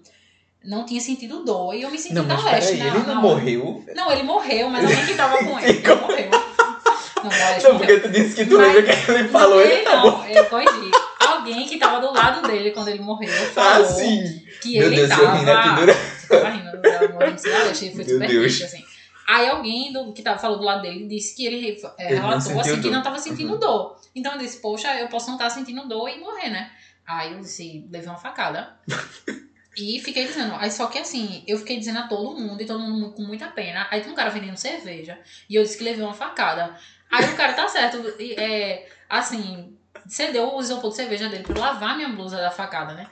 não 0.64 0.86
tinha 0.86 1.00
sentido 1.00 1.44
dor 1.44 1.74
e 1.76 1.82
eu 1.84 1.92
me 1.92 1.98
senti 1.98 2.16
Não, 2.16 2.26
mas 2.26 2.44
na 2.44 2.52
leste. 2.52 2.72
peraí, 2.78 2.80
na- 2.80 2.98
ele 2.98 3.06
não 3.08 3.16
na- 3.16 3.22
morreu? 3.22 3.86
Não, 3.96 4.12
ele 4.12 4.24
morreu, 4.24 4.70
mas 4.70 4.84
alguém 4.86 5.06
que 5.06 5.14
tava 5.14 5.38
com 5.38 5.60
ele 5.62 5.80
não 5.82 6.02
morreu. 6.02 6.30
Não, 6.32 7.24
na 7.30 7.50
leste 7.50 7.64
Não, 7.64 7.74
morreu. 7.74 8.00
porque 8.02 8.08
tu 8.08 8.12
disse 8.12 8.36
que 8.36 8.46
tu 8.46 8.58
Mas- 8.58 8.74
lembra 8.76 8.96
que 8.96 9.12
ele 9.12 9.28
falou, 9.30 9.62
ele 9.62 9.74
ele 9.74 9.84
tá 9.84 9.96
não, 9.98 10.26
eu 10.28 10.46
corrigi. 10.46 10.92
Alguém 11.20 11.68
que 11.68 11.78
tava 11.78 12.02
do 12.02 12.12
lado 12.12 12.48
dele 12.48 12.72
quando 12.72 12.88
ele 12.90 13.02
morreu 13.02 13.30
Ah, 13.32 13.52
falou 13.54 13.86
sim. 13.88 14.42
que 14.62 14.78
Meu 14.78 14.88
ele 14.88 14.96
Deus, 14.98 15.10
tava... 15.10 15.22
eu 15.24 15.32
rindo 15.36 15.52
aqui 15.52 15.70
durante. 15.80 16.00
Tava 16.28 16.50
rindo 16.50 16.82
da 16.82 17.10
morte 17.10 17.44
da 17.50 17.64
leste, 17.64 17.86
ele 17.86 17.96
foi 17.96 18.04
Meu 18.06 18.14
super 18.16 18.28
Deus. 18.28 18.44
triste, 18.58 18.64
assim. 18.64 18.89
Aí 19.30 19.48
alguém 19.48 19.94
do, 19.94 20.12
que 20.12 20.24
tava, 20.24 20.40
falou 20.40 20.58
do 20.58 20.64
lado 20.64 20.82
dele 20.82 21.08
disse 21.08 21.36
que 21.36 21.46
ele 21.46 21.80
é, 22.00 22.16
relatou 22.16 22.60
assim, 22.60 22.76
que 22.78 22.82
dor. 22.82 22.92
não 22.92 23.04
tava 23.04 23.20
sentindo 23.20 23.54
Uhum. 23.54 23.60
dor. 23.60 23.96
Então 24.16 24.32
eu 24.34 24.40
disse, 24.40 24.60
poxa, 24.60 24.94
eu 25.00 25.08
posso 25.08 25.28
não 25.28 25.36
estar 25.36 25.50
sentindo 25.52 25.88
dor 25.88 26.10
e 26.10 26.20
morrer, 26.20 26.50
né? 26.50 26.72
Aí 27.06 27.34
eu 27.34 27.40
disse, 27.40 27.86
levei 27.92 28.10
uma 28.10 28.18
facada. 28.18 28.76
E 29.78 30.00
fiquei 30.02 30.26
dizendo, 30.26 30.56
aí 30.56 30.70
só 30.70 30.88
que 30.88 30.98
assim, 30.98 31.44
eu 31.48 31.58
fiquei 31.58 31.78
dizendo 31.78 32.00
a 32.00 32.08
todo 32.08 32.38
mundo, 32.38 32.62
e 32.62 32.66
todo 32.66 32.80
mundo 32.80 33.12
com 33.14 33.22
muita 33.22 33.48
pena. 33.48 33.88
Aí 33.90 34.02
tem 34.02 34.12
um 34.12 34.16
cara 34.16 34.30
vendendo 34.30 34.58
cerveja, 34.58 35.18
e 35.50 35.56
eu 35.56 35.64
disse 35.64 35.78
que 35.78 35.84
levei 35.86 36.04
uma 36.04 36.14
facada. 36.14 36.76
Aí 37.10 37.24
o 37.32 37.36
cara, 37.38 37.54
tá 37.54 37.66
certo, 37.68 37.98
e, 38.20 38.34
é, 38.34 38.90
assim, 39.08 39.78
cedeu 40.08 40.54
o 40.54 40.60
isopor 40.60 40.90
de 40.90 40.98
cerveja 40.98 41.30
dele 41.30 41.44
pra 41.44 41.58
lavar 41.62 41.96
minha 41.96 42.10
blusa 42.10 42.36
da 42.38 42.52
facada, 42.52 42.94
né? 42.94 43.08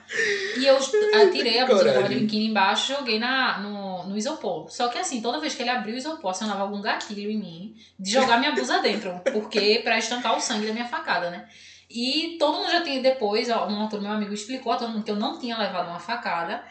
E 0.58 0.66
eu 0.66 0.76
tirei 1.32 1.60
a 1.60 1.64
blusa 1.64 1.84
que 1.84 1.92
Coragem. 1.94 2.18
biquíni 2.18 2.46
embaixo 2.48 2.92
e 2.92 2.96
joguei 2.96 3.18
na, 3.18 3.60
no, 3.60 3.87
no 4.08 4.16
isopor. 4.16 4.70
Só 4.70 4.88
que 4.88 4.98
assim, 4.98 5.20
toda 5.20 5.40
vez 5.40 5.54
que 5.54 5.62
ele 5.62 5.70
abriu 5.70 5.94
o 5.94 5.98
isopor, 5.98 6.30
acionava 6.30 6.62
algum 6.62 6.80
gatilho 6.80 7.30
em 7.30 7.38
mim 7.38 7.76
de 7.98 8.10
jogar 8.10 8.38
minha 8.38 8.52
blusa 8.52 8.80
dentro, 8.80 9.20
porque 9.32 9.80
pra 9.84 9.98
estancar 9.98 10.36
o 10.36 10.40
sangue 10.40 10.66
da 10.66 10.72
minha 10.72 10.86
facada, 10.86 11.30
né? 11.30 11.48
E 11.90 12.36
todo 12.38 12.58
mundo 12.58 12.70
já 12.70 12.82
tinha 12.82 13.00
depois, 13.00 13.48
um 13.48 13.82
outro 13.82 14.00
meu 14.00 14.12
amigo 14.12 14.34
explicou 14.34 14.72
a 14.72 14.76
todo 14.76 14.90
mundo 14.90 15.04
que 15.04 15.10
eu 15.10 15.16
não 15.16 15.38
tinha 15.38 15.56
levado 15.56 15.88
uma 15.88 15.98
facada. 15.98 16.62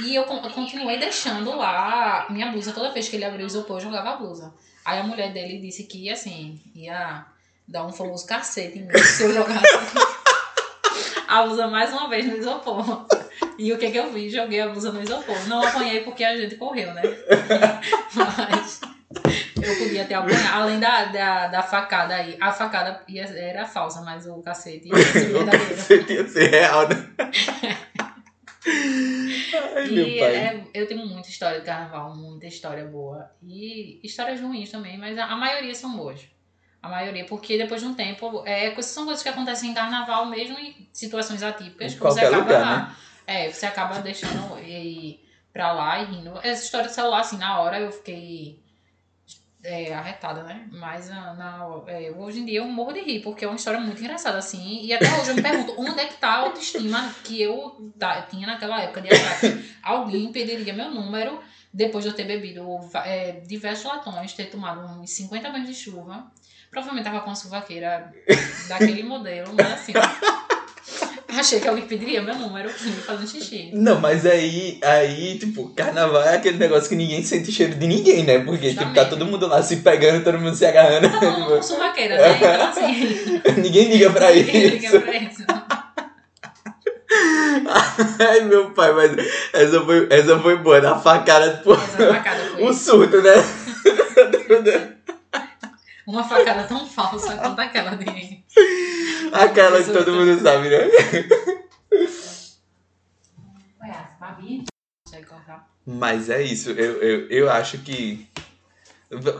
E 0.00 0.14
eu 0.14 0.24
continuei 0.24 0.98
deixando 0.98 1.54
lá 1.56 2.26
minha 2.28 2.50
blusa. 2.50 2.72
Toda 2.72 2.90
vez 2.90 3.08
que 3.08 3.14
ele 3.14 3.24
abriu 3.24 3.44
o 3.44 3.46
isopor, 3.46 3.76
eu 3.76 3.82
jogava 3.82 4.10
a 4.10 4.16
blusa. 4.16 4.52
Aí 4.84 4.98
a 4.98 5.04
mulher 5.04 5.32
dele 5.32 5.60
disse 5.60 5.84
que, 5.84 6.10
assim, 6.10 6.60
ia 6.74 7.24
dar 7.66 7.86
um 7.86 7.92
famoso 7.92 8.26
cacete 8.26 8.80
em 8.80 8.82
mim 8.82 8.98
se 8.98 9.22
eu 9.22 9.32
jogasse 9.32 9.64
a 11.28 11.42
blusa 11.44 11.68
mais 11.68 11.92
uma 11.92 12.08
vez 12.08 12.26
no 12.26 12.36
isopor. 12.36 13.06
E 13.58 13.72
o 13.72 13.78
que 13.78 13.90
que 13.90 13.98
eu 13.98 14.12
fiz? 14.12 14.32
Joguei 14.32 14.60
a 14.60 14.68
blusa 14.68 14.92
no 14.92 15.02
isopor. 15.02 15.36
Não 15.48 15.62
apanhei 15.62 16.00
porque 16.00 16.24
a 16.24 16.36
gente 16.36 16.56
correu, 16.56 16.92
né? 16.94 17.02
Mas 18.14 18.80
eu 19.62 19.76
podia 19.78 20.04
ter 20.04 20.14
apanhado. 20.14 20.54
Além 20.54 20.80
da, 20.80 21.04
da, 21.06 21.46
da 21.48 21.62
facada 21.62 22.14
aí. 22.14 22.36
A 22.40 22.52
facada 22.52 23.02
ia, 23.08 23.24
era 23.24 23.66
falsa, 23.66 24.02
mas 24.02 24.26
o 24.26 24.42
cacete 24.42 24.88
ia 24.88 24.96
ser 24.96 25.28
verdadeiro. 25.32 25.76
Você 25.76 26.04
tinha 26.04 26.24
que 26.24 26.30
ser 26.30 26.50
real, 26.50 26.88
né? 26.88 27.10
Ai, 29.76 29.88
meu 29.88 30.06
E 30.06 30.20
é, 30.20 30.64
eu 30.72 30.86
tenho 30.86 31.06
muita 31.06 31.28
história 31.28 31.60
de 31.60 31.66
carnaval, 31.66 32.16
muita 32.16 32.46
história 32.46 32.84
boa. 32.84 33.30
E 33.42 34.00
histórias 34.02 34.40
ruins 34.40 34.70
também, 34.70 34.96
mas 34.98 35.18
a, 35.18 35.26
a 35.26 35.36
maioria 35.36 35.74
são 35.74 35.96
boas. 35.96 36.20
A 36.82 36.88
maioria, 36.88 37.24
porque 37.24 37.56
depois 37.56 37.80
de 37.80 37.86
um 37.86 37.94
tempo, 37.94 38.42
é, 38.46 38.74
são 38.82 39.04
coisas 39.04 39.22
que 39.22 39.28
acontecem 39.28 39.70
em 39.70 39.74
carnaval 39.74 40.26
mesmo 40.26 40.58
em 40.58 40.88
situações 40.92 41.42
atípicas. 41.42 41.92
Em 41.92 41.96
que 41.96 42.02
você 42.02 42.20
acaba, 42.20 42.42
lugar, 42.42 42.88
né? 42.88 42.96
É, 43.26 43.50
você 43.50 43.66
acaba 43.66 44.00
deixando 44.00 44.58
ir 44.58 45.24
pra 45.52 45.72
lá 45.72 46.02
e 46.02 46.06
rindo. 46.06 46.38
Essa 46.42 46.64
história 46.64 46.88
do 46.88 46.92
celular, 46.92 47.20
assim, 47.20 47.38
na 47.38 47.60
hora 47.60 47.80
eu 47.80 47.92
fiquei 47.92 48.58
é, 49.64 49.94
arretada, 49.94 50.42
né? 50.42 50.68
Mas 50.70 51.10
ah, 51.10 51.32
na, 51.32 51.82
é, 51.86 52.10
hoje 52.10 52.40
em 52.40 52.44
dia 52.44 52.58
eu 52.58 52.66
morro 52.66 52.92
de 52.92 53.00
rir, 53.00 53.20
porque 53.20 53.44
é 53.44 53.48
uma 53.48 53.56
história 53.56 53.80
muito 53.80 54.00
engraçada, 54.00 54.36
assim. 54.36 54.84
E 54.84 54.92
até 54.92 55.06
hoje 55.18 55.30
eu 55.30 55.36
me 55.36 55.42
pergunto 55.42 55.74
onde 55.80 56.00
é 56.00 56.06
que 56.06 56.18
tá 56.18 56.28
a 56.28 56.38
autoestima 56.40 57.14
que 57.24 57.40
eu 57.40 57.92
tinha 58.28 58.46
naquela 58.46 58.82
época 58.82 59.00
de 59.00 59.08
ataque. 59.08 59.76
Alguém 59.82 60.30
pediria 60.30 60.74
meu 60.74 60.90
número 60.90 61.40
depois 61.72 62.04
de 62.04 62.10
eu 62.10 62.14
ter 62.14 62.24
bebido 62.24 62.66
é, 63.04 63.40
diversos 63.46 63.84
latões, 63.84 64.34
ter 64.34 64.50
tomado 64.50 64.80
uns 65.00 65.10
50 65.10 65.50
banhos 65.50 65.68
de 65.68 65.74
chuva. 65.74 66.30
Provavelmente 66.70 67.04
tava 67.04 67.20
com 67.20 67.30
uma 67.30 67.36
suvaqueira 67.36 68.12
daquele 68.68 69.02
modelo, 69.02 69.54
mas 69.54 69.72
assim. 69.72 69.92
Achei 71.36 71.58
que 71.60 71.66
alguém 71.68 71.84
pediria 71.86 72.22
meu 72.22 72.34
número 72.36 72.70
um 72.70 73.26
xixi. 73.26 73.70
Não, 73.72 74.00
mas 74.00 74.24
aí, 74.24 74.78
aí, 74.82 75.38
tipo, 75.38 75.68
carnaval 75.74 76.22
é 76.22 76.36
aquele 76.36 76.58
negócio 76.58 76.88
que 76.88 76.94
ninguém 76.96 77.22
sente 77.22 77.50
cheiro 77.50 77.74
de 77.74 77.86
ninguém, 77.86 78.22
né? 78.24 78.38
Porque, 78.38 78.68
tipo, 78.70 78.76
tá 78.82 78.84
Justamente. 78.88 79.10
todo 79.10 79.26
mundo 79.26 79.46
lá 79.46 79.62
se 79.62 79.76
pegando, 79.78 80.22
todo 80.22 80.38
mundo 80.38 80.54
se 80.54 80.64
agarrando. 80.64 81.10
Tá 81.10 81.18
todo 81.20 81.32
mundo 81.32 81.56
com 81.56 81.62
suvaqueira, 81.62 82.16
né? 82.16 82.36
Então 82.36 82.62
assim. 82.68 83.42
ninguém 83.60 83.88
liga 83.90 84.10
pra 84.10 84.30
ninguém 84.34 84.66
liga 84.68 84.86
isso. 84.86 85.00
pra 85.00 85.16
isso. 85.16 85.44
Ai, 88.18 88.40
meu 88.42 88.70
pai, 88.70 88.92
mas 88.92 89.12
essa 89.52 89.80
foi, 89.84 90.06
essa 90.10 90.38
foi 90.40 90.56
boa, 90.58 90.80
da 90.80 90.98
facada, 90.98 91.56
tipo, 91.56 91.72
Essa 91.74 92.12
facada 92.14 92.40
foi. 92.52 92.64
um 92.64 92.72
surto, 92.72 93.22
né? 93.22 93.32
Uma 96.06 96.22
facada 96.24 96.64
tão 96.64 96.86
falsa 96.86 97.36
quanto 97.36 97.58
aquela 97.60 97.96
de. 97.96 98.44
Aquela 99.34 99.82
que 99.82 99.92
todo 99.92 100.12
mundo 100.12 100.40
sabe, 100.40 100.68
né? 100.68 100.78
Mas 105.86 106.30
é 106.30 106.40
isso, 106.42 106.70
eu, 106.70 107.02
eu, 107.02 107.28
eu 107.28 107.50
acho 107.50 107.78
que. 107.78 108.26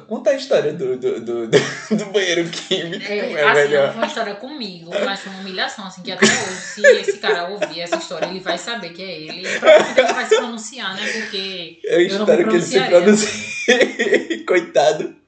Conta 0.07 0.31
a 0.31 0.35
história 0.35 0.73
do, 0.73 0.97
do, 0.97 1.21
do, 1.21 1.49
do, 1.49 2.05
banheiro 2.13 2.49
químico. 2.49 3.05
É, 3.11 3.33
É, 3.33 3.45
assim, 3.45 3.61
melhor. 3.63 3.89
foi 3.89 3.97
uma 3.97 4.07
história 4.07 4.35
comigo, 4.35 4.91
mas 5.05 5.21
foi 5.21 5.33
uma 5.33 5.41
humilhação, 5.41 5.87
assim, 5.87 6.03
que 6.03 6.13
até 6.13 6.27
hoje, 6.27 6.61
se 6.61 6.81
esse 6.83 7.19
cara 7.19 7.49
ouvir 7.49 7.81
essa 7.81 7.97
história, 7.97 8.27
ele 8.27 8.41
vai 8.41 8.59
saber 8.59 8.91
que 8.91 9.03
é 9.03 9.21
ele. 9.21 9.49
E 9.49 9.59
provavelmente 9.59 10.01
ele 10.01 10.13
vai 10.13 10.27
se 10.27 10.37
pronunciar, 10.37 10.95
né? 10.95 11.13
Porque 11.13 11.81
Eu 11.83 12.01
eu 12.01 12.07
espero 12.07 12.49
que 12.49 12.55
ele 12.55 12.63
se 12.63 12.81
pronuncie. 12.81 14.45
Coitado. 14.47 15.24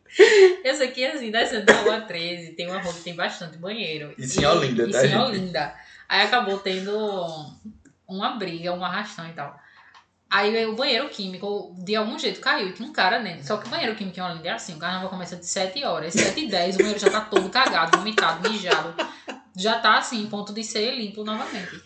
Eu 0.65 0.75
sei 0.75 0.89
que, 0.89 1.05
assim, 1.05 1.31
descendo 1.31 1.67
da 1.67 1.75
rua 1.81 2.01
13, 2.01 2.53
tem 2.53 2.69
uma 2.69 2.81
rua 2.81 2.93
que 2.93 3.03
tem 3.03 3.15
bastante 3.15 3.59
banheiro. 3.59 4.15
Isso 4.17 4.41
em 4.41 4.47
Olinda, 4.47 4.91
tá, 4.91 5.05
Isso 5.05 5.15
em? 5.15 5.19
Olinda. 5.19 5.75
Aí 6.09 6.23
acabou 6.23 6.59
tendo 6.59 6.93
uma 8.07 8.31
briga, 8.37 8.73
um 8.73 8.85
arrastão 8.85 9.29
e 9.29 9.33
tal. 9.33 9.59
Aí 10.29 10.67
o 10.67 10.75
banheiro 10.75 11.09
químico, 11.09 11.75
de 11.79 11.95
algum 11.95 12.19
jeito, 12.19 12.41
caiu 12.41 12.69
e 12.69 12.73
tinha 12.73 12.89
um 12.89 12.93
cara 12.93 13.19
dentro. 13.19 13.47
Só 13.47 13.57
que 13.57 13.67
o 13.67 13.71
banheiro 13.71 13.95
químico 13.95 14.19
em 14.19 14.23
Olinda 14.23 14.49
é 14.49 14.53
assim, 14.53 14.75
o 14.75 14.79
carnaval 14.79 15.09
começa 15.09 15.37
de 15.37 15.47
7 15.47 15.85
horas. 15.85 16.15
7 16.15 16.41
e 16.41 16.49
10, 16.49 16.75
o 16.75 16.79
banheiro 16.79 16.99
já 16.99 17.11
tá 17.11 17.21
todo 17.21 17.49
cagado, 17.49 17.99
vomitado, 17.99 18.49
mijado. 18.49 18.95
Já 19.57 19.79
tá 19.79 19.99
assim, 19.99 20.23
em 20.23 20.27
ponto 20.27 20.53
de 20.53 20.65
ser 20.65 20.95
limpo 20.97 21.25
novamente. 21.25 21.81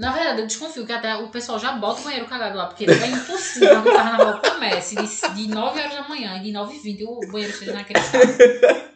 Na 0.00 0.12
verdade, 0.12 0.40
eu 0.40 0.46
desconfio 0.46 0.86
que 0.86 0.92
até 0.92 1.14
o 1.14 1.28
pessoal 1.28 1.58
já 1.58 1.72
bota 1.72 2.00
o 2.00 2.04
banheiro 2.04 2.24
cagado 2.24 2.56
lá, 2.56 2.64
porque 2.64 2.86
é 2.86 3.06
impossível 3.06 3.82
que 3.82 3.88
o 3.90 3.92
carnaval 3.92 4.40
comece 4.40 4.96
de, 4.96 5.34
de 5.34 5.48
9 5.48 5.78
horas 5.78 5.92
da 5.92 6.08
manhã 6.08 6.42
de 6.42 6.50
9 6.50 6.74
e 6.74 6.78
20 6.78 7.04
o 7.04 7.20
banheiro 7.30 7.52
esteja 7.52 7.74
naquele 7.74 8.00
estado. 8.00 8.24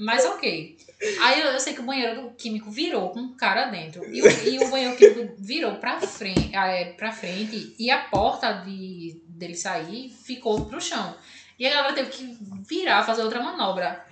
Mas 0.01 0.25
ok. 0.25 0.79
Aí 1.21 1.41
eu, 1.43 1.49
eu 1.49 1.61
sei 1.61 1.75
que 1.75 1.81
o 1.81 1.85
banheiro 1.85 2.33
químico 2.39 2.71
virou 2.71 3.11
com 3.11 3.21
um 3.21 3.37
cara 3.37 3.67
dentro. 3.67 4.03
E 4.11 4.23
o, 4.23 4.49
e 4.49 4.65
o 4.65 4.71
banheiro 4.71 4.97
químico 4.97 5.35
virou 5.39 5.75
pra 5.75 6.01
frente, 6.01 6.57
ah, 6.57 6.69
é, 6.69 6.87
pra 6.87 7.13
frente 7.13 7.77
e 7.79 7.91
a 7.91 7.99
porta 7.99 8.51
de, 8.65 9.21
dele 9.29 9.57
sair 9.57 10.09
ficou 10.09 10.65
pro 10.65 10.81
chão. 10.81 11.15
E 11.59 11.67
a 11.67 11.71
galera 11.71 11.93
teve 11.93 12.09
que 12.09 12.39
virar, 12.67 13.05
fazer 13.05 13.23
outra 13.23 13.43
manobra 13.43 14.07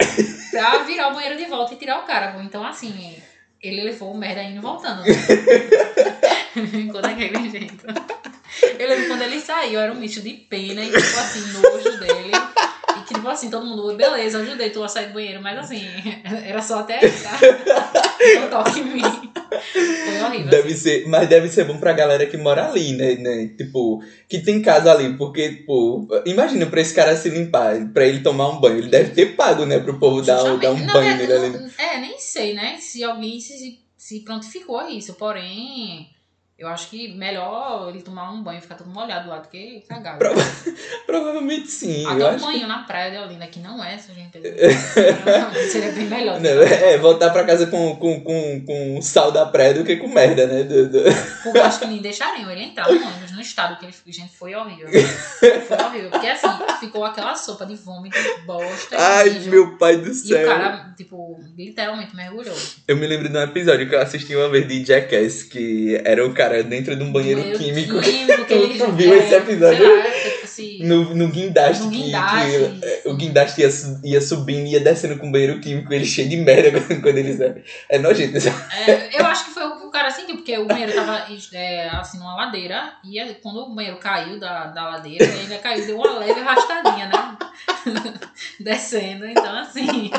pra 0.50 0.82
virar 0.82 1.08
o 1.08 1.14
banheiro 1.14 1.38
de 1.38 1.46
volta 1.46 1.72
e 1.72 1.78
tirar 1.78 2.00
o 2.00 2.04
cara. 2.04 2.38
Então, 2.42 2.62
assim, 2.62 3.16
ele 3.62 3.82
levou 3.82 4.14
merda 4.14 4.42
indo 4.42 4.60
voltando. 4.60 5.00
Né? 5.00 5.06
Ficou 6.66 7.00
daquele 7.02 7.50
jeito. 7.50 7.84
Eu 8.78 8.88
lembro 8.88 9.06
quando 9.08 9.22
ele 9.22 9.40
saiu, 9.40 9.80
era 9.80 9.92
um 9.92 9.96
misto 9.96 10.20
de 10.20 10.32
pena 10.34 10.82
e, 10.82 10.86
tipo 10.90 10.98
assim, 11.18 11.40
nojo 11.52 11.98
dele. 11.98 12.32
E 12.98 13.02
que, 13.04 13.14
tipo 13.14 13.28
assim, 13.28 13.48
todo 13.50 13.64
mundo, 13.64 13.96
beleza, 13.96 14.38
ajudei 14.40 14.70
tu 14.70 14.82
a 14.84 14.88
sair 14.88 15.06
do 15.08 15.14
banheiro, 15.14 15.40
mas 15.42 15.58
assim, 15.58 15.82
era 16.44 16.60
só 16.60 16.80
até 16.80 16.98
aí, 16.98 17.10
tá? 17.10 17.40
Não 18.40 18.50
toque 18.50 18.80
em 18.80 18.84
mim. 18.84 19.02
Foi 19.02 20.22
horrível. 20.22 20.48
Deve 20.50 20.74
ser, 20.74 21.06
mas 21.08 21.28
deve 21.28 21.48
ser 21.48 21.64
bom 21.64 21.78
pra 21.78 21.92
galera 21.92 22.26
que 22.26 22.36
mora 22.36 22.68
ali, 22.68 22.92
né, 22.92 23.14
né? 23.14 23.50
Tipo, 23.56 24.02
que 24.28 24.38
tem 24.40 24.60
casa 24.62 24.92
ali, 24.92 25.16
porque, 25.16 25.56
tipo, 25.56 26.06
imagina 26.26 26.66
pra 26.66 26.80
esse 26.80 26.94
cara 26.94 27.16
se 27.16 27.28
limpar, 27.30 27.74
pra 27.92 28.06
ele 28.06 28.20
tomar 28.20 28.48
um 28.50 28.60
banho. 28.60 28.78
Ele 28.78 28.88
deve 28.88 29.10
ter 29.14 29.34
pago, 29.36 29.64
né, 29.64 29.78
pro 29.78 29.98
povo 29.98 30.20
dar, 30.22 30.42
um- 30.44 30.58
dar 30.58 30.72
um 30.72 30.76
Justamente. 30.76 30.86
Na 30.86 30.92
banho 30.92 31.16
verdade, 31.16 31.40
nele 31.40 31.56
ali. 31.56 31.64
não- 31.64 31.86
É, 31.86 32.00
nem 32.00 32.18
sei, 32.18 32.54
né? 32.54 32.76
Se 32.78 33.02
alguém 33.04 33.40
se, 33.40 33.78
se 33.96 34.20
prontificou 34.20 34.78
a 34.78 34.90
isso. 34.90 35.14
Porém, 35.14 36.08
eu 36.62 36.68
acho 36.68 36.88
que 36.88 37.12
melhor 37.14 37.88
ele 37.88 38.02
tomar 38.02 38.30
um 38.32 38.42
banho 38.42 38.58
e 38.58 38.60
ficar 38.62 38.76
todo 38.76 38.88
molhado 38.88 39.28
lá 39.28 39.38
do 39.38 39.48
que 39.48 39.82
cagado. 39.88 40.24
Provavelmente 41.06 41.68
sim. 41.68 42.06
Até 42.06 42.24
um 42.24 42.28
acho 42.28 42.38
que- 42.46 42.52
banho 42.52 42.66
na 42.68 42.78
praia 42.84 43.10
de 43.10 43.18
Olinda, 43.18 43.46
que 43.46 43.58
não 43.60 43.82
é, 43.84 43.98
se 43.98 44.10
a 44.10 44.14
gente 44.14 44.38
Seria 45.70 45.92
bem 45.92 46.06
melhor. 46.06 46.40
Não, 46.40 46.50
é, 46.50 46.96
voltar 46.98 47.30
pra 47.30 47.44
casa 47.44 47.66
com, 47.66 47.96
com, 47.96 48.20
com, 48.22 48.64
com 48.64 49.02
sal 49.02 49.30
da 49.32 49.46
praia 49.46 49.74
do 49.74 49.84
que 49.84 49.96
com 49.96 50.08
merda, 50.08 50.46
né? 50.46 50.62
Do- 50.62 50.88
do- 50.88 51.02
Porque 51.42 51.58
eu 51.58 51.64
acho 51.64 51.80
que 51.80 51.86
nem 51.86 51.98
deixariam 51.98 52.50
ele 52.50 52.62
entrar 52.62 52.88
no 52.88 52.94
ônibus, 53.06 53.32
no 53.32 53.40
estado 53.40 53.78
que 53.78 53.84
ele 53.86 53.92
gente 54.06 54.32
foi 54.36 54.54
horrível. 54.54 54.88
Foi 55.66 55.76
horrível. 55.84 56.10
Porque 56.10 56.26
assim, 56.26 56.48
ficou 56.80 57.04
aquela 57.04 57.34
sopa 57.34 57.66
de 57.66 57.74
vômito, 57.74 58.16
bosta. 58.46 58.96
Ai, 58.98 59.30
meu 59.46 59.76
pai 59.76 59.96
do 59.96 60.10
E 60.10 60.14
céu. 60.14 60.42
o 60.46 60.50
cara, 60.50 60.94
tipo, 60.96 61.40
literalmente 61.56 62.14
mergulhou. 62.14 62.56
Eu 62.86 62.96
me 62.96 63.06
lembro 63.06 63.28
de 63.28 63.36
um 63.36 63.42
episódio 63.42 63.88
que 63.88 63.94
eu 63.94 64.00
assisti 64.00 64.34
uma 64.36 64.48
vez 64.48 64.66
de 64.68 64.84
Jackass, 64.84 65.42
que 65.42 66.00
era 66.04 66.24
um 66.26 66.32
cara 66.32 66.51
cara 66.52 66.62
dentro 66.64 66.94
de 66.96 67.02
um 67.02 67.10
banheiro, 67.12 67.40
Banheiro 67.40 67.58
químico. 67.58 68.00
químico 68.02 68.44
que 68.44 68.78
Tu 68.78 68.92
viu 68.92 69.14
é, 69.14 69.18
esse 69.18 69.34
episódio? 69.34 69.96
Lá, 69.98 70.02
tipo 70.10 70.44
assim, 70.44 70.78
No, 70.84 71.14
no 71.14 71.28
guindaste, 71.28 71.82
No 71.84 71.90
que- 71.90 72.02
guindaste, 72.02 72.50
que, 72.50 72.86
isso. 72.86 73.08
o 73.10 73.14
guindaste 73.14 73.60
ia, 73.60 73.68
ia 74.04 74.20
subindo 74.20 74.66
e 74.66 74.72
ia 74.72 74.80
descendo 74.80 75.16
com 75.18 75.28
o 75.28 75.32
banheiro 75.32 75.60
químico, 75.60 75.92
ele 75.92 76.04
cheio 76.04 76.28
de 76.28 76.36
merda 76.36 76.70
quando, 76.80 77.00
quando 77.02 77.18
ele 77.18 77.36
sai. 77.36 77.62
É 77.88 77.98
nojento. 77.98 78.36
É, 78.86 79.20
eu 79.20 79.26
acho 79.26 79.46
que 79.46 79.50
foi 79.52 79.64
o 79.64 79.78
que 79.78 79.86
o 79.86 79.90
cara 79.90 80.10
sentiu, 80.10 80.36
porque 80.36 80.56
o 80.58 80.66
banheiro 80.66 80.92
tava 80.92 81.26
é, 81.52 81.88
assim 81.88 82.18
numa 82.18 82.36
ladeira, 82.36 82.92
e 83.04 83.18
aí, 83.18 83.34
quando 83.42 83.58
o 83.60 83.74
banheiro 83.74 83.96
caiu 83.98 84.38
da, 84.38 84.66
da 84.66 84.88
ladeira, 84.90 85.24
ele 85.24 85.40
ainda 85.40 85.58
caiu, 85.58 85.86
deu 85.86 85.96
uma 85.96 86.18
leve 86.18 86.40
arrastadinha, 86.40 87.06
né? 87.06 87.36
Descendo, 88.60 89.26
então 89.26 89.58
assim, 89.58 90.10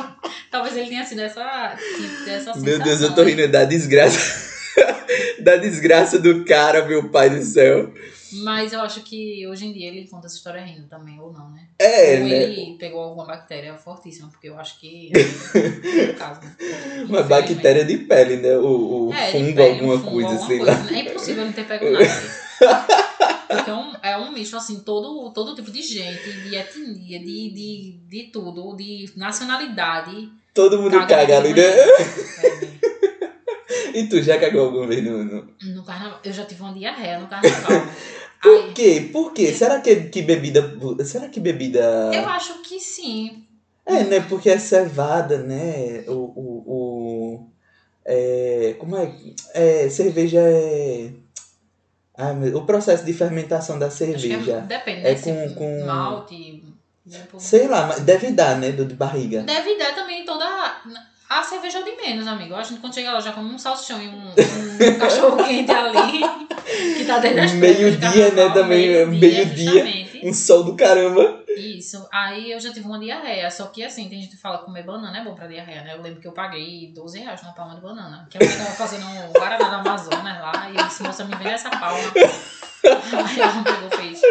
talvez 0.52 0.76
ele 0.76 0.90
tenha 0.90 1.04
sido 1.06 1.22
essa, 1.22 1.76
tipo, 1.78 2.30
essa 2.30 2.56
Meu 2.58 2.80
Deus, 2.80 3.02
eu 3.02 3.14
tô 3.14 3.24
rindo 3.24 3.48
da 3.48 3.64
desgraça. 3.66 4.54
da 5.42 5.56
desgraça 5.58 6.20
do 6.20 6.44
cara, 6.46 6.86
meu 6.86 7.10
pai 7.10 7.30
do 7.30 7.42
céu. 7.44 7.92
Mas 8.36 8.74
eu 8.74 8.82
acho 8.82 9.02
que 9.02 9.46
hoje 9.48 9.68
em 9.68 9.74
dia 9.74 9.90
ele 9.90 10.08
conta 10.08 10.26
essa 10.26 10.36
história 10.36 10.60
rindo 10.62 10.88
também, 10.88 11.20
ou 11.20 11.32
não, 11.32 11.52
né? 11.52 11.68
É, 11.78 12.18
ou 12.18 12.24
né? 12.28 12.44
ele 12.44 12.78
pegou 12.80 13.02
alguma 13.02 13.26
bactéria 13.26 13.76
fortíssima, 13.76 14.28
porque 14.30 14.50
eu 14.50 14.58
acho 14.58 14.80
que 14.80 15.12
é 15.14 16.14
caso, 16.18 16.42
né? 16.42 16.56
Uma 17.08 17.22
bactéria 17.22 17.86
de 17.86 17.98
pele, 18.00 18.38
né? 18.38 18.58
O, 18.58 19.10
o 19.10 19.14
É, 19.14 19.32
fungo, 19.32 19.56
pele, 19.56 19.82
um 19.84 19.92
alguma 19.92 20.00
fungo, 20.00 20.12
coisa, 20.12 20.28
alguma 20.30 20.48
sei 20.48 20.58
coisa, 20.58 20.72
lá. 20.72 20.84
né? 20.84 21.00
É 21.00 21.02
impossível 21.12 21.46
não 21.46 21.54
ter 21.54 21.66
pego 21.68 21.92
nada. 21.92 22.06
Porque 23.54 23.70
é 23.70 23.74
um, 23.76 23.94
é 24.02 24.18
um 24.18 24.32
misto, 24.32 24.58
assim, 24.58 24.80
todo, 24.80 25.30
todo 25.32 25.54
tipo 25.54 25.70
de 25.70 25.84
gente, 25.84 26.24
de 26.32 26.56
etnia, 26.56 27.20
de, 27.20 27.50
de, 27.52 28.00
de 28.10 28.24
tudo, 28.32 28.76
de 28.76 29.12
nacionalidade. 29.16 30.28
Todo 30.56 30.82
mundo 30.82 30.92
Caga 30.98 31.18
caga 31.18 31.38
ali, 31.38 31.50
né? 31.54 31.56
banheiro. 31.62 32.83
E 33.94 34.08
tu 34.08 34.22
já 34.22 34.40
cagou 34.40 34.66
alguma 34.66 34.88
vez 34.88 35.04
no. 35.04 35.24
no... 35.24 35.50
É, 35.62 35.66
no 35.66 35.84
carnaval. 35.84 36.20
Eu 36.24 36.34
já 36.34 36.46
tive 36.46 36.62
uma 36.62 36.74
diarreia 36.74 37.20
no 37.20 37.28
carnaval. 37.28 37.88
Por 38.42 38.58
Aí, 38.66 38.74
quê? 38.74 39.10
Por 39.14 39.32
quê? 39.34 39.54
Será 39.54 39.80
que, 39.80 39.96
que 40.10 40.22
bebida. 40.22 40.76
Será 41.06 41.30
que 41.30 41.40
bebida. 41.40 41.80
eu 42.14 42.28
acho 42.28 42.62
que 42.62 42.78
sim. 42.80 43.46
É, 43.86 44.04
né? 44.04 44.20
Porque 44.20 44.50
é 44.50 44.58
cevada, 44.60 45.38
né? 45.38 46.04
O. 46.08 46.12
o, 46.12 46.64
o 46.68 47.48
é, 48.06 48.76
como 48.80 48.98
é? 48.98 49.16
é? 49.54 49.88
Cerveja 49.90 50.40
é. 50.42 51.12
Ai, 52.18 52.36
meu- 52.36 52.58
o 52.58 52.66
processo 52.66 53.06
de 53.06 53.14
fermentação 53.14 53.80
da 53.80 53.86
é, 53.88 53.90
cerveja. 53.90 54.60
depende, 54.60 55.08
É 55.08 55.14
né? 55.16 55.20
Com- 55.22 55.54
com- 55.56 55.86
malte. 55.86 56.64
tipo, 57.10 57.40
Sei 57.40 57.68
lá, 57.68 57.88
mas 57.88 58.02
deve 58.02 58.32
dar, 58.32 58.58
né? 58.60 58.72
Do 58.74 58.84
de 58.86 58.94
barriga. 58.94 59.42
Deve 59.44 59.78
dar 59.78 59.96
também 59.96 60.26
toda. 60.26 60.46
A 61.34 61.42
cerveja 61.42 61.80
é 61.80 61.82
de 61.82 61.96
menos, 61.96 62.28
amigo. 62.28 62.54
A 62.54 62.62
gente 62.62 62.80
quando 62.80 62.94
chega 62.94 63.12
lá 63.12 63.20
já 63.20 63.32
come 63.32 63.52
um 63.52 63.58
salsichão 63.58 64.00
e 64.00 64.08
um, 64.08 64.28
um 64.30 65.00
cachorro 65.00 65.44
quente 65.44 65.72
ali. 65.72 66.22
Que 66.64 67.06
tá 67.06 67.20
dentro 67.20 67.38
das 67.38 67.52
Meio-dia, 67.52 68.32
né, 68.32 68.50
também, 68.50 69.06
meio-dia, 69.06 69.72
justamente. 69.72 70.22
Um 70.24 70.34
sol 70.34 70.64
do 70.64 70.76
caramba. 70.76 71.44
Isso. 71.50 72.08
Aí 72.12 72.52
eu 72.52 72.60
já 72.60 72.72
tive 72.72 72.88
uma 72.88 73.00
diarreia. 73.00 73.50
Só 73.52 73.66
que 73.68 73.84
assim, 73.84 74.08
tem 74.08 74.22
gente 74.22 74.32
que 74.32 74.42
fala 74.42 74.60
que 74.60 74.66
comer 74.66 74.84
banana 74.84 75.20
é 75.20 75.24
bom 75.24 75.36
pra 75.36 75.46
diarreia, 75.46 75.84
né? 75.84 75.94
Eu 75.94 76.02
lembro 76.02 76.22
que 76.22 76.28
eu 76.28 76.32
paguei 76.32 76.92
12 76.96 77.20
reais 77.20 77.44
numa 77.44 77.54
palma 77.54 77.76
de 77.76 77.82
banana. 77.82 78.28
Que 78.30 78.38
eu 78.38 78.58
tava 78.58 78.72
fazendo 78.72 79.06
um 79.06 79.32
Guaraná 79.34 79.70
da 79.70 79.78
Amazonas 79.80 80.40
lá. 80.40 80.72
E 80.72 80.78
eu 80.78 80.88
disse, 80.88 81.04
moça, 81.04 81.26
me 81.26 81.36
vende 81.36 81.50
essa 81.50 81.70
palma. 81.70 82.00
Aí 82.86 83.40
ela 83.40 83.54
não 83.54 83.64
pegou, 83.64 83.90
fez. 83.92 84.22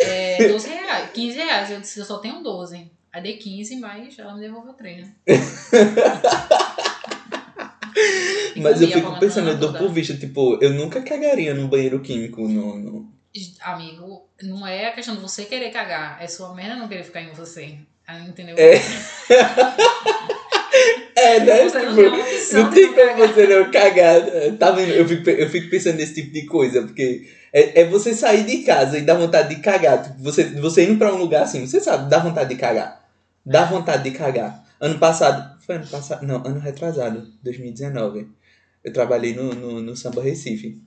É, 0.00 0.48
12 0.48 0.68
reais. 0.68 1.10
15 1.12 1.36
reais. 1.38 1.70
Eu 1.70 1.80
disse, 1.80 1.98
eu 1.98 2.04
só 2.04 2.18
tenho 2.18 2.42
12. 2.42 2.97
Aí 3.12 3.22
dei 3.22 3.36
15, 3.36 3.76
mas 3.76 4.18
ela 4.18 4.34
me 4.34 4.40
devolveu 4.40 4.74
3, 4.74 5.06
né? 5.06 5.14
Mas 8.56 8.80
eu 8.80 8.88
a 8.88 8.92
fico 8.92 9.18
pensando, 9.18 9.46
da 9.46 9.52
eu 9.52 9.58
dou 9.58 9.72
por 9.72 9.92
vista, 9.92 10.16
tipo, 10.16 10.58
eu 10.62 10.70
nunca 10.70 11.00
cagaria 11.02 11.54
num 11.54 11.68
banheiro 11.68 12.00
químico. 12.00 12.46
No. 12.48 13.08
Amigo, 13.60 14.28
não 14.42 14.66
é 14.66 14.86
a 14.86 14.92
questão 14.92 15.14
de 15.14 15.20
você 15.20 15.44
querer 15.44 15.70
cagar. 15.70 16.22
É 16.22 16.26
sua 16.26 16.54
merda 16.54 16.76
não 16.76 16.88
querer 16.88 17.04
ficar 17.04 17.22
em 17.22 17.32
você. 17.32 17.78
Entendeu? 18.26 18.56
É. 18.58 18.74
É, 21.14 21.40
né? 21.40 21.64
Você 21.64 21.78
não 21.80 21.94
Tipo, 21.96 22.16
opção 22.16 22.62
não 22.62 22.70
de 22.70 22.74
tem 22.76 22.86
não 22.86 22.94
como 22.94 23.26
você 23.26 23.46
não 23.46 23.70
cagar. 23.70 24.20
Tá 24.58 24.70
vendo? 24.70 24.92
Eu 24.92 25.08
fico, 25.08 25.30
eu 25.30 25.50
fico 25.50 25.70
pensando 25.70 25.96
nesse 25.96 26.14
tipo 26.14 26.32
de 26.32 26.46
coisa, 26.46 26.82
porque 26.82 27.28
é, 27.52 27.80
é 27.80 27.84
você 27.86 28.14
sair 28.14 28.44
de 28.44 28.58
casa 28.58 28.98
e 28.98 29.02
dar 29.02 29.14
vontade 29.14 29.54
de 29.54 29.60
cagar. 29.60 30.02
Tipo, 30.02 30.22
você, 30.22 30.44
você 30.44 30.84
indo 30.84 30.98
pra 30.98 31.12
um 31.12 31.18
lugar 31.18 31.42
assim, 31.42 31.66
você 31.66 31.80
sabe, 31.80 32.08
dá 32.08 32.18
vontade 32.18 32.50
de 32.50 32.56
cagar. 32.56 33.08
Dá 33.44 33.64
vontade 33.64 34.04
de 34.04 34.16
cagar. 34.16 34.64
Ano 34.80 34.98
passado, 34.98 35.58
foi 35.64 35.76
ano 35.76 35.86
passado? 35.86 36.24
Não, 36.26 36.36
ano 36.46 36.60
retrasado, 36.60 37.26
2019. 37.42 38.28
Eu 38.84 38.92
trabalhei 38.92 39.34
no, 39.34 39.54
no, 39.54 39.80
no 39.80 39.96
Samba 39.96 40.22
Recife. 40.22 40.80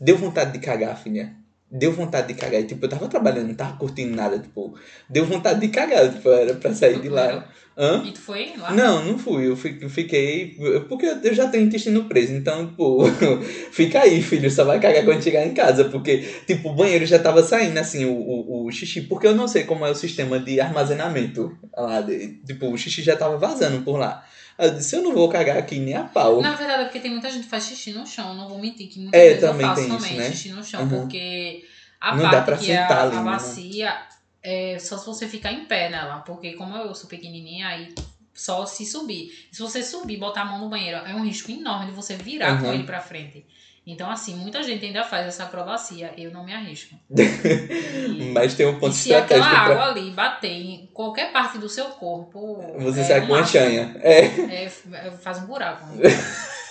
Deu 0.00 0.16
vontade 0.16 0.52
de 0.52 0.58
cagar, 0.58 1.00
filha. 1.00 1.34
Deu 1.70 1.92
vontade 1.92 2.28
de 2.28 2.34
cagar. 2.34 2.60
E, 2.60 2.64
tipo, 2.64 2.84
eu 2.84 2.88
tava 2.88 3.08
trabalhando, 3.08 3.48
não 3.48 3.54
tava 3.54 3.76
curtindo 3.76 4.16
nada, 4.16 4.38
tipo. 4.38 4.74
Deu 5.08 5.26
vontade 5.26 5.60
de 5.60 5.68
cagar, 5.68 6.10
tipo, 6.12 6.28
era 6.30 6.54
pra 6.54 6.72
sair 6.74 7.00
de 7.00 7.08
lá. 7.08 7.46
Hã? 7.80 8.02
E 8.04 8.10
tu 8.10 8.18
foi 8.20 8.54
lá? 8.58 8.72
Não, 8.74 9.04
não 9.04 9.16
fui. 9.18 9.46
Eu 9.46 9.54
fi- 9.54 9.78
eu 9.80 9.88
fiquei. 9.88 10.56
Porque 10.88 11.06
eu 11.22 11.32
já 11.32 11.46
tenho 11.46 11.64
intestino 11.64 12.06
preso. 12.06 12.32
Então, 12.32 12.66
tipo, 12.66 13.04
fica 13.70 14.00
aí, 14.00 14.20
filho. 14.20 14.50
Só 14.50 14.64
vai 14.64 14.80
cagar 14.80 15.04
quando 15.04 15.22
chegar 15.22 15.46
em 15.46 15.54
casa. 15.54 15.84
Porque, 15.84 16.24
tipo, 16.44 16.70
o 16.70 16.74
banheiro 16.74 17.06
já 17.06 17.20
tava 17.20 17.40
saindo, 17.40 17.78
assim, 17.78 18.04
o, 18.04 18.12
o, 18.14 18.66
o 18.66 18.72
xixi. 18.72 19.02
Porque 19.02 19.28
eu 19.28 19.34
não 19.34 19.46
sei 19.46 19.62
como 19.62 19.86
é 19.86 19.90
o 19.90 19.94
sistema 19.94 20.40
de 20.40 20.60
armazenamento 20.60 21.56
lá. 21.76 22.00
de- 22.00 22.40
tipo, 22.44 22.66
o 22.66 22.76
xixi 22.76 23.00
já 23.02 23.14
tava 23.14 23.36
vazando 23.36 23.82
por 23.82 23.96
lá. 23.96 24.24
Eu 24.58 24.70
disse, 24.72 24.96
eu 24.96 25.02
não 25.02 25.14
vou 25.14 25.28
cagar 25.28 25.56
aqui 25.56 25.78
nem 25.78 25.94
a 25.94 26.02
pau. 26.02 26.40
Na 26.42 26.54
verdade, 26.54 26.82
é 26.82 26.84
porque 26.86 26.98
tem 27.00 27.10
muita 27.12 27.30
gente 27.30 27.44
que 27.44 27.50
faz 27.50 27.64
xixi 27.66 27.92
no 27.92 28.04
chão. 28.06 28.34
Não 28.34 28.48
vou 28.48 28.58
mentir 28.58 28.88
que 28.88 28.98
muitas 28.98 29.20
É, 29.20 29.28
vezes 29.28 29.40
também 29.40 29.66
eu 29.66 29.68
faço 29.74 29.82
tem 29.86 29.94
isso, 29.96 30.02
também 30.08 30.18
né? 30.18 30.30
xixi 30.32 30.48
no 30.50 30.64
chão. 30.64 30.82
Uhum. 30.82 30.88
Porque 30.88 31.64
a 32.00 32.14
Não 32.16 32.22
dá 32.24 32.30
parte 32.30 32.44
pra 32.46 32.56
que 32.58 32.70
é 32.72 32.76
sentar 32.82 32.98
a, 32.98 33.02
ali, 33.04 33.16
a 33.16 33.22
né? 33.22 33.30
bacia 33.30 33.96
é 34.42 34.78
só 34.80 34.98
se 34.98 35.06
você 35.06 35.28
ficar 35.28 35.52
em 35.52 35.64
pé 35.66 35.88
nela. 35.90 36.18
Porque 36.20 36.54
como 36.54 36.76
eu 36.76 36.92
sou 36.94 37.08
pequenininha, 37.08 37.68
aí 37.68 37.94
só 38.34 38.66
se 38.66 38.84
subir. 38.84 39.30
Se 39.52 39.60
você 39.60 39.82
subir 39.82 40.14
e 40.14 40.18
botar 40.18 40.42
a 40.42 40.44
mão 40.46 40.58
no 40.60 40.68
banheiro, 40.68 40.98
é 41.06 41.14
um 41.14 41.24
risco 41.24 41.50
enorme 41.52 41.86
de 41.86 41.92
você 41.92 42.16
virar 42.16 42.58
com 42.60 42.66
Uhum. 42.66 42.74
ele 42.74 42.82
pra 42.84 43.00
frente. 43.00 43.46
Então, 43.90 44.10
assim, 44.10 44.34
muita 44.36 44.62
gente 44.62 44.84
ainda 44.84 45.02
faz 45.02 45.26
essa 45.26 45.44
acrobacia. 45.44 46.12
Eu 46.16 46.30
não 46.30 46.44
me 46.44 46.52
arrisco. 46.52 46.94
E- 47.10 48.32
Mas 48.32 48.54
tem 48.54 48.66
um 48.66 48.78
ponto 48.78 48.94
se 48.94 49.14
aquela 49.14 49.40
estratégico 49.40 49.72
água 49.72 49.76
pra. 49.76 49.86
ali 50.02 50.10
bater 50.10 50.50
em 50.52 50.86
qualquer 50.92 51.32
parte 51.32 51.56
do 51.58 51.68
seu 51.68 51.86
corpo. 51.86 52.62
Você 52.80 53.00
é 53.00 53.04
sai 53.04 53.20
com 53.26 53.32
uma 53.32 53.44
chanha. 53.44 53.96
É. 54.00 54.20
É, 54.26 54.64
f- 54.66 54.88
faz 55.22 55.38
um 55.38 55.46
buraco. 55.46 55.86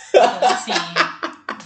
Então, 0.09 0.49
assim, 0.49 0.71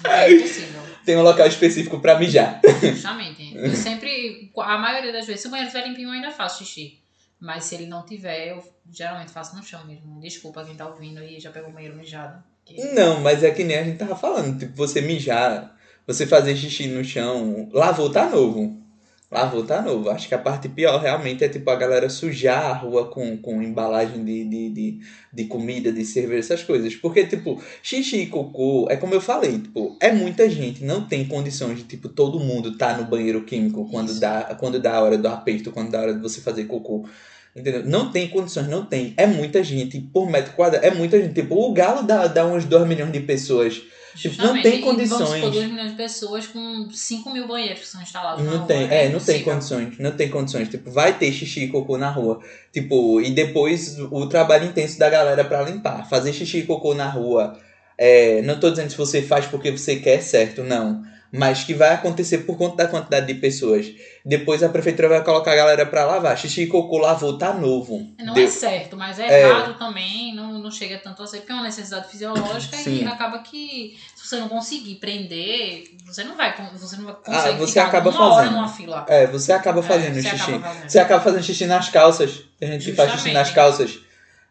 não 0.03 0.11
é 0.11 0.39
possível. 0.39 0.81
Tem 1.05 1.17
um 1.17 1.21
local 1.23 1.47
específico 1.47 1.99
pra 1.99 2.17
mijar. 2.19 2.59
Justamente. 2.81 3.55
Eu 3.55 3.75
sempre, 3.75 4.51
a 4.57 4.77
maioria 4.77 5.11
das 5.11 5.25
vezes, 5.25 5.41
se 5.41 5.47
o 5.47 5.51
banheiro 5.51 5.69
estiver 5.69 5.87
limpinho, 5.87 6.09
eu 6.09 6.13
ainda 6.13 6.31
faço 6.31 6.63
xixi. 6.63 6.99
Mas 7.39 7.63
se 7.63 7.75
ele 7.75 7.87
não 7.87 8.05
tiver, 8.05 8.49
eu 8.51 8.63
geralmente 8.91 9.31
faço 9.31 9.55
no 9.55 9.63
chão 9.63 9.83
mesmo. 9.85 10.19
Desculpa 10.21 10.63
quem 10.63 10.75
tá 10.75 10.85
ouvindo 10.87 11.23
e 11.23 11.39
já 11.39 11.49
pegou 11.49 11.69
o 11.69 11.73
banheiro 11.73 11.95
mijado. 11.95 12.43
Não, 12.93 13.19
mas 13.21 13.43
é 13.43 13.51
que 13.51 13.63
nem 13.63 13.77
a 13.77 13.84
gente 13.84 13.97
tava 13.97 14.15
falando. 14.15 14.57
Tipo, 14.57 14.75
você 14.75 15.01
mijar, 15.01 15.75
você 16.05 16.25
fazer 16.25 16.55
xixi 16.55 16.88
no 16.88 17.03
chão, 17.03 17.69
lavou 17.73 18.10
tá 18.10 18.29
novo. 18.29 18.79
Lavou 19.31 19.63
tá 19.63 19.81
novo. 19.81 20.10
Acho 20.10 20.27
que 20.27 20.36
a 20.36 20.38
parte 20.38 20.67
pior 20.67 20.99
realmente 20.99 21.41
é 21.41 21.47
tipo 21.47 21.69
a 21.69 21.75
galera 21.77 22.10
sujar 22.10 22.65
a 22.65 22.73
rua 22.73 23.10
com, 23.10 23.38
com 23.38 23.62
embalagem 23.63 24.25
de, 24.25 24.43
de, 24.43 24.69
de, 24.69 24.99
de 25.31 25.45
comida, 25.45 25.89
de 25.89 26.03
cerveja, 26.03 26.39
essas 26.39 26.63
coisas. 26.63 26.93
Porque, 26.97 27.25
tipo, 27.25 27.63
xixi 27.81 28.23
e 28.23 28.27
cocô, 28.27 28.88
é 28.89 28.97
como 28.97 29.13
eu 29.13 29.21
falei, 29.21 29.60
tipo, 29.60 29.95
é 30.01 30.12
muita 30.12 30.49
gente, 30.49 30.84
não 30.84 31.07
tem 31.07 31.25
condições 31.25 31.77
de, 31.77 31.84
tipo, 31.86 32.10
todo 32.10 32.41
mundo 32.41 32.77
tá 32.77 32.97
no 32.97 33.05
banheiro 33.05 33.43
químico 33.45 33.88
quando 33.89 34.10
Isso. 34.10 34.19
dá, 34.19 34.53
quando 34.60 34.81
dá 34.81 34.95
a 34.95 35.01
hora 35.01 35.17
do 35.17 35.27
aperto, 35.29 35.71
quando 35.71 35.91
dá 35.91 35.99
a 35.99 36.01
hora 36.01 36.13
de 36.13 36.21
você 36.21 36.41
fazer 36.41 36.65
cocô. 36.65 37.05
Entendeu? 37.55 37.85
Não 37.85 38.11
tem 38.11 38.29
condições, 38.29 38.67
não 38.67 38.85
tem. 38.85 39.13
É 39.17 39.27
muita 39.27 39.61
gente 39.63 39.99
por 39.99 40.29
metro 40.29 40.53
quadrado. 40.53 40.85
É 40.85 40.91
muita 40.91 41.21
gente. 41.21 41.33
Tipo, 41.33 41.55
o 41.55 41.73
Galo 41.73 42.03
dá, 42.03 42.27
dá 42.27 42.45
uns 42.45 42.63
2 42.65 42.87
milhões 42.87 43.11
de 43.11 43.19
pessoas. 43.19 43.81
Tipo, 44.15 44.41
não 44.41 44.61
tem 44.61 44.81
Vamos 44.81 44.95
condições. 44.95 45.35
supor 45.35 45.51
2 45.51 45.69
milhões 45.69 45.91
de 45.91 45.97
pessoas 45.97 46.47
com 46.47 46.89
5 46.91 47.29
mil 47.31 47.47
banheiros 47.47 47.79
que 47.79 47.87
são 47.87 48.01
instalados 48.01 48.43
Não 48.43 48.57
rua. 48.57 48.67
tem, 48.67 48.83
é, 48.89 49.07
não 49.09 49.19
tem 49.21 49.41
condições, 49.41 49.97
não 49.99 50.11
tem 50.11 50.29
condições. 50.29 50.67
Tipo, 50.69 50.91
vai 50.91 51.17
ter 51.17 51.31
xixi 51.31 51.63
e 51.63 51.67
cocô 51.69 51.97
na 51.97 52.09
rua. 52.09 52.39
Tipo, 52.73 53.21
e 53.21 53.31
depois 53.31 53.97
o 53.99 54.27
trabalho 54.27 54.65
intenso 54.65 54.99
da 54.99 55.09
galera 55.09 55.43
pra 55.45 55.61
limpar. 55.63 56.09
Fazer 56.09 56.33
xixi 56.33 56.59
e 56.59 56.63
cocô 56.65 56.93
na 56.93 57.09
rua. 57.09 57.57
É, 57.97 58.41
não 58.41 58.59
tô 58.59 58.69
dizendo 58.69 58.89
se 58.89 58.97
você 58.97 59.21
faz 59.21 59.45
porque 59.45 59.71
você 59.71 59.97
quer 59.97 60.21
certo, 60.21 60.63
não. 60.63 61.03
Mas 61.33 61.63
que 61.63 61.73
vai 61.73 61.93
acontecer 61.93 62.39
por 62.39 62.57
conta 62.57 62.75
da 62.83 62.87
quantidade 62.89 63.25
de 63.25 63.35
pessoas. 63.35 63.85
Depois 64.25 64.61
a 64.61 64.67
prefeitura 64.69 65.07
vai 65.07 65.23
colocar 65.23 65.53
a 65.53 65.55
galera 65.55 65.85
pra 65.85 66.05
lavar. 66.05 66.37
Xixi 66.37 66.63
e 66.63 66.67
cocô 66.67 66.97
lavou, 66.97 67.37
tá 67.37 67.53
novo. 67.53 68.05
Não 68.19 68.33
Deu- 68.33 68.43
é 68.43 68.47
certo, 68.47 68.97
mas 68.97 69.17
é, 69.17 69.27
É. 69.27 69.49
errado 69.49 69.77
também, 69.79 70.35
não, 70.35 70.59
não 70.59 70.69
chega 70.69 70.97
tanto 70.97 71.23
a 71.23 71.27
ser, 71.27 71.37
porque 71.37 71.53
é 71.53 71.55
uma 71.55 71.63
necessidade 71.63 72.09
fisiológica 72.09 72.75
Sim. 72.75 73.03
e 73.03 73.07
acaba 73.07 73.39
que 73.39 73.97
se 74.13 74.27
você 74.27 74.35
não 74.41 74.49
conseguir 74.49 74.95
prender, 74.95 75.85
você 76.05 76.23
não 76.25 76.35
vai, 76.35 76.53
você 76.77 76.97
não 76.97 77.05
vai 77.05 77.13
conseguir 77.15 77.37
Ah, 77.37 77.51
você 77.53 77.79
acaba 77.79 78.09
uma 78.09 78.25
hora 78.25 78.35
fazendo. 78.43 78.53
numa 78.57 78.67
fila. 78.67 79.05
É, 79.07 79.25
você 79.27 79.53
acaba 79.53 79.79
É, 79.79 79.83
fazendo 79.83 80.13
você 80.15 80.21
xixi. 80.23 80.35
acaba 80.51 80.59
fazendo. 80.67 80.89
Você 80.89 80.99
acaba 80.99 81.23
fazendo 81.23 81.43
xixi 81.43 81.65
nas 81.65 81.89
calças. 81.89 82.43
Tem 82.59 82.71
gente 82.73 82.85
que 82.85 82.93
faz 82.93 83.11
xixi 83.13 83.31
nas 83.31 83.51
calças. 83.51 83.99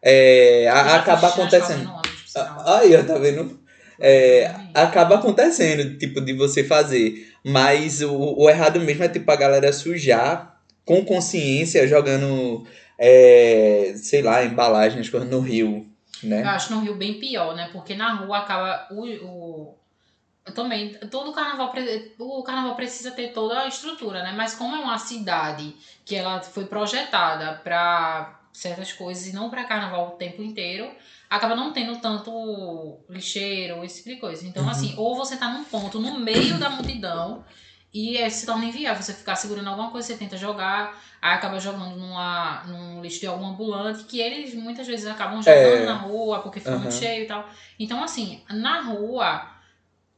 É, 0.01 0.67
acaba 0.67 1.27
acontecendo. 1.27 1.91
Ah, 2.35 2.79
Aí, 2.79 3.03
tá 3.03 3.17
vendo? 3.19 3.60
É, 4.01 4.53
acaba 4.73 5.15
acontecendo, 5.15 5.97
tipo, 5.97 6.19
de 6.19 6.33
você 6.33 6.63
fazer. 6.63 7.33
Mas 7.43 8.01
o, 8.01 8.13
o 8.13 8.49
errado 8.49 8.79
mesmo 8.79 9.03
é, 9.03 9.07
tipo, 9.09 9.31
a 9.31 9.35
galera 9.35 9.71
sujar 9.71 10.59
com 10.83 11.05
consciência, 11.05 11.87
jogando, 11.87 12.65
é, 12.97 13.93
sei 13.95 14.21
lá, 14.21 14.43
embalagens 14.43 15.09
no 15.11 15.39
rio, 15.39 15.87
né? 16.23 16.41
Eu 16.43 16.49
acho 16.49 16.73
no 16.73 16.81
Rio 16.81 16.95
bem 16.95 17.19
pior, 17.19 17.55
né? 17.55 17.69
Porque 17.71 17.95
na 17.95 18.13
rua 18.13 18.39
acaba 18.39 18.87
o, 18.91 19.05
o 19.25 19.75
também 20.53 20.93
todo 21.09 21.31
carnaval 21.33 21.73
o 22.19 22.43
carnaval 22.43 22.75
precisa 22.75 23.11
ter 23.11 23.29
toda 23.29 23.59
a 23.59 23.67
estrutura, 23.67 24.23
né? 24.23 24.33
Mas 24.35 24.53
como 24.53 24.75
é 24.75 24.79
uma 24.79 24.97
cidade 24.97 25.75
que 26.05 26.15
ela 26.15 26.41
foi 26.41 26.65
projetada 26.65 27.59
para 27.63 28.40
certas 28.53 28.91
coisas 28.93 29.27
e 29.27 29.33
não 29.33 29.49
para 29.49 29.63
carnaval 29.63 30.09
o 30.09 30.17
tempo 30.17 30.41
inteiro, 30.41 30.91
acaba 31.29 31.55
não 31.55 31.71
tendo 31.71 31.97
tanto 31.97 32.99
lixeiro, 33.09 33.83
esse 33.83 33.97
tipo 33.97 34.09
de 34.09 34.15
coisa. 34.17 34.45
Então, 34.45 34.63
uhum. 34.63 34.69
assim, 34.69 34.93
ou 34.97 35.15
você 35.15 35.37
tá 35.37 35.49
num 35.49 35.63
ponto 35.63 35.99
no 35.99 36.19
meio 36.19 36.57
da 36.59 36.69
multidão 36.69 37.43
e 37.93 38.17
é, 38.17 38.29
se 38.29 38.45
torna 38.45 38.65
inviável 38.65 39.03
você 39.03 39.13
ficar 39.13 39.35
segurando 39.35 39.67
alguma 39.67 39.91
coisa, 39.91 40.07
você 40.07 40.17
tenta 40.17 40.37
jogar, 40.37 40.97
aí 41.21 41.33
acaba 41.33 41.59
jogando 41.59 41.97
numa, 41.97 42.63
num 42.65 43.01
lixo 43.01 43.19
de 43.19 43.27
algum 43.27 43.47
ambulante, 43.47 44.05
que 44.05 44.19
eles 44.19 44.53
muitas 44.53 44.87
vezes 44.87 45.05
acabam 45.07 45.41
jogando 45.41 45.83
é... 45.83 45.85
na 45.85 45.95
rua 45.95 46.39
porque 46.39 46.59
fica 46.59 46.73
uhum. 46.73 46.79
muito 46.79 46.95
cheio 46.95 47.23
e 47.23 47.27
tal. 47.27 47.47
Então, 47.77 48.01
assim, 48.03 48.41
na 48.49 48.81
rua 48.81 49.51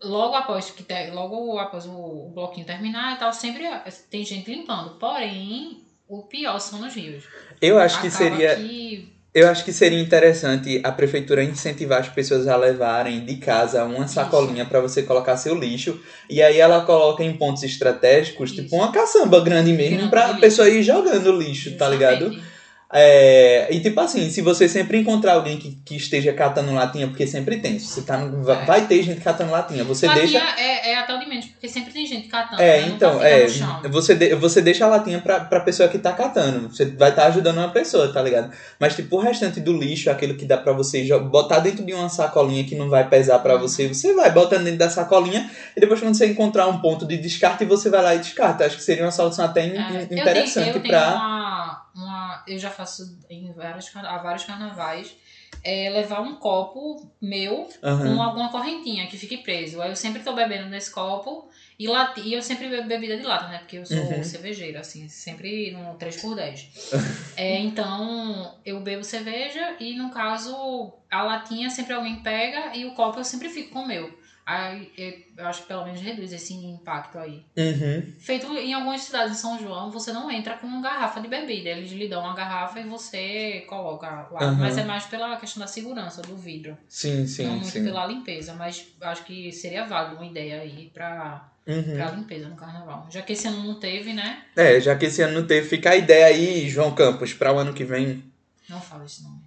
logo 0.04 0.36
após 0.36 0.70
que 0.70 0.86
logo 1.12 1.58
após 1.58 1.86
o, 1.86 1.92
o, 1.92 2.32
bloquinho 2.34 2.66
terminar 2.66 3.16
e 3.16 3.20
tal, 3.20 3.34
sempre 3.34 3.64
tem 4.10 4.24
gente 4.24 4.54
limpando. 4.54 5.00
Porém, 5.00 5.84
o 6.20 6.24
pior 6.24 6.60
são 6.60 6.80
nos 6.80 6.94
rios. 6.94 7.24
Eu 7.62 7.80
acho 7.80 7.98
Acaba 7.98 8.10
que 8.10 8.18
seria 8.18 8.56
que... 8.56 9.14
Eu 9.34 9.50
acho 9.50 9.66
que 9.66 9.74
seria 9.74 10.00
interessante 10.00 10.80
a 10.84 10.92
prefeitura 10.92 11.44
incentivar 11.44 12.00
as 12.00 12.08
pessoas 12.08 12.48
a 12.48 12.56
levarem 12.56 13.26
de 13.26 13.38
casa 13.38 13.84
uma 13.84 14.08
sacolinha 14.08 14.64
para 14.64 14.80
você 14.80 15.02
colocar 15.02 15.38
seu 15.38 15.56
lixo. 15.56 16.00
E 16.30 16.40
aí 16.40 16.60
ela 16.60 16.86
coloca 16.86 17.24
em 17.24 17.36
pontos 17.36 17.64
estratégicos, 17.64 18.52
Isso. 18.52 18.62
tipo 18.62 18.76
uma 18.76 18.92
caçamba 18.92 19.42
grande 19.42 19.74
mesmo, 19.74 20.08
para 20.12 20.28
a 20.28 20.34
pessoa 20.36 20.70
ir 20.70 20.84
jogando 20.84 21.32
lixo, 21.32 21.72
Justamente. 21.72 21.78
tá 21.80 21.90
ligado? 21.90 22.53
É, 22.96 23.74
e 23.74 23.80
tipo 23.80 24.00
assim, 24.00 24.30
se 24.30 24.40
você 24.40 24.70
sempre 24.70 25.00
encontrar 25.00 25.34
alguém 25.34 25.58
que, 25.58 25.72
que 25.84 25.96
esteja 25.96 26.32
catando 26.32 26.72
latinha, 26.72 27.08
porque 27.08 27.26
sempre 27.26 27.58
tem, 27.58 27.80
você 27.80 28.04
tá 28.04 28.20
é. 28.22 28.66
vai 28.66 28.86
ter 28.86 29.02
gente 29.02 29.20
catando 29.20 29.52
latinha, 29.52 29.84
você 29.84 30.06
latinha 30.06 30.28
deixa. 30.28 30.62
É, 30.62 30.92
é 30.92 30.98
até 31.00 31.16
o 31.16 31.20
de 31.20 31.26
menos, 31.26 31.46
porque 31.46 31.68
sempre 31.68 31.92
tem 31.92 32.06
gente 32.06 32.28
catando. 32.28 32.62
É, 32.62 32.82
né? 32.82 32.90
então, 32.90 33.18
tá 33.18 33.28
é. 33.28 33.48
Você, 33.90 34.14
de, 34.14 34.36
você 34.36 34.62
deixa 34.62 34.86
a 34.86 34.90
latinha 34.90 35.20
pra, 35.20 35.40
pra 35.40 35.62
pessoa 35.62 35.90
que 35.90 35.98
tá 35.98 36.12
catando. 36.12 36.70
Você 36.70 36.86
vai 36.86 37.10
estar 37.10 37.24
tá 37.24 37.28
ajudando 37.30 37.58
uma 37.58 37.70
pessoa, 37.70 38.14
tá 38.14 38.22
ligado? 38.22 38.52
Mas, 38.80 38.96
tipo, 38.96 39.18
o 39.18 39.20
restante 39.20 39.60
do 39.60 39.74
lixo, 39.74 40.12
aquilo 40.12 40.36
que 40.36 40.46
dá 40.46 40.58
pra 40.58 40.72
você 40.72 41.04
botar 41.18 41.62
dentro 41.62 41.84
de 41.84 41.94
uma 41.94 42.10
sacolinha 42.10 42.64
que 42.64 42.76
não 42.76 42.90
vai 42.90 43.10
pesar 43.10 43.40
pra 43.40 43.56
uhum. 43.56 43.62
você, 43.62 43.88
você 43.88 44.14
vai 44.14 44.32
botando 44.32 44.66
dentro 44.66 44.78
da 44.78 44.90
sacolinha 44.92 45.50
e 45.76 45.80
depois 45.80 46.00
quando 46.00 46.14
você 46.14 46.28
encontrar 46.28 46.68
um 46.68 46.80
ponto 46.80 47.08
de 47.08 47.18
descarte, 47.18 47.66
você 47.66 47.90
vai 47.90 48.04
lá 48.04 48.14
e 48.14 48.20
descarta. 48.20 48.66
Acho 48.66 48.78
que 48.78 48.84
seria 48.84 49.04
uma 49.04 49.12
solução 49.12 49.46
até 49.46 49.62
é, 49.62 50.08
interessante 50.12 50.68
eu 50.68 50.74
tenho, 50.74 50.86
eu 50.86 50.90
pra. 50.90 51.02
Tenho 51.02 51.16
uma, 51.16 51.83
uma, 51.96 52.44
eu 52.48 52.58
já 52.58 52.70
faço 52.70 53.20
em 53.30 53.52
vários, 53.54 53.96
há 53.96 54.18
vários 54.18 54.44
carnavais, 54.46 55.16
é 55.64 55.90
levar 55.90 56.22
um 56.22 56.36
copo 56.36 57.12
meu 57.22 57.70
uhum. 57.84 58.16
com 58.16 58.22
alguma 58.22 58.50
correntinha 58.50 59.08
que 59.08 59.18
fique 59.18 59.38
preso. 59.38 59.82
Aí 59.82 59.90
eu 59.90 59.96
sempre 59.96 60.24
tô 60.24 60.34
bebendo 60.34 60.70
nesse 60.70 60.92
copo 60.92 61.50
e, 61.78 61.88
lati, 61.88 62.22
e 62.22 62.34
eu 62.34 62.42
sempre 62.42 62.68
bebo 62.68 62.88
bebida 62.88 63.18
de 63.18 63.24
lata, 63.24 63.48
né? 63.48 63.60
Porque 63.60 63.78
eu 63.78 63.86
sou 63.86 63.98
uhum. 63.98 64.24
cervejeira, 64.24 64.80
assim, 64.80 65.08
sempre 65.08 65.72
no 65.72 65.98
3x10. 65.98 66.68
é, 67.38 67.60
então, 67.60 68.56
eu 68.66 68.80
bebo 68.82 69.04
cerveja 69.04 69.76
e, 69.80 69.96
no 69.96 70.10
caso, 70.10 70.94
a 71.10 71.24
latinha 71.24 71.70
sempre 71.70 71.94
alguém 71.94 72.22
pega 72.22 72.76
e 72.76 72.86
o 72.86 72.94
copo 72.94 73.20
eu 73.20 73.24
sempre 73.24 73.50
fico 73.50 73.72
com 73.72 73.82
o 73.82 73.88
meu. 73.88 74.23
Aí 74.46 74.92
eu 75.38 75.48
acho 75.48 75.62
que 75.62 75.68
pelo 75.70 75.86
menos 75.86 76.02
reduz 76.02 76.34
esse 76.34 76.54
impacto 76.54 77.18
aí. 77.18 77.46
Uhum. 77.56 78.14
Feito 78.20 78.48
em 78.58 78.74
algumas 78.74 79.02
cidades 79.02 79.34
de 79.34 79.38
São 79.38 79.58
João, 79.58 79.90
você 79.90 80.12
não 80.12 80.30
entra 80.30 80.58
com 80.58 80.68
uma 80.68 80.82
garrafa 80.82 81.22
de 81.22 81.30
bebida. 81.30 81.70
Eles 81.70 81.92
lhe 81.92 82.10
dão 82.10 82.22
uma 82.22 82.36
garrafa 82.36 82.80
e 82.82 82.84
você 82.84 83.64
coloca 83.70 84.28
lá. 84.32 84.48
Uhum. 84.48 84.56
Mas 84.56 84.78
é 84.78 84.84
mais 84.84 85.06
pela 85.06 85.38
questão 85.38 85.62
da 85.62 85.68
segurança 85.68 86.22
do 86.22 86.36
vidro. 86.36 86.78
Sim, 86.90 87.26
sim. 87.26 87.46
Não 87.46 87.56
muito 87.56 87.70
sim. 87.70 87.86
pela 87.86 88.06
limpeza. 88.06 88.54
Mas 88.54 88.86
acho 89.00 89.24
que 89.24 89.50
seria 89.54 89.86
válido 89.86 90.18
uma 90.18 90.26
ideia 90.26 90.60
aí 90.60 90.92
pra, 90.94 91.50
uhum. 91.66 91.96
pra 91.96 92.12
limpeza 92.12 92.50
no 92.50 92.58
carnaval. 92.58 93.08
Já 93.10 93.22
que 93.22 93.32
esse 93.32 93.48
ano 93.48 93.64
não 93.64 93.80
teve, 93.80 94.12
né? 94.12 94.44
É, 94.58 94.78
já 94.82 94.94
que 94.98 95.06
esse 95.06 95.22
ano 95.22 95.40
não 95.40 95.48
teve, 95.48 95.70
fica 95.70 95.92
a 95.92 95.96
ideia 95.96 96.26
aí, 96.26 96.70
João 96.70 96.94
Campos, 96.94 97.34
para 97.34 97.54
o 97.54 97.60
ano 97.60 97.74
que 97.74 97.86
vem. 97.86 98.22
Não 98.68 98.82
fala 98.82 99.06
esse 99.06 99.24
nome. 99.24 99.42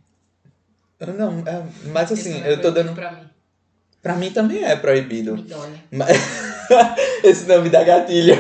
Não, 0.98 1.40
é, 1.46 1.66
mas 1.92 2.10
assim, 2.10 2.42
eu 2.46 2.58
tô 2.62 2.70
dando. 2.70 2.94
Pra 2.94 3.12
mim. 3.12 3.35
Pra 4.06 4.14
mim 4.14 4.30
também 4.30 4.62
é 4.62 4.76
proibido. 4.76 5.44
Mas... 5.90 6.16
esse 7.24 7.48
nome 7.48 7.68
dá 7.68 7.82
gatilho. 7.82 8.38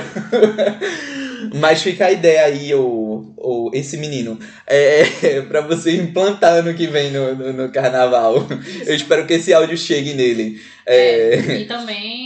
Mas 1.54 1.82
fica 1.82 2.06
a 2.06 2.12
ideia 2.12 2.44
aí, 2.44 2.72
o, 2.72 3.34
o, 3.36 3.70
esse 3.74 3.96
menino, 3.96 4.38
é, 4.64 5.02
é 5.22 5.42
para 5.42 5.62
você 5.62 5.96
implantar 5.96 6.52
ano 6.52 6.72
que 6.72 6.86
vem 6.86 7.10
no, 7.10 7.34
no, 7.34 7.52
no 7.52 7.68
carnaval. 7.70 8.46
Isso. 8.64 8.90
Eu 8.90 8.94
espero 8.94 9.26
que 9.26 9.34
esse 9.34 9.52
áudio 9.52 9.76
chegue 9.76 10.14
nele. 10.14 10.60
É, 10.86 11.34
é... 11.34 11.58
E 11.58 11.64
também, 11.66 12.25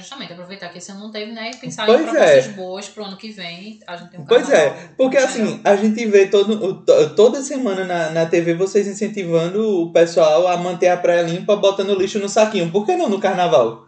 justamente, 0.00 0.32
aproveitar 0.32 0.68
que 0.68 0.78
esse 0.78 0.90
ano 0.90 1.00
não 1.00 1.10
teve, 1.10 1.32
né? 1.32 1.50
E 1.52 1.56
pensar 1.56 1.86
pois 1.86 2.00
em 2.00 2.04
propostas 2.04 2.46
é. 2.46 2.48
boas 2.48 2.88
pro 2.88 3.04
ano 3.04 3.16
que 3.16 3.30
vem. 3.30 3.80
A 3.86 3.96
gente 3.96 4.10
tem 4.10 4.20
um 4.20 4.24
Pois 4.24 4.50
é, 4.50 4.70
porque 4.96 5.16
assim, 5.16 5.60
a 5.64 5.76
gente 5.76 6.06
vê 6.06 6.26
todo, 6.26 6.82
toda 7.14 7.42
semana 7.42 7.84
na, 7.84 8.10
na 8.10 8.26
TV 8.26 8.54
vocês 8.54 8.86
incentivando 8.86 9.82
o 9.82 9.92
pessoal 9.92 10.48
a 10.48 10.56
manter 10.56 10.88
a 10.88 10.96
praia 10.96 11.22
limpa 11.22 11.56
botando 11.56 11.94
lixo 11.94 12.18
no 12.18 12.28
saquinho. 12.28 12.70
Por 12.70 12.84
que 12.84 12.96
não 12.96 13.08
no 13.08 13.20
carnaval? 13.20 13.86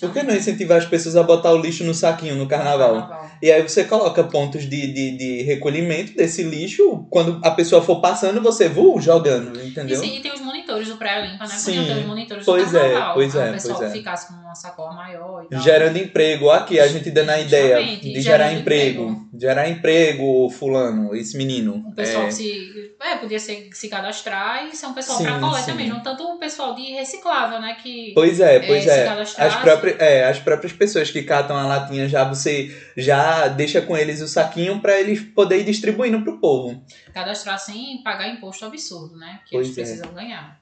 Por 0.00 0.12
que 0.12 0.22
não 0.22 0.34
incentivar 0.34 0.78
as 0.78 0.86
pessoas 0.86 1.16
a 1.16 1.22
botar 1.22 1.52
o 1.52 1.58
lixo 1.58 1.84
no 1.84 1.94
saquinho 1.94 2.36
no 2.36 2.46
carnaval? 2.46 2.94
No 2.94 3.00
carnaval. 3.02 3.30
E 3.40 3.52
aí 3.52 3.62
você 3.62 3.84
coloca 3.84 4.24
pontos 4.24 4.62
de, 4.62 4.92
de, 4.92 5.16
de 5.16 5.42
recolhimento 5.42 6.14
desse 6.16 6.42
lixo. 6.42 7.06
Quando 7.10 7.40
a 7.44 7.50
pessoa 7.52 7.80
for 7.80 8.00
passando, 8.00 8.40
você 8.40 8.68
voa 8.68 9.00
jogando, 9.00 9.60
entendeu? 9.62 10.02
E, 10.02 10.06
sim, 10.06 10.16
e 10.16 10.20
tem 10.20 10.32
os 10.32 10.40
monitores 10.40 10.88
do 10.88 10.96
Praia 10.96 11.26
Limpa, 11.26 11.44
né? 11.44 11.50
Sim. 11.50 11.76
Podiam 11.76 11.86
ter 11.86 12.00
os 12.00 12.06
monitores 12.06 12.44
pois 12.44 12.70
do 12.70 12.78
carnaval. 12.78 13.10
É, 13.10 13.14
pois 13.14 13.34
é, 13.34 13.50
o 13.50 13.52
pessoal 13.52 13.78
pois 13.78 13.90
é. 13.90 13.92
ficasse 13.92 14.28
com 14.28 14.34
uma 14.34 14.54
sacola 14.54 14.92
maior 14.92 15.44
e 15.44 15.48
tal. 15.48 15.60
Gerando 15.60 15.96
emprego. 15.98 16.50
Aqui, 16.50 16.80
a 16.80 16.88
gente 16.88 17.10
dando 17.10 17.30
a 17.30 17.40
ideia 17.40 17.96
de 17.96 18.20
gerar 18.20 18.52
emprego. 18.52 19.02
emprego. 19.02 19.28
Gerar 19.38 19.68
emprego, 19.68 20.50
fulano, 20.50 21.14
esse 21.14 21.36
menino. 21.36 21.84
O 21.88 21.94
pessoal 21.94 22.24
é. 22.24 22.30
se... 22.30 22.88
É, 23.00 23.16
podia 23.16 23.38
ser, 23.38 23.68
se 23.72 23.88
cadastrar 23.88 24.66
e 24.66 24.74
ser 24.74 24.86
um 24.86 24.92
pessoal 24.92 25.18
sim, 25.18 25.24
pra 25.24 25.38
coleta 25.38 25.62
sim. 25.62 25.74
mesmo. 25.74 26.02
Tanto 26.02 26.24
o 26.24 26.38
pessoal 26.38 26.74
de 26.74 26.82
reciclável, 26.92 27.60
né? 27.60 27.76
Que, 27.80 28.12
pois 28.12 28.40
é, 28.40 28.58
pois 28.58 28.86
é. 28.86 29.06
é. 29.06 29.08
As, 29.08 29.54
próprias, 29.54 29.87
é, 29.98 30.28
as 30.28 30.38
próprias 30.38 30.72
pessoas 30.72 31.10
que 31.10 31.22
catam 31.22 31.56
a 31.56 31.66
latinha 31.66 32.08
já 32.08 32.24
você 32.24 32.76
já 32.96 33.48
deixa 33.48 33.80
com 33.80 33.96
eles 33.96 34.20
o 34.20 34.28
saquinho 34.28 34.80
para 34.80 34.98
eles 34.98 35.20
poderem 35.20 35.62
ir 35.62 35.66
distribuindo 35.66 36.22
pro 36.22 36.38
povo. 36.38 36.82
Cadastrar 37.12 37.58
sem 37.58 38.02
pagar 38.02 38.28
imposto 38.28 38.64
absurdo, 38.64 39.16
né? 39.16 39.40
Que 39.46 39.56
pois 39.56 39.66
eles 39.66 39.78
é. 39.78 39.82
precisam 39.82 40.14
ganhar. 40.14 40.60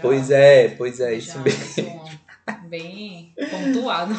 Pois 0.00 0.30
é, 0.30 0.68
pois 0.68 1.00
é, 1.00 1.14
isso 1.14 1.38
mesmo. 1.40 2.04
Bem 2.68 3.32
pontuado. 3.50 4.16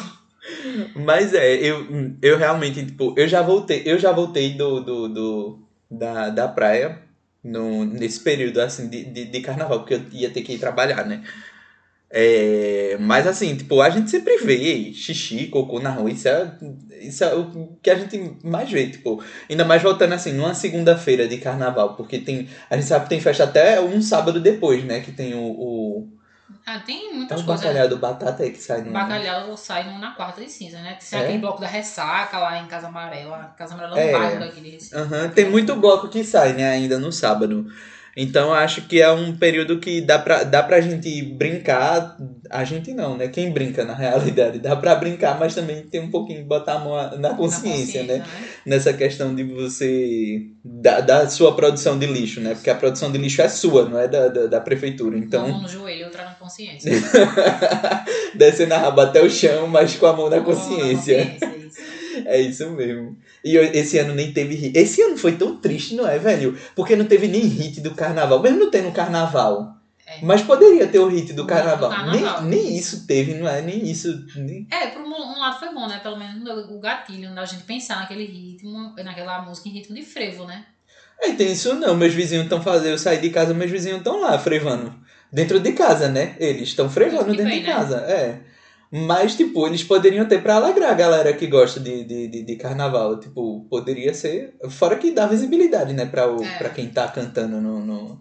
Mas 0.94 1.34
é, 1.34 1.54
eu, 1.56 1.86
eu 2.22 2.38
realmente, 2.38 2.84
tipo, 2.84 3.14
eu 3.16 3.28
já 3.28 3.42
voltei, 3.42 3.82
eu 3.84 3.98
já 3.98 4.10
voltei 4.10 4.54
do, 4.54 4.80
do, 4.80 5.08
do 5.08 5.58
da, 5.90 6.30
da 6.30 6.48
praia 6.48 7.02
no, 7.42 7.84
nesse 7.84 8.20
período 8.20 8.60
assim 8.60 8.88
de, 8.88 9.04
de, 9.04 9.24
de 9.26 9.40
carnaval, 9.40 9.80
porque 9.80 9.94
eu 9.94 10.02
ia 10.12 10.30
ter 10.30 10.42
que 10.42 10.54
ir 10.54 10.58
trabalhar, 10.58 11.04
né? 11.04 11.22
É, 12.12 12.96
mas 12.98 13.24
assim, 13.24 13.56
tipo, 13.56 13.80
a 13.80 13.88
gente 13.88 14.10
sempre 14.10 14.36
vê 14.38 14.92
xixi, 14.92 15.46
cocô 15.46 15.78
na 15.78 15.90
rua, 15.90 16.10
isso 16.10 16.26
é, 16.26 16.52
isso 17.00 17.22
é 17.22 17.32
o 17.32 17.78
que 17.80 17.88
a 17.88 17.94
gente 17.94 18.36
mais 18.42 18.68
vê, 18.68 18.88
tipo, 18.90 19.22
ainda 19.48 19.64
mais 19.64 19.80
voltando 19.80 20.12
assim, 20.12 20.32
numa 20.32 20.52
segunda-feira 20.52 21.28
de 21.28 21.38
carnaval, 21.38 21.94
porque 21.94 22.18
tem, 22.18 22.48
a 22.68 22.74
gente 22.74 22.88
sabe 22.88 23.04
que 23.04 23.10
tem 23.10 23.20
festa 23.20 23.44
até 23.44 23.80
um 23.80 24.02
sábado 24.02 24.40
depois, 24.40 24.82
né, 24.82 24.98
que 24.98 25.12
tem 25.12 25.34
o... 25.34 25.52
o 25.52 26.08
ah, 26.66 26.80
tem 26.80 27.14
muitas 27.14 27.38
é 27.38 27.42
um 27.42 27.46
coisas. 27.46 27.64
bacalhau 27.64 27.88
do 27.88 27.96
batata 27.96 28.42
aí 28.42 28.50
que 28.50 28.58
sai 28.58 28.82
no... 28.82 28.92
Bacalhau 28.92 29.56
sai 29.56 29.84
no, 29.90 29.98
na 30.00 30.10
quarta 30.10 30.40
de 30.40 30.50
cinza, 30.50 30.80
né? 30.80 30.98
Tem 30.98 31.18
é? 31.18 31.22
aquele 31.22 31.38
bloco 31.38 31.60
da 31.60 31.66
ressaca 31.66 32.38
lá 32.38 32.60
em 32.60 32.66
Casa 32.66 32.88
Amarela, 32.88 33.54
Casa 33.56 33.74
Amarela 33.74 33.98
é 33.98 34.08
um 34.08 34.20
bairro 34.20 34.40
daqui 34.40 34.60
de 34.60 34.70
Recife. 34.70 34.96
Uhum. 34.96 35.30
Tem 35.30 35.48
muito 35.48 35.76
bloco 35.76 36.08
que 36.08 36.24
sai, 36.24 36.54
né, 36.54 36.68
ainda 36.70 36.98
no 36.98 37.12
sábado. 37.12 37.66
Então 38.16 38.52
acho 38.52 38.82
que 38.82 39.00
é 39.00 39.10
um 39.10 39.36
período 39.36 39.78
que 39.78 40.00
dá 40.00 40.18
pra, 40.18 40.42
dá 40.42 40.62
pra 40.62 40.80
gente 40.80 41.22
brincar. 41.22 42.16
A 42.50 42.64
gente 42.64 42.92
não, 42.92 43.16
né? 43.16 43.28
Quem 43.28 43.52
brinca 43.52 43.84
na 43.84 43.94
realidade. 43.94 44.58
Dá 44.58 44.74
pra 44.74 44.96
brincar, 44.96 45.38
mas 45.38 45.54
também 45.54 45.82
tem 45.82 46.00
um 46.00 46.10
pouquinho 46.10 46.40
de 46.40 46.44
botar 46.44 46.74
a 46.74 46.78
mão 46.80 46.94
na 47.18 47.34
consciência, 47.34 47.34
na 47.34 47.36
consciência 47.36 48.02
né? 48.02 48.18
né? 48.18 48.24
Nessa 48.66 48.92
questão 48.92 49.34
de 49.34 49.44
você. 49.44 50.42
Da, 50.64 51.00
da 51.00 51.28
sua 51.28 51.54
produção 51.54 51.98
de 51.98 52.06
lixo, 52.06 52.40
né? 52.40 52.54
Porque 52.54 52.70
a 52.70 52.74
produção 52.74 53.10
de 53.12 53.18
lixo 53.18 53.42
é 53.42 53.48
sua, 53.48 53.88
não 53.88 53.98
é 53.98 54.08
da, 54.08 54.28
da, 54.28 54.46
da 54.46 54.60
prefeitura. 54.60 55.16
Então. 55.16 55.44
Uma 55.44 55.52
mão 55.52 55.62
no 55.62 55.68
joelho, 55.68 56.06
outra 56.06 56.24
na 56.24 56.34
consciência. 56.34 56.90
Descendo 58.34 58.74
a 58.74 58.78
raba 58.78 59.04
até 59.04 59.22
o 59.22 59.30
chão, 59.30 59.66
mas 59.66 59.94
com 59.96 60.06
a 60.06 60.12
mão 60.12 60.28
na 60.28 60.40
consciência. 60.40 61.24
Na 61.24 61.30
consciência 61.30 61.60
é 62.24 62.40
isso 62.40 62.70
mesmo. 62.70 63.16
E 63.44 63.56
esse 63.56 63.98
ano 63.98 64.14
nem 64.14 64.32
teve 64.32 64.54
hit. 64.54 64.76
Esse 64.76 65.02
ano 65.02 65.16
foi 65.16 65.36
tão 65.36 65.56
triste, 65.56 65.94
não 65.94 66.06
é, 66.06 66.18
velho? 66.18 66.58
Porque 66.74 66.96
não 66.96 67.04
teve 67.04 67.28
nem 67.28 67.42
hit 67.42 67.80
do 67.80 67.94
carnaval. 67.94 68.40
Mesmo 68.40 68.58
não 68.58 68.70
tendo 68.70 68.92
carnaval. 68.92 69.76
É. 70.06 70.18
Mas 70.22 70.42
poderia 70.42 70.86
ter 70.88 70.98
o 70.98 71.08
hit 71.08 71.32
do 71.32 71.46
carnaval. 71.46 71.90
carnaval. 71.90 72.42
Nem, 72.42 72.62
nem 72.62 72.76
isso 72.76 73.06
teve, 73.06 73.34
não 73.34 73.48
é? 73.48 73.62
Nem 73.62 73.88
isso. 73.88 74.24
Nem... 74.34 74.66
É, 74.70 74.88
por 74.88 75.02
um, 75.02 75.08
um 75.08 75.38
lado 75.38 75.58
foi 75.58 75.72
bom, 75.72 75.86
né? 75.86 76.00
Pelo 76.02 76.16
menos 76.16 76.42
o 76.68 76.80
gatilho 76.80 77.34
da 77.34 77.44
gente 77.44 77.62
pensar 77.62 78.00
naquele 78.00 78.24
ritmo, 78.24 78.94
naquela 78.96 79.42
música 79.42 79.68
em 79.68 79.72
ritmo 79.72 79.94
de 79.94 80.02
frevo, 80.02 80.44
né? 80.44 80.66
É, 81.20 81.32
tem 81.32 81.52
isso 81.52 81.74
não. 81.74 81.94
Meus 81.94 82.14
vizinhos 82.14 82.44
estão 82.44 82.62
fazendo. 82.62 82.92
Eu 82.92 82.98
saí 82.98 83.20
de 83.20 83.30
casa, 83.30 83.54
meus 83.54 83.70
vizinhos 83.70 83.98
estão 83.98 84.20
lá 84.20 84.38
frevando. 84.38 84.94
Dentro 85.32 85.60
de 85.60 85.72
casa, 85.72 86.08
né? 86.08 86.34
Eles 86.40 86.70
estão 86.70 86.90
frevando 86.90 87.30
dentro 87.30 87.44
bem, 87.44 87.60
de 87.60 87.66
né? 87.66 87.72
casa. 87.72 87.98
É. 87.98 88.40
Mas, 88.90 89.36
tipo, 89.36 89.66
eles 89.66 89.84
poderiam 89.84 90.26
ter 90.26 90.42
pra 90.42 90.56
alegrar 90.56 90.90
a 90.90 90.94
galera 90.94 91.32
que 91.32 91.46
gosta 91.46 91.78
de, 91.78 92.02
de, 92.04 92.26
de, 92.28 92.42
de 92.42 92.56
carnaval. 92.56 93.20
Tipo, 93.20 93.64
poderia 93.70 94.12
ser. 94.12 94.54
Fora 94.68 94.96
que 94.96 95.12
dá 95.12 95.26
visibilidade, 95.26 95.92
né? 95.92 96.06
Pra, 96.06 96.28
o, 96.28 96.42
É. 96.42 96.58
pra 96.58 96.70
quem 96.70 96.88
tá 96.88 97.06
cantando 97.06 97.60
no. 97.60 97.78
no, 97.78 98.18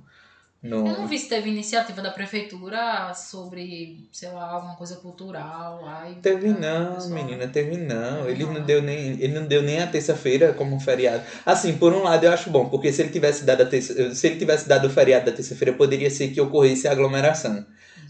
no- 0.62 0.88
Eu 0.88 1.00
não 1.00 1.08
vi 1.08 1.18
se 1.18 1.28
teve 1.28 1.50
iniciativa 1.50 2.02
da 2.04 2.12
prefeitura 2.12 3.12
sobre, 3.16 4.08
sei 4.12 4.30
lá, 4.30 4.44
alguma 4.52 4.76
coisa 4.76 4.98
cultural 4.98 5.82
lá. 5.82 6.06
Teve 6.22 6.50
não, 6.50 6.96
pessoal- 6.96 7.14
menina, 7.16 7.48
teve 7.48 7.76
não. 7.78 8.30
Ele 8.30 8.44
Não. 8.46 8.54
não 8.54 8.62
deu 8.62 8.82
nem, 8.84 9.00
ele 9.20 9.30
não 9.40 9.48
deu 9.48 9.64
nem 9.64 9.80
a 9.82 9.88
terça-feira 9.88 10.54
como 10.54 10.76
um 10.76 10.80
feriado. 10.80 11.24
Assim, 11.46 11.78
por 11.78 11.94
um 11.94 12.04
lado 12.04 12.26
eu 12.26 12.32
acho 12.32 12.52
bom, 12.52 12.70
porque 12.70 12.94
se 12.94 13.02
ele 13.02 13.10
tivesse 13.10 13.44
dado 13.44 13.62
a 13.64 13.66
terça, 13.66 14.14
se 14.14 14.28
ele 14.28 14.36
tivesse 14.38 14.68
dado 14.70 14.86
o 14.86 14.90
feriado 14.92 15.26
da 15.26 15.32
terça-feira, 15.32 15.74
poderia 15.74 16.12
ser 16.12 16.28
que 16.28 16.40
ocorresse 16.40 16.88
aglomeração. 16.88 17.66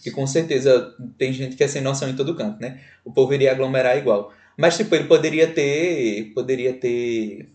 E 0.05 0.11
com 0.11 0.25
certeza 0.27 0.93
tem 1.17 1.31
gente 1.33 1.55
que 1.55 1.63
é 1.63 1.67
sem 1.67 1.81
noção 1.81 2.09
em 2.09 2.15
todo 2.15 2.35
canto, 2.35 2.59
né? 2.61 2.79
O 3.03 3.11
povo 3.11 3.33
iria 3.33 3.51
aglomerar 3.51 3.97
igual. 3.97 4.33
Mas 4.57 4.75
tipo, 4.77 4.93
ele 4.95 5.05
poderia 5.05 5.47
ter, 5.47 6.31
poderia 6.33 6.73
ter 6.73 7.49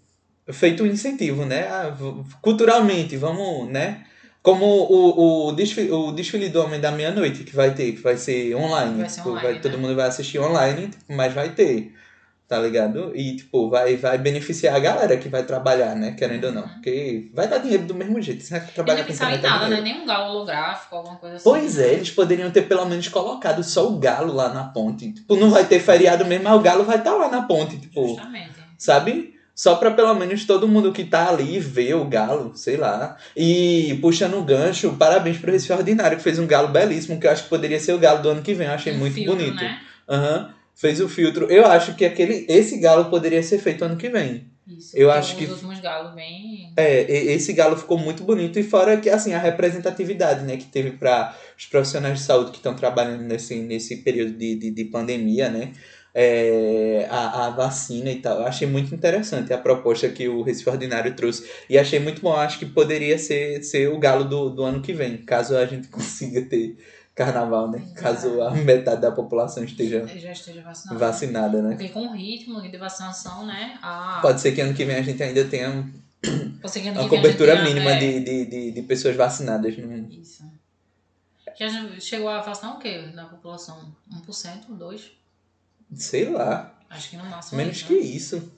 feito 0.51 0.83
um 0.83 0.87
incentivo, 0.87 1.45
né? 1.45 1.67
Ah, 1.69 1.95
culturalmente, 2.43 3.17
vamos, 3.17 3.69
né? 3.71 4.05
Como 4.43 4.67
o, 4.67 5.49
o, 5.49 5.53
desfile, 5.53 5.91
o 5.91 6.13
desfile 6.13 6.51
do 6.51 6.63
Homem 6.63 6.79
da 6.79 6.91
Meia-Noite, 6.93 7.45
que 7.45 7.57
vai 7.57 7.75
ter, 7.75 7.93
que 7.93 8.01
vai 8.03 8.17
ser 8.19 8.55
online. 8.55 8.99
Vai 9.01 9.09
ser 9.09 9.17
tipo, 9.17 9.31
online, 9.31 9.53
vai- 9.53 9.61
todo 9.61 9.73
né? 9.73 9.79
mundo 9.79 9.95
vai 9.97 10.07
assistir 10.07 10.39
online, 10.39 10.91
mas 11.09 11.33
vai 11.33 11.51
ter. 11.55 11.95
Tá 12.55 12.61
ligado? 12.61 13.11
E, 13.17 13.35
tipo, 13.35 13.69
vai, 13.69 13.97
vai 13.97 14.17
beneficiar 14.17 14.77
a 14.77 14.79
galera 14.79 15.17
que 15.17 15.29
vai 15.29 15.43
trabalhar, 15.43 15.97
né? 15.97 16.13
Querendo 16.13 16.45
ou 16.45 16.53
não. 16.53 16.63
Porque 16.63 17.29
vai 17.35 17.49
dar 17.49 17.59
dinheiro 17.59 17.83
do 17.83 17.97
mesmo 17.97 18.23
jeito. 18.23 18.45
Você 18.45 18.57
vai 18.57 18.65
trabalhar 18.69 18.99
não 18.99 19.07
com 19.07 19.09
pensava 19.09 19.35
em 19.35 19.41
nada, 19.43 19.69
né? 19.69 19.81
Nem 19.81 20.01
um 20.01 20.07
galo 20.07 20.31
holográfico, 20.31 20.95
alguma 20.95 21.17
coisa 21.17 21.35
assim. 21.35 21.43
Pois 21.43 21.81
é, 21.81 21.95
eles 21.95 22.13
poderiam 22.13 22.49
ter 22.53 22.63
pelo 22.63 22.85
menos 22.85 23.09
colocado 23.09 23.65
só 23.65 23.89
o 23.89 23.99
galo 23.99 24.33
lá 24.33 24.55
na 24.55 24.63
ponte. 24.63 25.11
Tipo, 25.11 25.35
não 25.35 25.51
vai 25.51 25.65
ter 25.65 25.81
feriado 25.81 26.25
mesmo, 26.25 26.45
mas 26.45 26.55
o 26.55 26.61
galo 26.61 26.85
vai 26.85 26.99
estar 26.99 27.13
lá 27.15 27.29
na 27.29 27.43
ponte, 27.43 27.77
tipo, 27.77 28.07
Justamente. 28.07 28.53
sabe? 28.79 29.35
Só 29.53 29.75
pra 29.75 29.91
pelo 29.91 30.15
menos 30.15 30.45
todo 30.45 30.69
mundo 30.69 30.93
que 30.93 31.03
tá 31.03 31.29
ali 31.29 31.59
ver 31.59 31.95
o 31.95 32.05
galo, 32.05 32.53
sei 32.55 32.77
lá. 32.77 33.17
E 33.37 33.99
puxando 34.01 34.39
o 34.39 34.45
gancho, 34.45 34.93
parabéns 34.93 35.39
pro 35.39 35.51
Recife 35.51 35.73
Ordinário, 35.73 36.19
que 36.19 36.23
fez 36.23 36.39
um 36.39 36.47
galo 36.47 36.69
belíssimo, 36.69 37.19
que 37.19 37.27
eu 37.27 37.33
acho 37.33 37.43
que 37.43 37.49
poderia 37.49 37.81
ser 37.81 37.95
o 37.95 37.99
galo 37.99 38.23
do 38.23 38.29
ano 38.29 38.43
que 38.43 38.55
vem. 38.55 38.69
Eu 38.69 38.75
achei 38.75 38.93
Um 38.93 38.99
muito 38.99 39.15
filtro, 39.15 39.35
bonito. 39.35 39.61
Né? 39.61 39.81
Aham. 40.09 40.54
Fez 40.75 41.01
o 41.01 41.09
filtro. 41.09 41.51
Eu 41.51 41.67
acho 41.67 41.95
que 41.95 42.05
aquele, 42.05 42.47
esse 42.49 42.79
galo 42.79 43.07
poderia 43.07 43.43
ser 43.43 43.59
feito 43.59 43.85
ano 43.85 43.97
que 43.97 44.09
vem. 44.09 44.47
Isso. 44.67 44.97
Eu 44.97 45.11
acho 45.11 45.33
os 45.35 45.39
que- 45.39 45.45
últimos 45.47 45.79
galos 45.81 46.15
bem. 46.15 46.73
É, 46.77 47.03
esse 47.33 47.53
galo 47.53 47.77
ficou 47.77 47.99
muito 47.99 48.25
bonito 48.25 48.59
e 48.59 48.63
fora 48.63 48.97
que 48.97 49.11
assim 49.11 49.35
a 49.35 49.39
representatividade, 49.39 50.43
né, 50.45 50.57
que 50.57 50.65
teve 50.65 50.93
para 50.93 51.37
os 51.57 51.67
profissionais 51.67 52.19
de 52.19 52.25
saúde 52.25 52.51
que 52.51 52.57
estão 52.57 52.75
trabalhando 52.75 53.23
nesse, 53.23 53.55
nesse 53.57 53.99
período 53.99 54.33
de, 54.33 54.55
de, 54.57 54.71
de 54.71 54.85
pandemia, 54.87 55.51
né, 55.51 55.73
é, 56.15 57.07
a, 57.11 57.47
a 57.47 57.51
vacina 57.51 58.11
e 58.11 58.17
tal. 58.21 58.39
Eu 58.41 58.47
achei 58.47 58.67
muito 58.67 58.95
interessante 58.95 59.53
a 59.53 59.59
proposta 59.59 60.09
que 60.09 60.29
o 60.29 60.43
Recife 60.43 60.71
Ordinário 60.71 61.15
trouxe 61.15 61.47
e 61.69 61.77
achei 61.77 61.99
muito 61.99 62.23
bom. 62.23 62.33
Acho 62.35 62.59
que 62.59 62.67
poderia 62.67 63.19
ser, 63.19 63.63
ser 63.63 63.89
o 63.91 63.99
galo 63.99 64.25
do, 64.25 64.49
do 64.51 64.63
ano 64.63 64.81
que 64.81 64.93
vem, 64.93 65.19
caso 65.19 65.57
a 65.57 65.67
gente 65.67 65.89
consiga 65.93 66.41
ter 66.43 66.77
carnaval, 67.15 67.71
né, 67.71 67.81
caso 67.95 68.43
a 68.43 68.51
metade 68.51 69.01
da 69.01 69.13
população 69.13 69.63
esteja 69.65 70.07
Já 70.07 70.33
esteja 70.33 70.63
vacinado. 70.63 70.99
vacinada, 70.99 71.63
né. 71.63 71.71
Porque 71.77 71.89
com 71.91 72.09
o 72.09 72.13
ritmo 72.13 72.61
de 72.61 72.77
vacinação, 72.77 73.47
né? 73.47 73.79
A... 73.83 74.19
Pode 74.21 74.41
ser 74.41 74.53
que 74.53 74.61
ano 74.61 74.75
que 74.75 74.85
vem 74.85 74.97
a 74.97 75.03
gente 75.03 75.23
ainda 75.23 75.45
tenha 75.45 75.71
uma 76.93 77.09
cobertura 77.09 77.53
tenha- 77.53 77.65
mínima 77.65 77.91
é, 77.93 77.99
de, 77.99 78.21
de, 78.21 78.45
de, 78.47 78.71
de 78.73 78.83
pessoas 78.83 79.15
vacinadas. 79.15 79.77
Não, 79.79 80.09
Isso. 80.09 80.45
Já 81.59 81.69
chegou 82.01 82.29
a 82.29 82.41
vacinar 82.41 82.77
o 82.77 82.79
quê 82.81 82.99
da 83.15 83.27
população? 83.27 83.95
1%? 84.27 84.77
2%? 84.77 85.01
Sei 85.95 86.29
lá, 86.29 86.75
Acho 86.91 87.11
que 87.11 87.17
no 87.17 87.25
máximo. 87.27 87.59
menos 87.59 87.77
isso, 87.77 87.87
que 87.87 87.95
né? 87.95 88.01
isso. 88.01 88.53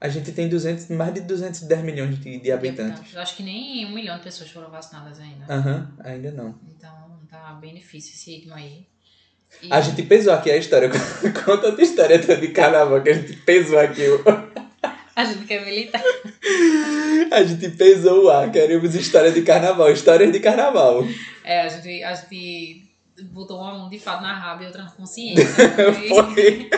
A 0.00 0.08
gente 0.08 0.32
tem 0.32 0.48
200, 0.48 0.88
mais 0.88 1.12
de 1.14 1.20
210 1.20 1.82
milhões 1.84 2.18
de, 2.18 2.22
de 2.22 2.38
De 2.40 2.50
habitantes. 2.52 3.14
Acho 3.16 3.36
que 3.36 3.42
nem 3.42 3.84
um 3.86 3.90
milhão 3.94 4.16
de 4.16 4.22
pessoas 4.24 4.50
foram 4.50 4.70
vacinadas 4.70 5.20
ainda. 5.20 5.44
Aham, 5.52 5.92
ainda 6.02 6.30
não. 6.32 6.54
Então 6.76 7.01
tá 7.32 7.54
bem 7.54 7.74
difícil 7.74 8.12
esse 8.14 8.30
ritmo 8.30 8.54
aí. 8.54 8.86
E- 9.62 9.72
A 9.72 9.80
gente 9.80 10.02
pesou 10.02 10.34
aqui 10.34 10.50
a 10.50 10.56
história. 10.56 10.90
Conta 11.44 11.68
outra 11.68 11.82
história 11.82 12.18
de 12.18 12.48
carnaval 12.48 13.02
que 13.02 13.08
a 13.08 13.14
gente 13.14 13.32
pesou 13.36 13.78
aqui. 13.78 14.02
a 15.16 15.24
gente 15.24 15.46
quer 15.46 15.64
militar. 15.64 16.02
A 17.30 17.42
gente 17.42 17.70
pesou 17.70 18.24
o 18.24 18.30
ar. 18.30 18.50
Queremos 18.52 18.94
história 18.94 19.32
de 19.32 19.40
carnaval. 19.42 19.90
Histórias 19.90 20.30
de 20.30 20.40
carnaval. 20.40 21.06
É, 21.42 21.62
a 21.62 21.68
gente, 21.68 22.02
a 22.04 22.14
gente 22.14 22.90
botou 23.32 23.60
uma 23.60 23.74
mão 23.78 23.88
de 23.88 23.98
fato 23.98 24.22
na 24.22 24.38
raba 24.38 24.62
e 24.62 24.66
outra 24.66 24.82
na 24.84 24.90
consciência. 24.90 25.44
Foi. 26.08 26.70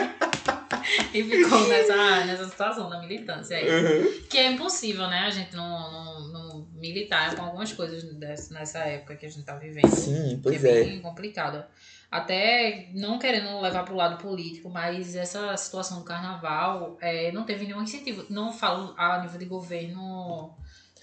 E 1.13 1.23
ficou 1.23 1.67
nessa, 1.67 2.25
nessa 2.25 2.47
situação 2.47 2.89
da 2.89 2.99
militância 2.99 3.57
aí. 3.57 3.67
Uhum. 3.67 4.21
Que 4.29 4.37
é 4.37 4.51
impossível, 4.51 5.07
né? 5.07 5.19
A 5.19 5.29
gente 5.29 5.55
não, 5.55 5.91
não, 5.91 6.27
não 6.29 6.67
militar 6.75 7.35
com 7.35 7.43
algumas 7.43 7.71
coisas 7.73 8.03
dessa, 8.15 8.53
nessa 8.53 8.79
época 8.79 9.15
que 9.15 9.25
a 9.25 9.29
gente 9.29 9.43
tá 9.43 9.55
vivendo. 9.55 9.89
Sim, 9.89 10.39
pois 10.41 10.61
que 10.61 10.67
é 10.67 10.81
é. 10.81 10.83
bem 10.83 11.01
complicado. 11.01 11.63
Até 12.09 12.89
não 12.93 13.19
querendo 13.19 13.59
levar 13.59 13.83
pro 13.83 13.95
lado 13.95 14.21
político, 14.21 14.69
mas 14.69 15.15
essa 15.15 15.55
situação 15.57 15.99
do 15.99 16.05
carnaval 16.05 16.97
é, 17.01 17.31
não 17.31 17.43
teve 17.43 17.65
nenhum 17.65 17.81
incentivo. 17.81 18.25
Não 18.29 18.53
falo 18.53 18.93
a 18.97 19.21
nível 19.21 19.39
de 19.39 19.45
governo 19.45 20.55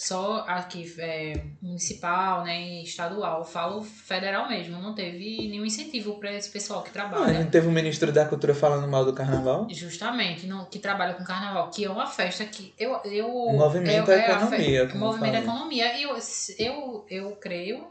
só 0.05 0.45
aqui, 0.49 0.93
é, 0.99 1.41
municipal, 1.63 2.43
né, 2.43 2.83
estadual. 2.83 3.45
Falo 3.45 3.83
federal 3.83 4.49
mesmo. 4.49 4.81
Não 4.83 4.95
teve 4.95 5.47
nenhum 5.49 5.65
incentivo 5.65 6.19
para 6.19 6.33
esse 6.33 6.51
pessoal 6.51 6.83
que 6.83 6.89
a 6.91 6.93
trabalha. 6.93 7.35
gente 7.35 7.51
teve 7.51 7.69
o 7.69 7.71
ministro 7.71 8.11
da 8.11 8.25
cultura 8.27 8.53
falando 8.55 8.89
mal 8.89 9.05
do 9.05 9.13
carnaval. 9.13 9.67
Justamente, 9.71 10.47
não, 10.47 10.65
que 10.65 10.81
trabalha 10.81 11.15
com 11.15 11.23
carnaval, 11.23 11.71
que 11.71 11.85
é 11.85 11.91
uma 11.91 12.07
festa 12.07 12.45
que 12.45 12.75
eu. 12.77 12.97
eu 13.05 13.29
Movimenta 13.29 14.13
é- 14.13 14.27
a 14.33 14.35
é 14.35 14.39
fe- 14.39 14.45
economia, 14.47 14.87
como 14.89 15.05
Movimenta 15.07 15.37
a 15.37 15.41
economia. 15.41 15.97
E 15.97 16.03
eu, 16.03 16.17
eu, 16.59 17.07
eu 17.09 17.31
creio, 17.37 17.87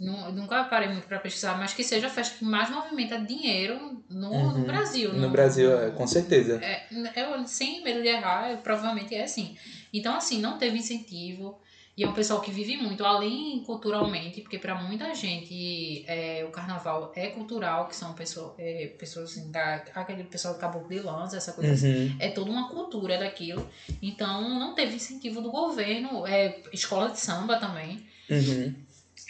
nu- 0.00 0.32
nunca 0.32 0.64
parei 0.64 0.88
muito 0.88 1.06
para 1.06 1.18
pesquisar, 1.18 1.58
mas 1.58 1.74
que 1.74 1.84
seja 1.84 2.06
a 2.06 2.10
festa 2.10 2.38
que 2.38 2.44
mais 2.44 2.70
movimenta 2.70 3.18
dinheiro 3.18 4.02
no, 4.08 4.30
no 4.30 4.58
Uhum. 4.60 4.64
Brasil. 4.64 5.12
No 5.12 5.28
Brasil, 5.28 5.78
é, 5.78 5.90
com 5.90 6.06
certeza. 6.06 6.58
É, 6.64 6.86
eu, 7.16 7.46
sem 7.46 7.82
medo 7.84 8.00
de 8.00 8.08
errar, 8.08 8.50
eu, 8.50 8.56
provavelmente 8.58 9.14
é 9.14 9.24
assim. 9.24 9.56
Então, 9.92 10.14
assim, 10.14 10.40
não 10.40 10.58
teve 10.58 10.78
incentivo. 10.78 11.58
E 11.96 12.04
é 12.04 12.08
um 12.08 12.12
pessoal 12.12 12.40
que 12.40 12.52
vive 12.52 12.76
muito, 12.76 13.04
além 13.04 13.60
culturalmente, 13.64 14.40
porque 14.40 14.56
para 14.56 14.76
muita 14.76 15.12
gente 15.16 16.04
é, 16.06 16.44
o 16.44 16.50
carnaval 16.50 17.10
é 17.16 17.26
cultural, 17.30 17.88
que 17.88 17.96
são 17.96 18.12
pessoas, 18.14 18.52
é, 18.56 18.86
pessoas 18.96 19.32
assim, 19.32 19.50
da, 19.50 19.82
aquele 19.94 20.22
pessoal 20.22 20.54
do 20.54 20.60
Caboclo 20.60 20.88
de 20.88 21.00
Lança, 21.00 21.36
essa 21.36 21.52
coisa 21.52 21.72
assim. 21.72 22.06
Uhum. 22.06 22.16
É 22.20 22.28
toda 22.30 22.50
uma 22.52 22.68
cultura 22.68 23.18
daquilo. 23.18 23.68
Então, 24.00 24.48
não 24.60 24.76
teve 24.76 24.94
incentivo 24.94 25.40
do 25.40 25.50
governo. 25.50 26.24
É, 26.24 26.60
escola 26.72 27.10
de 27.10 27.18
samba 27.18 27.56
também 27.58 28.06
Uhum. 28.30 28.74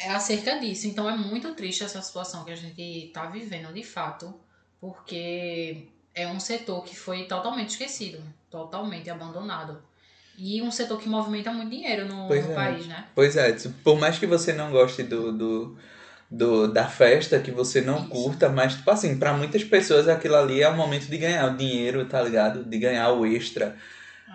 é 0.01 0.11
acerca 0.11 0.59
disso. 0.59 0.87
Então 0.87 1.09
é 1.09 1.17
muito 1.17 1.55
triste 1.55 1.85
essa 1.85 2.03
situação 2.03 2.45
que 2.45 2.51
a 2.51 2.57
gente 2.57 3.11
tá 3.13 3.27
vivendo 3.27 3.73
de 3.73 3.83
fato, 3.83 4.35
porque 4.81 5.87
é 6.15 6.27
um 6.27 6.41
setor 6.41 6.85
que 6.85 6.97
foi 6.97 7.25
totalmente 7.25 7.71
esquecido, 7.71 8.23
totalmente 8.51 9.09
abandonado. 9.09 9.83
E 10.41 10.63
um 10.63 10.71
setor 10.71 11.01
que 11.01 11.09
movimenta 11.09 11.51
muito 11.53 11.71
dinheiro 11.71 12.07
no, 12.07 12.29
no 12.29 12.35
é. 12.35 12.55
país, 12.55 12.87
né? 12.87 13.05
Pois 13.15 13.37
é, 13.37 13.53
tipo, 13.53 13.75
por 13.83 13.99
mais 13.99 14.19
que 14.19 14.27
você 14.27 14.53
não 14.53 14.71
goste 14.71 15.03
do, 15.03 15.33
do, 15.33 15.77
do- 16.31 16.73
da 16.73 16.87
festa, 16.87 17.41
que 17.41 17.51
você 17.51 17.81
não 17.81 17.99
Isso. 17.99 18.09
curta, 18.09 18.49
mas, 18.49 18.75
tipo 18.77 18.89
assim, 18.91 19.19
pra 19.19 19.33
muitas 19.33 19.65
pessoas 19.65 20.07
aquilo 20.09 20.37
ali 20.37 20.63
é 20.63 20.69
o 20.69 20.77
momento 20.77 21.07
de 21.07 21.19
ganhar 21.19 21.53
o 21.53 21.57
dinheiro, 21.57 22.05
tá 22.05 22.23
ligado? 22.23 22.65
De 22.65 22.79
ganhar 22.79 23.11
o 23.13 23.27
extra. 23.27 23.77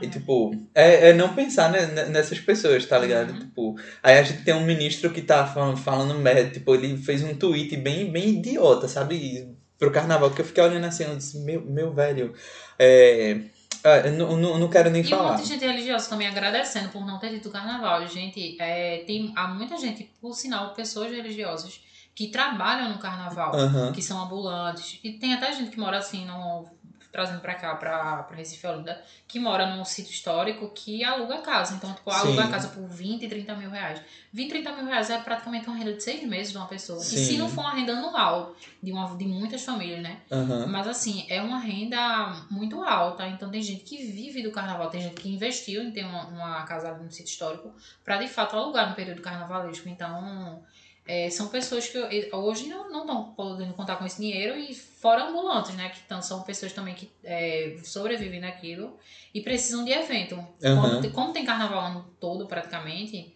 E, 0.02 0.06
Uhum. 0.06 0.12
tipo, 0.12 0.56
é, 0.76 1.10
é 1.10 1.14
não 1.14 1.34
pensar 1.34 1.72
né, 1.72 1.86
ne- 1.86 2.06
nessas 2.10 2.40
pessoas, 2.40 2.86
tá 2.86 3.00
ligado? 3.00 3.30
Uhum. 3.32 3.40
Tipo, 3.40 3.76
aí 4.02 4.18
a 4.18 4.24
gente 4.24 4.44
tem 4.44 4.54
um 4.54 4.66
ministro 4.66 5.10
que 5.12 5.22
tá 5.22 5.48
falando, 5.48 5.78
falando 5.78 6.16
merda, 6.20 6.50
tipo, 6.50 6.76
ele 6.76 6.98
fez 6.98 7.24
um 7.24 7.34
tweet 7.36 7.78
bem, 7.78 8.12
bem 8.12 8.30
idiota, 8.40 8.88
sabe? 8.90 9.56
Pro 9.80 9.92
carnaval, 9.92 10.32
que 10.32 10.42
eu 10.42 10.46
fiquei 10.46 10.64
olhando 10.64 10.86
assim, 10.86 11.04
eu 11.06 11.16
disse, 11.16 11.40
meu, 11.40 11.62
meu 11.62 11.94
velho, 11.94 12.34
é... 12.78 13.38
ah, 13.84 14.10
não, 14.12 14.36
não, 14.38 14.58
não 14.58 14.70
quero 14.70 14.90
nem 14.90 15.02
E 15.02 15.06
falar. 15.10 15.32
monte 15.34 15.44
de 15.44 15.50
gente 15.50 15.66
religiosa 15.66 16.10
também 16.10 16.28
agradecendo 16.28 16.90
por 16.90 17.06
não 17.06 17.20
ter 17.20 17.30
dito 17.30 17.50
carnaval. 17.50 18.08
Gente, 18.08 18.56
é, 18.62 19.04
tem, 19.06 19.32
há 19.36 19.48
muita 19.48 19.78
gente, 19.78 20.10
por 20.22 20.34
sinal, 20.36 20.74
pessoas 20.74 21.12
religiosas 21.12 21.82
que 22.16 22.28
trabalham 22.28 22.90
no 22.90 23.00
carnaval. 23.00 23.56
Aham. 23.56 23.92
que 23.92 24.02
são 24.02 24.22
ambulantes. 24.22 25.00
E 25.04 25.14
tem 25.14 25.34
até 25.34 25.52
gente 25.54 25.72
que 25.72 25.80
mora 25.80 25.98
assim, 25.98 26.26
no, 26.26 26.68
trazendo 27.14 27.42
pra 27.42 27.54
cá, 27.54 27.76
pra, 27.76 28.24
pra 28.24 28.36
Recife 28.36 28.66
Olinda, 28.66 29.00
que 29.28 29.40
mora 29.40 29.68
num 29.68 29.86
sítio 29.86 30.12
histórico 30.12 30.68
que 30.70 31.04
aluga 31.04 31.38
casa. 31.44 31.76
Então, 31.76 31.94
tipo, 31.94 32.10
aluga 32.10 32.42
Sim. 32.42 32.48
a 32.48 32.52
casa 32.52 32.70
por 32.70 32.90
20, 32.90 33.30
30 33.30 33.56
mil 33.56 33.70
reais. 33.70 34.02
20, 34.34 34.50
30 34.50 34.72
mil 34.72 34.86
reais 34.86 35.12
é 35.12 35.20
praticamente 35.20 35.68
uma 35.68 35.78
renda 35.78 35.94
de 35.94 36.02
seis 36.02 36.28
meses 36.28 36.52
de 36.52 36.58
uma 36.58 36.66
pessoa. 36.66 37.00
Sim. 37.00 37.16
E 37.16 37.20
se 37.20 37.38
não 37.38 37.48
for 37.48 37.62
uma 37.62 37.76
renda 37.76 37.94
anual 37.94 38.56
de, 38.82 38.92
uma, 38.92 39.16
de 39.16 39.26
muitas 39.26 39.64
famílias, 39.64 40.02
né? 40.02 40.22
Aham. 40.32 40.66
Mas 40.66 40.88
assim, 40.88 41.28
é 41.30 41.40
uma 41.40 41.60
renda 41.60 42.46
muito 42.50 42.82
alta. 42.82 43.28
Então 43.28 43.52
tem 43.52 43.62
gente 43.62 43.84
que 43.84 43.98
vive 43.98 44.42
do 44.42 44.52
carnaval, 44.52 44.90
tem 44.90 45.00
gente 45.00 45.22
que 45.22 45.30
investiu 45.30 45.84
em 45.84 45.92
ter 45.92 46.04
uma, 46.06 46.26
uma 46.30 46.64
casa 46.64 46.90
ali 46.90 47.04
no 47.04 47.12
sítio 47.12 47.30
histórico 47.30 47.72
pra 48.04 48.18
de 48.18 48.28
fato 48.28 48.56
alugar 48.56 48.90
no 48.90 48.96
período 48.96 49.22
carnavalesco. 49.22 49.88
Então, 49.88 50.64
é, 51.06 51.30
são 51.30 51.48
pessoas 51.50 51.88
que 51.88 51.98
hoje 52.34 52.68
não 52.68 53.02
estão 53.02 53.34
podendo 53.34 53.74
contar 53.74 53.98
com 53.98 54.06
esse 54.06 54.22
dinheiro 54.22 54.58
e 54.58 54.74
fora 54.74 55.26
ambulantes, 55.26 55.76
né? 55.76 55.90
Que 55.90 56.00
tão, 56.08 56.22
são 56.22 56.42
pessoas 56.44 56.72
também 56.72 56.96
que 56.96 57.12
é, 57.24 57.78
sobrevivem 57.84 58.40
naquilo 58.40 58.98
e 59.34 59.42
precisam 59.42 59.84
de 59.84 59.92
evento. 59.92 60.36
Aham. 60.64 60.82
Quando 61.02 61.12
como 61.12 61.34
tem 61.34 61.44
carnaval 61.46 61.80
ano 61.88 62.06
todo 62.20 62.46
praticamente, 62.48 63.36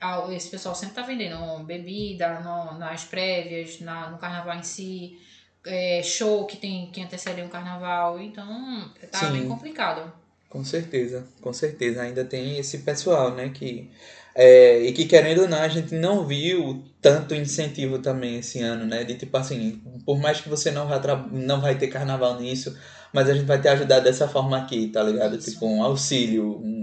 a- 0.00 0.26
esse 0.32 0.50
pessoal 0.50 0.74
sempre 0.74 0.94
tá 0.96 1.02
vendendo 1.02 1.62
bebida 1.64 2.40
no- 2.40 2.78
nas 2.78 3.04
prévias, 3.04 3.78
na, 3.80 4.10
no 4.10 4.18
carnaval 4.18 4.56
em 4.58 4.62
si, 4.62 5.18
é, 5.64 6.02
show 6.02 6.46
que 6.46 6.56
tem 6.56 6.90
que 6.90 7.00
antecede 7.02 7.42
um 7.42 7.48
carnaval, 7.48 8.18
então 8.18 8.90
tá 9.12 9.26
Sim. 9.26 9.32
bem 9.32 9.46
complicado. 9.48 10.12
Com 10.48 10.64
certeza, 10.64 11.28
com 11.40 11.52
certeza. 11.52 12.02
Ainda 12.02 12.24
tem 12.24 12.58
esse 12.58 12.78
pessoal, 12.78 13.30
né? 13.32 13.50
Que, 13.50 13.88
é, 14.34 14.80
e 14.82 14.92
que 14.92 15.04
querendo 15.06 15.42
ou 15.42 15.48
não, 15.48 15.58
a 15.60 15.68
gente 15.68 15.94
não 15.94 16.26
viu 16.26 16.84
tanto 17.00 17.34
incentivo 17.34 17.98
também 17.98 18.38
esse 18.38 18.60
ano, 18.60 18.84
né? 18.86 19.04
De 19.04 19.14
tipo 19.16 19.36
assim, 19.36 19.80
por 20.04 20.18
mais 20.18 20.40
que 20.40 20.48
você 20.48 20.70
não, 20.70 20.86
vá 20.88 20.98
tra- 20.98 21.26
não 21.32 21.60
vai 21.60 21.76
ter 21.78 21.88
carnaval 21.88 22.40
nisso, 22.40 22.76
mas 23.12 23.28
a 23.28 23.34
gente 23.34 23.46
vai 23.46 23.60
te 23.60 23.68
ajudar 23.68 24.00
dessa 24.00 24.28
forma 24.28 24.56
aqui, 24.58 24.88
tá 24.88 25.02
ligado? 25.02 25.36
Isso. 25.36 25.50
Tipo 25.52 25.66
um 25.66 25.82
auxílio, 25.82 26.44
um- 26.58 26.79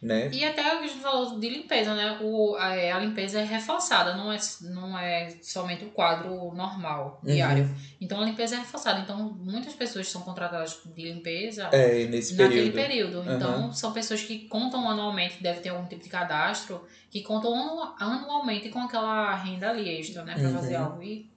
né? 0.00 0.28
E 0.32 0.44
até 0.44 0.74
o 0.74 0.78
que 0.78 0.84
a 0.84 0.88
gente 0.88 1.00
falou 1.00 1.38
de 1.40 1.48
limpeza, 1.48 1.94
né? 1.94 2.18
O, 2.20 2.54
a, 2.56 2.74
é, 2.74 2.92
a 2.92 2.98
limpeza 2.98 3.40
é 3.40 3.44
reforçada, 3.44 4.14
não 4.14 4.32
é, 4.32 4.38
não 4.62 4.98
é 4.98 5.30
somente 5.42 5.84
o 5.84 5.90
quadro 5.90 6.52
normal, 6.54 7.20
Uhum. 7.24 7.32
diário. 7.32 7.68
Então 8.00 8.20
a 8.20 8.24
limpeza 8.24 8.54
é 8.54 8.58
reforçada. 8.58 9.00
Então 9.00 9.18
muitas 9.18 9.74
pessoas 9.74 10.08
são 10.08 10.22
contratadas 10.22 10.80
de 10.84 11.02
limpeza 11.12 11.64
É, 11.72 12.06
nesse 12.06 12.34
naquele 12.34 12.70
período. 12.70 13.12
período. 13.20 13.34
Então, 13.34 13.72
são 13.72 13.92
pessoas 13.92 14.22
que 14.22 14.48
contam 14.48 14.88
anualmente, 14.88 15.42
deve 15.42 15.60
ter 15.60 15.70
algum 15.70 15.86
tipo 15.86 16.02
de 16.04 16.08
cadastro, 16.08 16.86
que 17.10 17.22
contam 17.22 17.52
anu- 17.54 17.94
anualmente 17.98 18.68
com 18.68 18.80
aquela 18.80 19.34
renda 19.34 19.70
ali 19.70 19.88
extra, 19.98 20.22
né? 20.22 20.34
Pra 20.34 20.44
Uhum. 20.48 20.54
fazer 20.54 20.76
algo. 20.76 21.02
E 21.02 21.28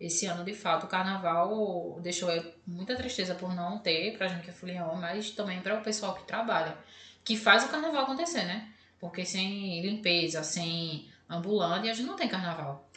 esse 0.00 0.26
ano, 0.26 0.44
de 0.44 0.54
fato, 0.54 0.84
o 0.84 0.88
carnaval 0.88 2.00
deixou 2.02 2.30
eu 2.30 2.42
muita 2.66 2.96
tristeza 2.96 3.34
por 3.34 3.54
não 3.54 3.78
ter 3.78 4.16
pra 4.18 4.26
gente 4.28 4.42
que 4.44 4.50
é 4.50 4.52
folião, 4.52 4.96
mas 4.96 5.30
também 5.30 5.60
para 5.60 5.78
o 5.78 5.82
pessoal 5.82 6.14
que 6.14 6.24
trabalha, 6.24 6.76
que 7.24 7.36
faz 7.36 7.64
o 7.64 7.68
carnaval 7.68 8.02
acontecer, 8.02 8.44
né? 8.44 8.68
Porque 9.00 9.24
sem 9.24 9.80
limpeza, 9.82 10.42
sem 10.42 11.06
ambulante, 11.28 11.88
a 11.88 11.94
gente 11.94 12.06
não 12.06 12.16
tem 12.16 12.28
carnaval. 12.28 12.88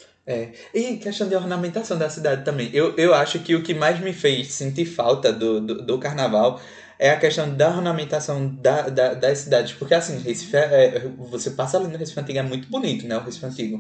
E 0.74 0.98
questão 0.98 1.28
de 1.28 1.36
ornamentação 1.36 1.98
da 1.98 2.10
cidade 2.10 2.44
também. 2.44 2.70
Eu, 2.74 2.96
eu 2.98 3.14
acho 3.14 3.40
que 3.40 3.56
o 3.56 3.62
que 3.62 3.74
mais 3.74 4.00
me 4.00 4.12
fez 4.12 4.52
sentir 4.52 4.86
falta 4.86 5.32
do, 5.32 5.62
do, 5.62 5.82
do 5.84 6.00
carnaval 6.00 6.60
é 6.98 7.12
a 7.12 7.18
questão 7.18 7.54
da 7.54 7.70
ornamentação 7.70 8.48
da, 8.56 8.90
da, 8.90 9.14
das 9.14 9.40
cidades. 9.40 9.74
Porque 9.74 9.94
assim, 9.94 10.18
Recife 10.20 10.56
é, 10.58 10.96
é- 10.96 11.12
você 11.18 11.52
passa 11.52 11.78
ali 11.78 11.88
no 11.88 11.98
Recife 11.98 12.20
Antigo, 12.20 12.40
é 12.40 12.44
muito 12.44 12.68
bonito, 12.70 13.08
né? 13.08 13.18
O 13.18 13.22
Recife 13.22 13.46
Antigo. 13.46 13.80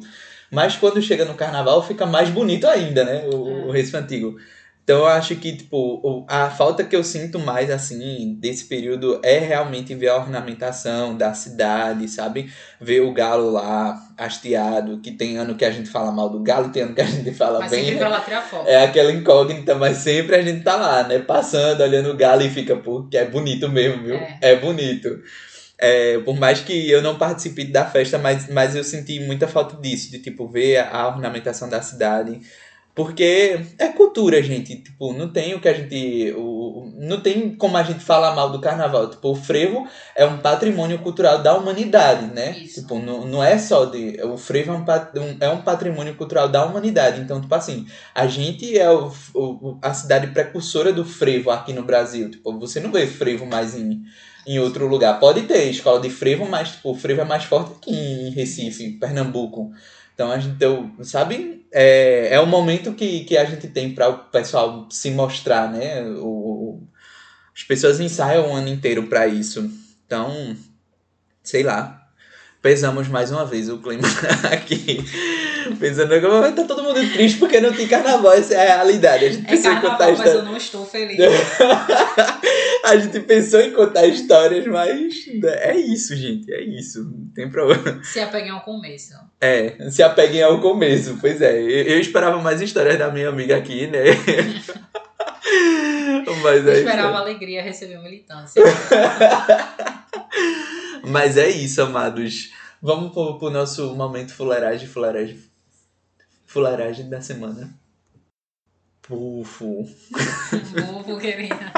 Mas 0.51 0.75
quando 0.77 1.01
chega 1.01 1.25
no 1.25 1.33
carnaval 1.33 1.81
fica 1.81 2.05
mais 2.05 2.29
bonito 2.29 2.67
ainda, 2.67 3.03
né? 3.03 3.25
O, 3.27 3.67
o 3.67 3.71
Recife 3.71 3.97
Antigo. 3.97 4.37
Então 4.85 4.99
eu 4.99 5.07
acho 5.07 5.35
que, 5.37 5.57
tipo, 5.57 6.23
a 6.29 6.47
falta 6.51 6.83
que 6.83 6.95
eu 6.95 7.03
sinto 7.03 7.39
mais, 7.39 7.71
assim, 7.71 8.37
desse 8.39 8.65
período 8.65 9.19
é 9.23 9.39
realmente 9.39 9.95
ver 9.95 10.09
a 10.09 10.15
ornamentação 10.17 11.17
da 11.17 11.33
cidade, 11.33 12.07
sabe? 12.07 12.53
Ver 12.79 13.01
o 13.01 13.11
galo 13.11 13.49
lá, 13.49 13.99
hasteado, 14.15 14.99
que 15.01 15.09
tem 15.09 15.37
ano 15.39 15.55
que 15.55 15.65
a 15.65 15.71
gente 15.71 15.89
fala 15.89 16.11
mal 16.11 16.29
do 16.29 16.43
galo, 16.43 16.69
tem 16.69 16.83
ano 16.83 16.93
que 16.93 17.01
a 17.01 17.05
gente 17.05 17.33
fala 17.33 17.61
Mas 17.61 17.71
bem, 17.71 17.79
sempre 17.79 17.95
né? 17.95 17.99
pra 18.01 18.09
lá 18.09 18.19
tirar 18.19 18.41
foto. 18.43 18.67
É 18.67 18.83
aquela 18.83 19.11
incógnita, 19.11 19.73
mas 19.73 19.97
sempre 19.97 20.35
a 20.35 20.41
gente 20.43 20.63
tá 20.63 20.75
lá, 20.75 21.01
né? 21.01 21.17
Passando, 21.17 21.81
olhando 21.81 22.11
o 22.11 22.15
galo 22.15 22.43
e 22.43 22.49
fica, 22.51 22.75
pô, 22.75 23.07
que 23.09 23.17
é 23.17 23.25
bonito 23.25 23.67
mesmo, 23.67 24.03
viu? 24.03 24.13
É. 24.13 24.37
É, 24.39 24.55
bonito. 24.55 25.19
É, 25.79 26.19
por 26.19 26.37
mais 26.37 26.59
que 26.61 26.89
eu 26.89 27.01
não 27.01 27.17
participe 27.17 27.65
da 27.65 27.85
festa, 27.85 28.19
mas, 28.19 28.47
mas 28.49 28.75
eu 28.75 28.83
senti 28.83 29.19
muita 29.21 29.47
falta 29.47 29.75
disso, 29.81 30.11
de 30.11 30.19
tipo, 30.19 30.47
ver 30.47 30.77
a 30.77 31.07
ornamentação 31.07 31.67
da 31.67 31.81
cidade. 31.81 32.39
Porque 32.95 33.59
é 33.77 33.89
cultura, 33.89 34.41
gente. 34.41 34.77
Tipo, 34.77 35.11
não 35.11 35.27
tem 35.29 35.53
o 35.53 35.59
que 35.59 35.67
a 35.67 35.73
gente. 35.73 36.33
O, 36.37 36.89
não 36.97 37.19
tem 37.19 37.53
como 37.53 37.75
a 37.75 37.83
gente 37.83 37.99
falar 37.99 38.33
mal 38.33 38.49
do 38.49 38.61
carnaval. 38.61 39.09
Tipo, 39.09 39.31
o 39.31 39.35
frevo 39.35 39.85
é 40.15 40.25
um 40.25 40.37
patrimônio 40.37 40.99
cultural 40.99 41.43
da 41.43 41.57
humanidade, 41.57 42.33
né? 42.33 42.57
Isso. 42.57 42.81
Tipo, 42.81 42.97
não, 42.99 43.27
não 43.27 43.43
é 43.43 43.57
só 43.57 43.83
de. 43.83 44.21
O 44.23 44.37
frevo 44.37 44.71
é 44.71 44.75
um, 45.19 45.37
é 45.41 45.49
um 45.49 45.61
patrimônio 45.61 46.15
cultural 46.15 46.47
da 46.47 46.65
humanidade. 46.65 47.19
Então, 47.19 47.41
tipo 47.41 47.53
assim, 47.53 47.85
a 48.13 48.27
gente 48.27 48.77
é 48.79 48.89
o, 48.89 49.11
o- 49.33 49.77
a 49.81 49.93
cidade 49.93 50.27
precursora 50.27 50.93
do 50.93 51.03
frevo 51.03 51.51
aqui 51.51 51.73
no 51.73 51.83
Brasil. 51.83 52.31
Tipo, 52.31 52.57
você 52.57 52.79
não 52.79 52.91
vê 52.93 53.05
frevo 53.07 53.45
mais 53.45 53.75
em, 53.75 54.03
em 54.47 54.57
outro 54.59 54.87
lugar. 54.87 55.19
Pode 55.19 55.41
ter 55.41 55.63
escola 55.69 55.99
de 55.99 56.09
frevo, 56.09 56.45
mas 56.45 56.71
tipo, 56.71 56.91
o 56.91 56.95
frevo 56.95 57.19
é 57.21 57.25
mais 57.25 57.43
forte 57.43 57.73
aqui 57.73 57.91
em 57.93 58.29
Recife, 58.29 58.91
Pernambuco. 58.99 59.71
Então 60.15 60.31
a 60.31 60.39
gente, 60.39 60.55
eu, 60.63 60.89
sabe, 61.03 61.65
é, 61.71 62.29
é 62.31 62.39
o 62.39 62.47
momento 62.47 62.93
que, 62.93 63.25
que 63.25 63.37
a 63.37 63.43
gente 63.45 63.67
tem 63.67 63.93
para 63.93 64.07
o 64.09 64.17
pessoal 64.17 64.87
se 64.89 65.11
mostrar, 65.11 65.69
né? 65.69 66.01
O, 66.19 66.81
as 67.53 67.63
pessoas 67.63 67.99
ensaiam 67.99 68.49
o 68.49 68.55
ano 68.55 68.69
inteiro 68.69 69.03
para 69.07 69.27
isso. 69.27 69.69
Então, 70.05 70.55
sei 71.43 71.63
lá. 71.63 72.01
Pesamos 72.61 73.07
mais 73.07 73.29
uma 73.29 73.45
vez 73.45 73.69
o 73.69 73.77
clima 73.77 74.07
aqui. 74.51 74.97
Pensando 75.79 76.09
que 76.09 76.51
tá 76.55 76.63
todo 76.63 76.81
mundo 76.81 76.99
triste 77.13 77.37
porque 77.37 77.61
não 77.61 77.71
tem 77.71 77.87
carnaval. 77.87 78.33
Essa 78.33 78.55
é 78.55 78.71
a 78.71 78.75
realidade. 78.77 79.25
A 79.25 79.29
gente 79.29 79.45
É 79.45 79.47
precisa 79.47 79.75
contar 79.75 79.97
carnaval, 79.97 80.17
mas 80.17 80.19
história. 80.19 80.39
eu 80.39 80.45
não 80.45 80.57
estou 80.57 80.85
feliz. 80.85 81.19
A 82.85 82.97
gente 82.97 83.19
pensou 83.21 83.59
em 83.61 83.71
contar 83.71 84.05
histórias, 84.05 84.65
mas 84.67 85.25
é 85.43 85.75
isso, 85.75 86.15
gente. 86.15 86.53
É 86.53 86.61
isso. 86.61 87.03
Não 87.03 87.27
tem 87.33 87.49
problema. 87.49 88.03
Se 88.03 88.19
apeguem 88.19 88.51
ao 88.51 88.61
começo. 88.61 89.13
É, 89.41 89.89
se 89.89 90.03
apeguem 90.03 90.43
ao 90.43 90.61
começo. 90.61 91.17
Pois 91.19 91.41
é, 91.41 91.59
eu, 91.61 91.99
esperava 91.99 92.39
mais 92.39 92.61
histórias 92.61 92.97
da 92.97 93.11
minha 93.11 93.29
amiga 93.29 93.57
aqui, 93.57 93.87
né? 93.87 94.03
mas 96.45 96.65
Eu 96.65 96.71
é 96.71 96.77
esperava 96.77 97.09
isso. 97.09 97.21
alegria 97.21 97.63
receber 97.63 97.97
militância. 97.97 98.61
Mas 101.03 101.37
é 101.37 101.47
isso, 101.49 101.81
amados. 101.81 102.51
Vamos 102.81 103.13
pro, 103.13 103.37
pro 103.37 103.49
nosso 103.49 103.95
momento 103.95 104.33
fuleiragem, 104.33 104.87
fuleiragem. 104.87 105.39
Fuleiragem 106.45 107.09
da 107.09 107.21
semana. 107.21 107.73
Pufo. 109.07 109.87
Bobo, 110.81 111.19
querida. 111.19 111.71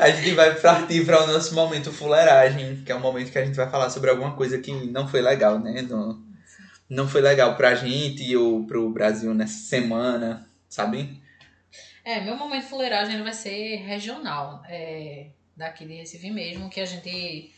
A 0.00 0.10
gente 0.10 0.34
vai 0.34 0.54
partir 0.60 1.06
para 1.06 1.22
o 1.22 1.26
nosso 1.28 1.54
momento 1.54 1.92
fuleiragem, 1.92 2.82
que 2.84 2.90
é 2.90 2.96
um 2.96 3.00
momento 3.00 3.30
que 3.30 3.38
a 3.38 3.44
gente 3.44 3.54
vai 3.54 3.70
falar 3.70 3.90
sobre 3.90 4.10
alguma 4.10 4.34
coisa 4.34 4.58
que 4.58 4.72
não 4.72 5.06
foi 5.06 5.20
legal, 5.20 5.60
né? 5.60 5.82
Não, 5.82 6.20
não 6.90 7.08
foi 7.08 7.20
legal 7.20 7.56
pra 7.56 7.76
gente 7.76 8.36
ou 8.36 8.66
pro 8.66 8.90
Brasil 8.90 9.32
nessa 9.34 9.58
semana, 9.58 10.48
sabe? 10.68 11.22
É, 12.04 12.20
meu 12.20 12.36
momento 12.36 12.66
fuleiragem 12.66 13.22
vai 13.22 13.32
ser 13.32 13.76
regional. 13.76 14.62
É, 14.68 15.28
daqui 15.56 15.86
de 15.86 15.94
Recife 15.94 16.30
mesmo, 16.30 16.68
que 16.68 16.80
a 16.80 16.84
gente 16.84 17.54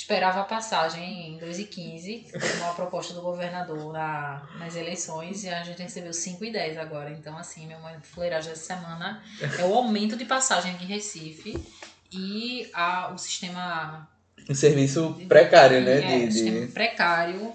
esperava 0.00 0.40
a 0.40 0.44
passagem 0.44 1.28
em 1.28 1.36
2015, 1.36 2.28
foi 2.30 2.52
uma 2.60 2.72
proposta 2.72 3.12
do 3.12 3.20
governador 3.20 3.92
na, 3.92 4.48
nas 4.58 4.74
eleições, 4.74 5.44
e 5.44 5.48
a 5.50 5.62
gente 5.62 5.82
recebeu 5.82 6.14
5 6.14 6.42
e 6.42 6.50
10 6.50 6.78
agora. 6.78 7.10
Então, 7.10 7.36
assim, 7.36 7.66
meu 7.66 7.78
fuleiragem 8.02 8.50
essa 8.50 8.64
semana 8.64 9.22
é 9.58 9.62
o 9.62 9.74
aumento 9.74 10.16
de 10.16 10.24
passagem 10.24 10.72
aqui 10.72 10.84
em 10.84 10.86
Recife 10.86 11.62
e 12.10 12.70
a, 12.72 13.12
o 13.12 13.18
sistema 13.18 14.08
Um 14.48 14.54
serviço 14.54 15.20
precário, 15.28 15.82
né? 15.82 15.98
É, 15.98 16.18
De, 16.18 16.28
o 16.28 16.32
sistema 16.32 16.66
de... 16.66 16.72
precário. 16.72 17.52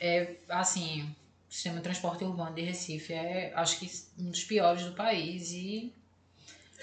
É, 0.00 0.30
assim, 0.48 1.08
o 1.48 1.54
sistema 1.54 1.76
de 1.76 1.82
transporte 1.82 2.24
urbano 2.24 2.56
de 2.56 2.62
Recife 2.62 3.12
é, 3.12 3.52
acho 3.54 3.78
que, 3.78 3.88
um 4.18 4.30
dos 4.30 4.42
piores 4.42 4.82
do 4.82 4.92
país 4.92 5.52
e... 5.52 5.92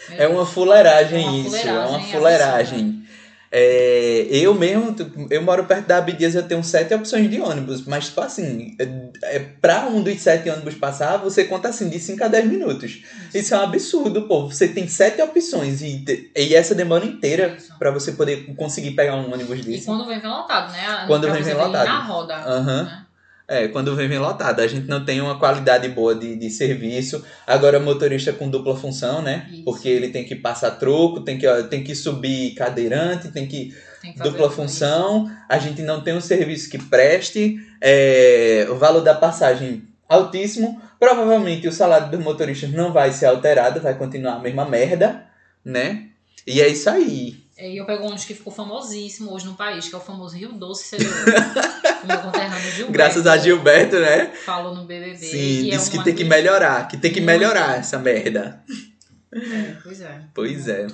meu 0.07 0.21
É 0.21 0.27
uma 0.29 0.45
fuleiragem 0.45 1.25
É 1.25 1.29
uma 1.29 1.37
isso, 1.37 1.67
é 1.67 1.85
uma 1.85 1.99
fuleiragem. 1.99 3.04
É, 3.57 4.27
eu 4.31 4.53
mesmo, 4.53 4.91
tipo, 4.91 5.27
eu 5.31 5.41
moro 5.41 5.63
perto 5.63 5.87
da 5.87 5.99
Abdias, 5.99 6.35
eu 6.35 6.43
tenho 6.45 6.61
sete 6.61 6.93
opções 6.93 7.29
de 7.29 7.39
ônibus, 7.39 7.85
mas, 7.85 8.07
tipo 8.09 8.19
assim, 8.19 8.75
é, 8.77 9.35
é, 9.35 9.39
pra 9.39 9.85
um 9.87 10.03
dos 10.03 10.19
sete 10.19 10.49
ônibus 10.49 10.75
passar, 10.75 11.15
você 11.15 11.45
conta 11.45 11.69
assim, 11.69 11.87
de 11.87 11.97
5 11.97 12.21
a 12.21 12.27
10 12.27 12.45
minutos. 12.49 13.01
Isso 13.33 13.55
é 13.55 13.57
um 13.57 13.61
absurdo, 13.61 14.23
pô. 14.27 14.49
Você 14.49 14.67
tem 14.67 14.89
sete 14.89 15.21
opções 15.21 15.81
e, 15.81 16.03
e 16.35 16.53
essa 16.53 16.75
demora 16.75 17.05
inteira 17.05 17.55
pra 17.79 17.91
você 17.91 18.11
poder 18.11 18.45
conseguir 18.57 18.91
pegar 18.91 19.15
um 19.15 19.31
ônibus 19.31 19.59
E 19.59 19.63
desse. 19.63 19.85
quando 19.85 20.05
vem, 20.05 20.19
vem 20.19 20.29
lotado, 20.29 20.73
né? 20.73 21.05
Quando 21.07 21.23
Pra 21.23 21.31
vem, 21.33 21.43
você 21.43 21.49
vem 21.51 21.57
ver 21.57 21.65
lotado. 21.65 21.85
Na 21.85 22.03
roda. 22.03 22.35
Aham. 22.35 22.83
né? 22.83 23.04
É, 23.47 23.67
quando 23.67 23.95
vem, 23.95 24.07
vem 24.07 24.17
lotado. 24.17 24.59
A 24.59 24.67
gente 24.67 24.87
não 24.87 25.05
tem 25.05 25.21
uma 25.21 25.37
qualidade 25.37 25.87
boa 25.89 26.15
de, 26.15 26.35
de 26.35 26.49
serviço. 26.49 27.23
Agora, 27.45 27.79
motorista 27.79 28.33
com 28.33 28.49
dupla 28.49 28.75
função, 28.75 29.21
né? 29.21 29.47
Isso. 29.51 29.63
Porque 29.63 29.87
ele 29.87 30.09
tem 30.09 30.23
que 30.23 30.35
passar 30.35 30.71
troco, 30.71 31.21
tem 31.21 31.37
que, 31.37 31.45
ó, 31.45 31.61
tem 31.63 31.83
que 31.83 31.93
subir 31.93 32.55
cadeirante, 32.55 33.31
tem 33.31 33.47
que 33.47 33.71
Tem 34.01 34.13
que 34.13 34.19
dupla 34.19 34.49
função, 34.49 35.29
a 35.47 35.59
gente 35.59 35.83
não 35.83 36.01
tem 36.01 36.15
um 36.15 36.21
serviço 36.21 36.69
que 36.69 36.79
preste, 36.79 37.57
é, 37.79 38.67
o 38.69 38.77
valor 38.77 39.01
da 39.01 39.13
passagem 39.13 39.83
altíssimo, 40.09 40.81
provavelmente 40.99 41.67
o 41.67 41.71
salário 41.71 42.09
dos 42.09 42.19
motoristas 42.19 42.71
não 42.71 42.91
vai 42.91 43.11
ser 43.11 43.27
alterado, 43.27 43.79
vai 43.79 43.95
continuar 43.95 44.35
a 44.35 44.39
mesma 44.39 44.65
merda, 44.65 45.23
né? 45.63 46.07
E 46.47 46.61
é 46.61 46.67
isso 46.67 46.89
aí. 46.89 47.44
E 47.57 47.77
eu 47.77 47.85
pego 47.85 48.05
um 48.05 48.15
que 48.15 48.33
ficou 48.33 48.51
famosíssimo 48.51 49.31
hoje 49.31 49.45
no 49.45 49.53
país, 49.53 49.87
que 49.87 49.95
é 49.95 49.97
o 49.97 50.01
famoso 50.01 50.35
Rio 50.35 50.51
Doce 50.51 50.97
CDU. 50.97 51.05
o 52.03 52.07
meu 52.07 52.17
conterrâneo 52.17 52.71
Gilberto. 52.71 52.91
Graças 52.91 53.25
a 53.25 53.37
Gilberto, 53.37 53.97
né? 53.97 54.25
Falou 54.45 54.75
no 54.75 54.83
BBB. 54.83 55.15
Sim, 55.15 55.67
é 55.67 55.77
disse 55.77 55.89
que 55.89 55.97
uma 55.97 56.03
tem 56.03 56.13
que 56.13 56.25
melhorar, 56.25 56.85
que 56.89 56.97
tem 56.97 57.13
que 57.13 57.21
melhorar 57.21 57.79
essa 57.79 57.97
merda. 57.97 58.61
É, 59.31 59.75
pois 59.81 60.01
é. 60.01 60.21
Pois 60.33 60.67
é. 60.67 60.87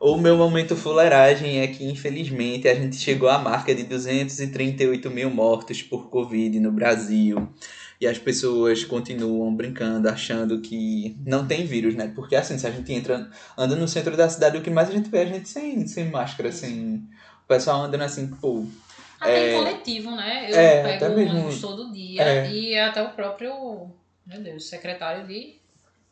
O 0.00 0.16
meu 0.16 0.36
momento 0.36 0.76
fuleiragem 0.76 1.60
é 1.60 1.66
que, 1.68 1.84
infelizmente, 1.84 2.68
a 2.68 2.74
gente 2.74 2.96
chegou 2.96 3.28
à 3.28 3.38
marca 3.38 3.74
de 3.74 3.84
238 3.84 5.10
mil 5.10 5.30
mortos 5.30 5.80
por 5.80 6.08
Covid 6.08 6.58
no 6.58 6.72
Brasil. 6.72 7.48
E 8.04 8.06
as 8.06 8.18
pessoas 8.18 8.84
continuam 8.84 9.54
brincando, 9.56 10.10
achando 10.10 10.60
que 10.60 11.16
não 11.24 11.46
tem 11.46 11.64
vírus, 11.64 11.94
né? 11.94 12.12
Porque 12.14 12.36
assim, 12.36 12.58
se 12.58 12.66
a 12.66 12.70
gente 12.70 12.92
entra, 12.92 13.30
anda 13.56 13.74
no 13.74 13.88
centro 13.88 14.14
da 14.14 14.28
cidade, 14.28 14.58
o 14.58 14.60
que 14.62 14.68
mais 14.68 14.90
a 14.90 14.92
gente 14.92 15.08
vê 15.08 15.20
é 15.20 15.22
a 15.22 15.26
gente 15.26 15.48
sem, 15.48 15.86
sem 15.86 16.10
máscara, 16.10 16.52
sem. 16.52 16.96
O 17.44 17.48
pessoal 17.48 17.80
andando 17.84 18.02
assim, 18.02 18.26
pô. 18.26 18.66
Até 19.18 19.32
É. 19.34 19.52
em 19.54 19.56
coletivo, 19.58 20.10
né? 20.10 20.50
Eu 20.50 20.54
É, 20.54 20.82
pego 20.82 21.04
até 21.06 21.08
mesmo- 21.14 21.38
ônibus 21.38 21.60
todo 21.62 21.90
dia 21.94 22.22
É. 22.22 22.50
e 22.52 22.78
até 22.78 23.02
o 23.02 23.08
próprio, 23.14 23.90
meu 24.26 24.42
Deus, 24.42 24.68
secretário 24.68 25.26
de 25.26 25.54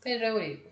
Pedro 0.03 0.29
Eurico 0.29 0.71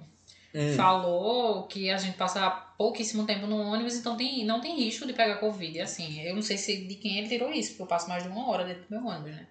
hum, 0.55 0.73
falou 0.75 1.65
que 1.65 1.91
a 1.91 1.99
gente 1.99 2.17
passa 2.17 2.49
pouquíssimo 2.79 3.27
tempo 3.27 3.47
no 3.47 3.59
ônibus, 3.59 3.95
então 3.95 4.17
tem, 4.17 4.43
não 4.47 4.59
tem 4.59 4.75
risco 4.75 5.07
de 5.07 5.13
pegar 5.13 5.37
Covid. 5.37 5.77
E, 5.77 5.81
Assim, 5.83 6.23
eu 6.23 6.35
não 6.35 6.41
sei 6.41 6.57
se 6.57 6.79
de 6.87 6.95
quem 6.95 7.19
ele 7.19 7.29
tirou 7.29 7.53
isso, 7.53 7.73
porque 7.73 7.83
eu 7.83 7.87
passo 7.87 8.09
mais 8.09 8.23
de 8.23 8.31
uma 8.31 8.49
hora 8.49 8.65
dentro 8.65 8.85
do 8.89 8.91
meu 8.91 9.05
ônibus, 9.07 9.33
né? 9.33 9.47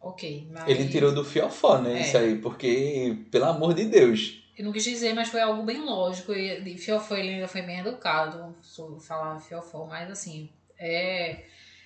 Ok, 0.00 0.48
mas... 0.50 0.66
Ele 0.66 0.88
tirou 0.88 1.12
do 1.12 1.24
fiofó, 1.24 1.78
né? 1.78 1.98
É. 1.98 2.00
Isso 2.00 2.16
aí, 2.16 2.36
porque, 2.38 3.16
pelo 3.30 3.44
amor 3.44 3.74
de 3.74 3.84
Deus. 3.84 4.42
Eu 4.56 4.64
não 4.64 4.72
quis 4.72 4.84
dizer, 4.84 5.14
mas 5.14 5.28
foi 5.28 5.40
algo 5.40 5.62
bem 5.62 5.82
lógico. 5.84 6.32
E 6.32 6.76
Fiofó 6.76 7.14
ele 7.14 7.30
ainda 7.34 7.48
foi 7.48 7.62
bem 7.62 7.80
educado 7.80 8.54
sobre 8.62 9.00
falar 9.00 9.38
Fiofó, 9.40 9.86
mas 9.86 10.10
assim, 10.10 10.50
é, 10.78 11.44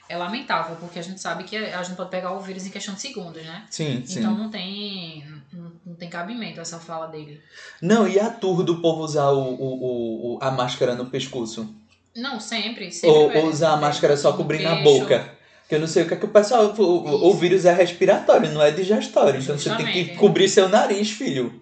é 0.09 0.17
lamentável, 0.17 0.77
porque 0.77 0.99
a 0.99 1.03
gente 1.03 1.21
sabe 1.21 1.45
que 1.45 1.57
a 1.57 1.83
gente 1.83 1.97
pode 1.97 2.11
pegar 2.11 2.33
o 2.33 2.41
vírus 2.41 2.67
em 2.67 2.71
questão 2.71 2.95
de 2.95 3.01
segundos, 3.01 3.45
né? 3.45 3.65
Sim, 3.71 4.03
sim. 4.05 4.19
Então 4.19 4.37
não 4.37 4.51
tem, 4.51 5.25
não, 5.53 5.73
não 5.87 5.95
tem 5.95 6.09
cabimento 6.09 6.61
essa 6.61 6.79
fala 6.81 7.07
dele. 7.07 7.41
Não, 7.81 8.09
e 8.09 8.19
a 8.19 8.29
tour 8.31 8.63
do 8.65 8.81
povo 8.81 9.03
usar 9.03 9.31
o, 9.31 9.41
o, 9.55 10.35
o- 10.35 10.39
a 10.41 10.51
máscara 10.51 10.95
no 10.97 11.07
pescoço? 11.07 11.73
Não, 12.15 12.39
sempre. 12.41 12.91
sempre 12.93 13.39
Ou, 13.41 13.47
usar 13.49 13.73
a 13.73 13.77
máscara 13.77 14.17
só 14.17 14.33
cobrindo 14.33 14.69
a 14.69 14.77
boca. 14.77 15.34
Que 15.69 15.75
eu 15.77 15.81
não 15.81 15.87
sei 15.87 16.03
o 16.03 16.09
que 16.09 16.15
é 16.15 16.17
que 16.17 16.25
o 16.27 16.29
pessoal. 16.29 16.75
O, 16.77 17.29
o- 17.29 17.35
vírus 17.35 17.65
é 17.65 17.73
respiratório, 17.73 18.51
não 18.53 18.63
é 18.63 18.71
digestório. 18.71 19.41
Então 19.41 19.59
você 19.59 19.75
tem 19.77 19.87
que 19.93 20.15
cobrir 20.17 20.49
seu 20.49 20.69
nariz, 20.69 21.11
filho. 21.11 21.61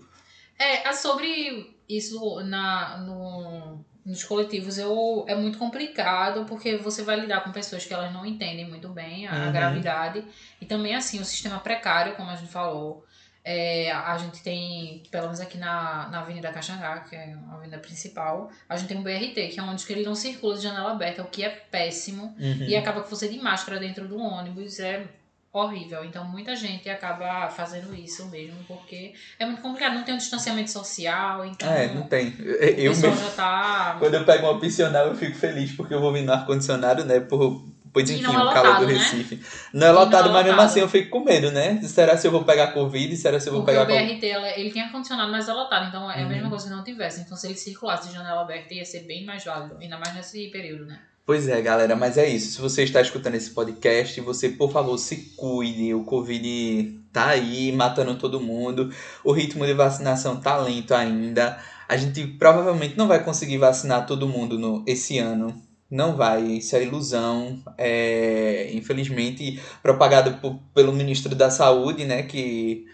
É, 0.59 0.89
é 0.89 0.93
sobre 0.93 1.77
isso 1.89 2.41
na, 2.45 2.99
no, 2.99 3.85
nos 4.05 4.25
coletivos 4.25 4.79
eu, 4.79 5.25
é 5.29 5.35
muito 5.35 5.59
complicado 5.59 6.45
porque 6.47 6.77
você 6.77 7.03
vai 7.03 7.19
lidar 7.21 7.43
com 7.45 7.53
pessoas 7.53 7.85
que 7.85 7.93
elas 7.93 8.13
não 8.13 8.25
entendem 8.27 8.69
muito 8.69 8.89
bem 8.89 9.27
a, 9.29 9.47
Uhum. 9.47 9.53
gravidade 9.53 10.25
e 10.61 10.67
também 10.67 10.95
assim 10.95 11.21
o 11.21 11.25
sistema 11.25 11.59
precário, 11.59 12.15
como 12.17 12.31
a 12.31 12.37
gente 12.37 12.51
falou. 12.51 13.05
É, 13.45 13.91
a 13.91 14.17
gente 14.19 14.41
tem, 14.43 15.03
pelo 15.11 15.25
menos 15.25 15.41
aqui 15.41 15.59
na, 15.59 16.09
na 16.11 16.21
Avenida 16.21 16.53
Caxangá, 16.53 17.01
que 17.01 17.17
é 17.17 17.35
a 17.51 17.55
avenida 17.55 17.79
principal, 17.79 18.51
a 18.69 18.77
gente 18.77 18.89
tem 18.89 18.97
um 18.97 19.03
BRT, 19.03 19.49
que 19.49 19.59
é 19.59 19.63
onde 19.63 19.85
que 19.85 19.93
ele 19.93 20.05
não 20.05 20.15
circula 20.15 20.57
de 20.57 20.63
janela 20.63 20.93
aberta, 20.93 21.23
o 21.23 21.27
que 21.27 21.43
é 21.43 21.49
péssimo. 21.49 22.35
Uhum. 22.39 22.63
E 22.69 22.77
acaba 22.77 23.03
que 23.03 23.11
você 23.11 23.29
de 23.29 23.39
máscara 23.39 23.81
dentro 23.81 24.07
do 24.07 24.17
ônibus 24.17 24.79
é 24.79 25.05
horrível. 25.53 26.05
Então 26.05 26.25
muita 26.25 26.57
gente 26.57 26.89
acaba 26.89 27.49
fazendo 27.51 27.95
isso 27.95 28.27
mesmo, 28.29 28.57
porque 28.67 29.13
é 29.39 29.45
muito 29.45 29.61
complicado, 29.61 29.95
não 29.95 30.03
tem 30.03 30.15
um 30.15 30.19
distanciamento 30.19 30.71
social, 30.71 31.45
então 31.45 31.71
É, 31.71 31.93
não 31.93 32.03
tem. 32.03 32.35
Eu 32.39 32.93
pessoal 32.93 33.13
mesmo. 33.13 33.27
já 33.27 33.33
tá. 33.33 33.97
Quando 33.99 34.15
eu 34.15 34.25
pego 34.25 34.47
uma 34.47 34.53
opcional, 34.53 35.09
eu 35.09 35.17
fico 35.17 35.37
feliz 35.37 35.73
porque 35.73 35.93
eu 35.93 36.01
vou 36.01 36.13
vir 36.13 36.23
no 36.23 36.33
ar-condicionado, 36.33 37.05
né? 37.05 37.21
Por, 37.21 37.63
pois 37.93 38.09
enfim, 38.11 38.25
é 38.25 38.29
o 38.29 38.33
calor 38.33 38.45
lotado, 38.47 38.81
do 38.81 38.87
né? 38.87 38.93
Recife. 38.99 39.41
Não 39.73 39.87
é 39.87 39.91
E 39.91 39.93
não 39.93 40.01
é 40.01 40.05
lotado, 40.05 40.31
mas 40.31 40.45
mesmo 40.45 40.51
lotado. 40.57 40.67
assim 40.71 40.81
eu 40.81 40.89
fico 40.89 41.11
com 41.11 41.21
medo, 41.25 41.51
né? 41.51 41.81
Será 41.83 42.17
se 42.17 42.27
eu 42.27 42.31
vou 42.31 42.45
pegar 42.45 42.69
Covid? 42.69 43.17
Será 43.17 43.39
se 43.39 43.49
eu 43.49 43.53
vou 43.53 43.63
Porque 43.63 43.73
pegar 43.79 43.85
o 43.85 43.87
Covid? 43.97 44.15
BRT 44.21 44.27
ela- 44.29 44.59
ele 44.59 44.71
tem 44.71 44.83
ar-condicionado, 44.83 45.31
mas 45.31 45.49
é 45.49 45.53
lotado, 45.53 45.89
então 45.89 46.11
é 46.11 46.21
a 46.21 46.23
Uhum. 46.23 46.29
mesma 46.29 46.49
coisa 46.51 46.65
que 46.69 46.71
não 46.75 46.83
tivesse. 46.85 47.21
Então 47.21 47.37
se 47.37 47.47
ele 47.47 47.55
circulasse 47.57 48.09
de 48.09 48.15
janela 48.15 48.41
aberta 48.43 48.73
ia 48.75 48.85
ser 48.85 49.01
bem 49.01 49.25
mais 49.25 49.45
válido, 49.45 49.77
ainda 49.81 49.99
mais 49.99 50.15
nesse 50.15 50.49
período, 50.49 50.87
né? 50.87 50.99
Pois 51.25 51.47
é, 51.47 51.61
galera, 51.63 51.95
mas 51.95 52.19
é 52.19 52.29
isso. 52.29 52.51
Se 52.55 52.61
você 52.61 52.83
está 52.83 53.01
escutando 53.01 53.37
esse 53.37 53.51
podcast, 53.51 54.21
você, 54.23 54.49
por 54.49 54.73
favor, 54.73 54.99
se 54.99 55.17
cuide. 55.37 55.95
O 55.95 56.03
Covid 56.03 56.99
tá 57.13 57.29
aí, 57.29 57.71
matando 57.71 58.17
todo 58.17 58.41
mundo. 58.41 58.93
O 59.23 59.31
ritmo 59.31 59.65
de 59.65 59.73
vacinação 59.73 60.41
tá 60.41 60.57
lento 60.57 60.93
ainda. 60.93 61.59
A 61.89 61.97
gente 61.97 62.27
provavelmente 62.27 62.97
não 62.99 63.07
vai 63.07 63.23
conseguir 63.23 63.59
vacinar 63.59 64.05
todo 64.05 64.27
mundo 64.27 64.59
no, 64.59 64.85
esse 64.85 65.19
ano. 65.19 65.63
Não 65.93 66.17
vai, 66.17 66.43
isso 66.43 66.75
é 66.75 66.83
ilusão. 66.83 67.63
É, 67.77 68.71
infelizmente, 68.73 69.61
propagado 69.83 70.39
por- 70.41 70.59
pelo 70.75 70.93
ministro 70.93 71.35
da 71.35 71.51
Saúde, 71.51 72.07
né? 72.07 72.23
Que 72.23 72.87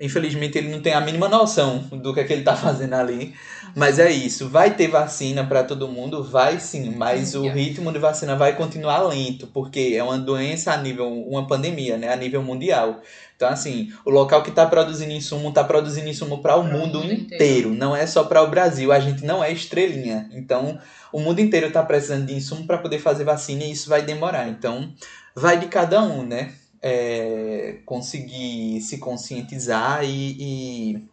infelizmente 0.00 0.58
ele 0.58 0.68
não 0.70 0.80
tem 0.82 0.92
a 0.94 1.00
mínima 1.00 1.28
noção 1.28 1.78
do 1.92 2.12
que, 2.12 2.20
é 2.20 2.24
que 2.24 2.32
ele 2.32 2.42
tá 2.42 2.54
fazendo 2.56 2.94
ali. 2.94 3.34
Mas 3.74 3.98
é 3.98 4.10
isso, 4.10 4.48
vai 4.50 4.74
ter 4.76 4.88
vacina 4.88 5.46
para 5.46 5.64
todo 5.64 5.88
mundo? 5.88 6.22
Vai 6.22 6.60
sim, 6.60 6.90
mas 6.94 7.34
o 7.34 7.48
ritmo 7.48 7.90
de 7.92 7.98
vacina 7.98 8.36
vai 8.36 8.54
continuar 8.54 9.00
lento, 9.08 9.46
porque 9.46 9.94
é 9.96 10.02
uma 10.04 10.18
doença 10.18 10.72
a 10.72 10.76
nível, 10.76 11.08
uma 11.10 11.46
pandemia, 11.46 11.96
né, 11.96 12.12
a 12.12 12.16
nível 12.16 12.42
mundial. 12.42 13.00
Então, 13.42 13.52
assim, 13.52 13.92
o 14.04 14.10
local 14.10 14.40
que 14.44 14.50
está 14.50 14.64
produzindo 14.64 15.10
insumo 15.10 15.48
está 15.48 15.64
produzindo 15.64 16.08
insumo 16.08 16.40
para 16.40 16.54
o 16.54 16.62
mundo, 16.62 17.00
mundo 17.00 17.12
inteiro. 17.12 17.24
inteiro. 17.24 17.70
não 17.74 17.94
é 17.94 18.06
só 18.06 18.22
para 18.22 18.40
o 18.40 18.48
Brasil. 18.48 18.92
A 18.92 19.00
gente 19.00 19.24
não 19.24 19.42
é 19.42 19.50
estrelinha. 19.50 20.30
Então, 20.32 20.78
o 21.12 21.18
mundo 21.18 21.40
inteiro 21.40 21.66
está 21.66 21.82
precisando 21.82 22.24
de 22.24 22.36
insumo 22.36 22.64
para 22.68 22.78
poder 22.78 23.00
fazer 23.00 23.24
vacina 23.24 23.64
e 23.64 23.72
isso 23.72 23.88
vai 23.88 24.00
demorar. 24.00 24.48
Então, 24.48 24.94
vai 25.34 25.58
de 25.58 25.66
cada 25.66 26.00
um, 26.00 26.24
né? 26.24 26.52
É, 26.80 27.78
conseguir 27.84 28.80
se 28.80 28.98
conscientizar 28.98 30.04
e, 30.04 30.36
e, 30.38 31.08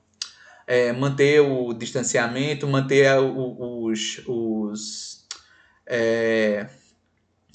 é, 0.67 0.93
manter 0.93 1.39
o 1.41 1.73
distanciamento, 1.73 2.67
manter 2.67 3.07
os, 3.19 4.21
os 4.27 5.25
é, 5.87 6.67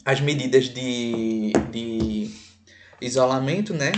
as 0.05 0.20
medidas 0.20 0.64
de, 0.64 1.53
de 1.70 2.29
isolamento, 3.01 3.72
né? 3.72 3.93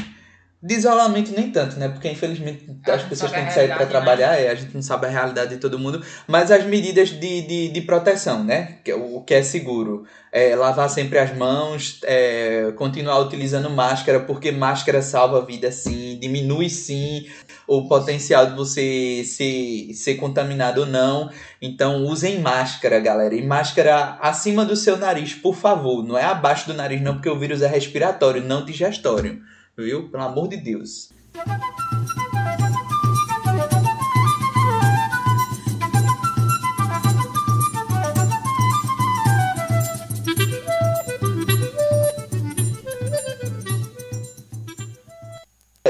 De 0.67 0.75
isolamento 0.75 1.31
nem 1.31 1.53
tanto, 1.53 1.79
né? 1.79 1.89
Porque 1.89 2.09
infelizmente 2.09 2.67
as 2.89 3.03
pessoas 3.05 3.31
têm 3.31 3.47
que 3.47 3.53
sair 3.53 3.69
para 3.69 3.77
realidade, 3.77 3.85
né? 3.85 3.87
trabalhar, 3.87 4.41
é, 4.41 4.49
a 4.49 4.55
gente 4.57 4.75
não 4.75 4.83
sabe 4.83 5.07
a 5.07 5.09
realidade 5.09 5.51
de 5.51 5.61
todo 5.61 5.79
mundo, 5.79 6.03
mas 6.27 6.51
as 6.51 6.65
medidas 6.65 7.11
de, 7.11 7.43
de, 7.43 7.69
de 7.69 7.81
proteção, 7.83 8.43
né? 8.43 8.79
É 8.85 8.93
O 8.93 9.21
que 9.21 9.33
é 9.33 9.45
seguro. 9.45 10.05
É, 10.33 10.57
lavar 10.57 10.91
sempre 10.91 11.21
as 11.21 11.35
mãos, 11.37 12.01
é, 12.03 12.73
continuar 12.75 13.21
utilizando 13.21 13.71
máscara, 13.71 14.19
porque 14.19 14.51
máscara 14.51 15.01
salva 15.03 15.39
a 15.39 15.45
vida 15.45 15.71
sim, 15.71 16.19
diminui 16.21 16.69
sim 16.69 17.27
o 17.65 17.87
potencial 17.87 18.47
de 18.47 18.57
você 18.57 19.23
ser, 19.25 19.95
ser 19.95 20.17
contaminado 20.17 20.81
ou 20.81 20.87
não. 20.87 21.31
Então 21.63 22.05
usem 22.07 22.41
máscara, 22.41 22.99
galera. 22.99 23.37
E 23.37 23.47
máscara 23.47 24.19
acima 24.21 24.65
do 24.65 24.75
seu 24.75 24.97
nariz, 24.97 25.33
por 25.33 25.55
favor. 25.55 26.03
Não 26.05 26.19
é 26.19 26.25
abaixo 26.25 26.67
do 26.67 26.75
nariz, 26.75 27.01
não, 27.01 27.15
porque 27.15 27.31
o 27.31 27.39
vírus 27.39 27.63
é 27.63 27.69
respiratório, 27.69 28.43
não 28.43 28.65
digestório. 28.65 29.41
Viu? 29.79 30.09
Pelo 30.09 30.23
amor 30.23 30.49
de 30.49 30.57
Deus. 30.57 31.11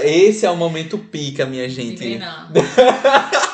Esse 0.02 0.46
é 0.46 0.50
o 0.50 0.56
momento 0.56 0.98
pica, 0.98 1.46
minha 1.46 1.68
gente. 1.68 2.18
Não. 2.18 2.48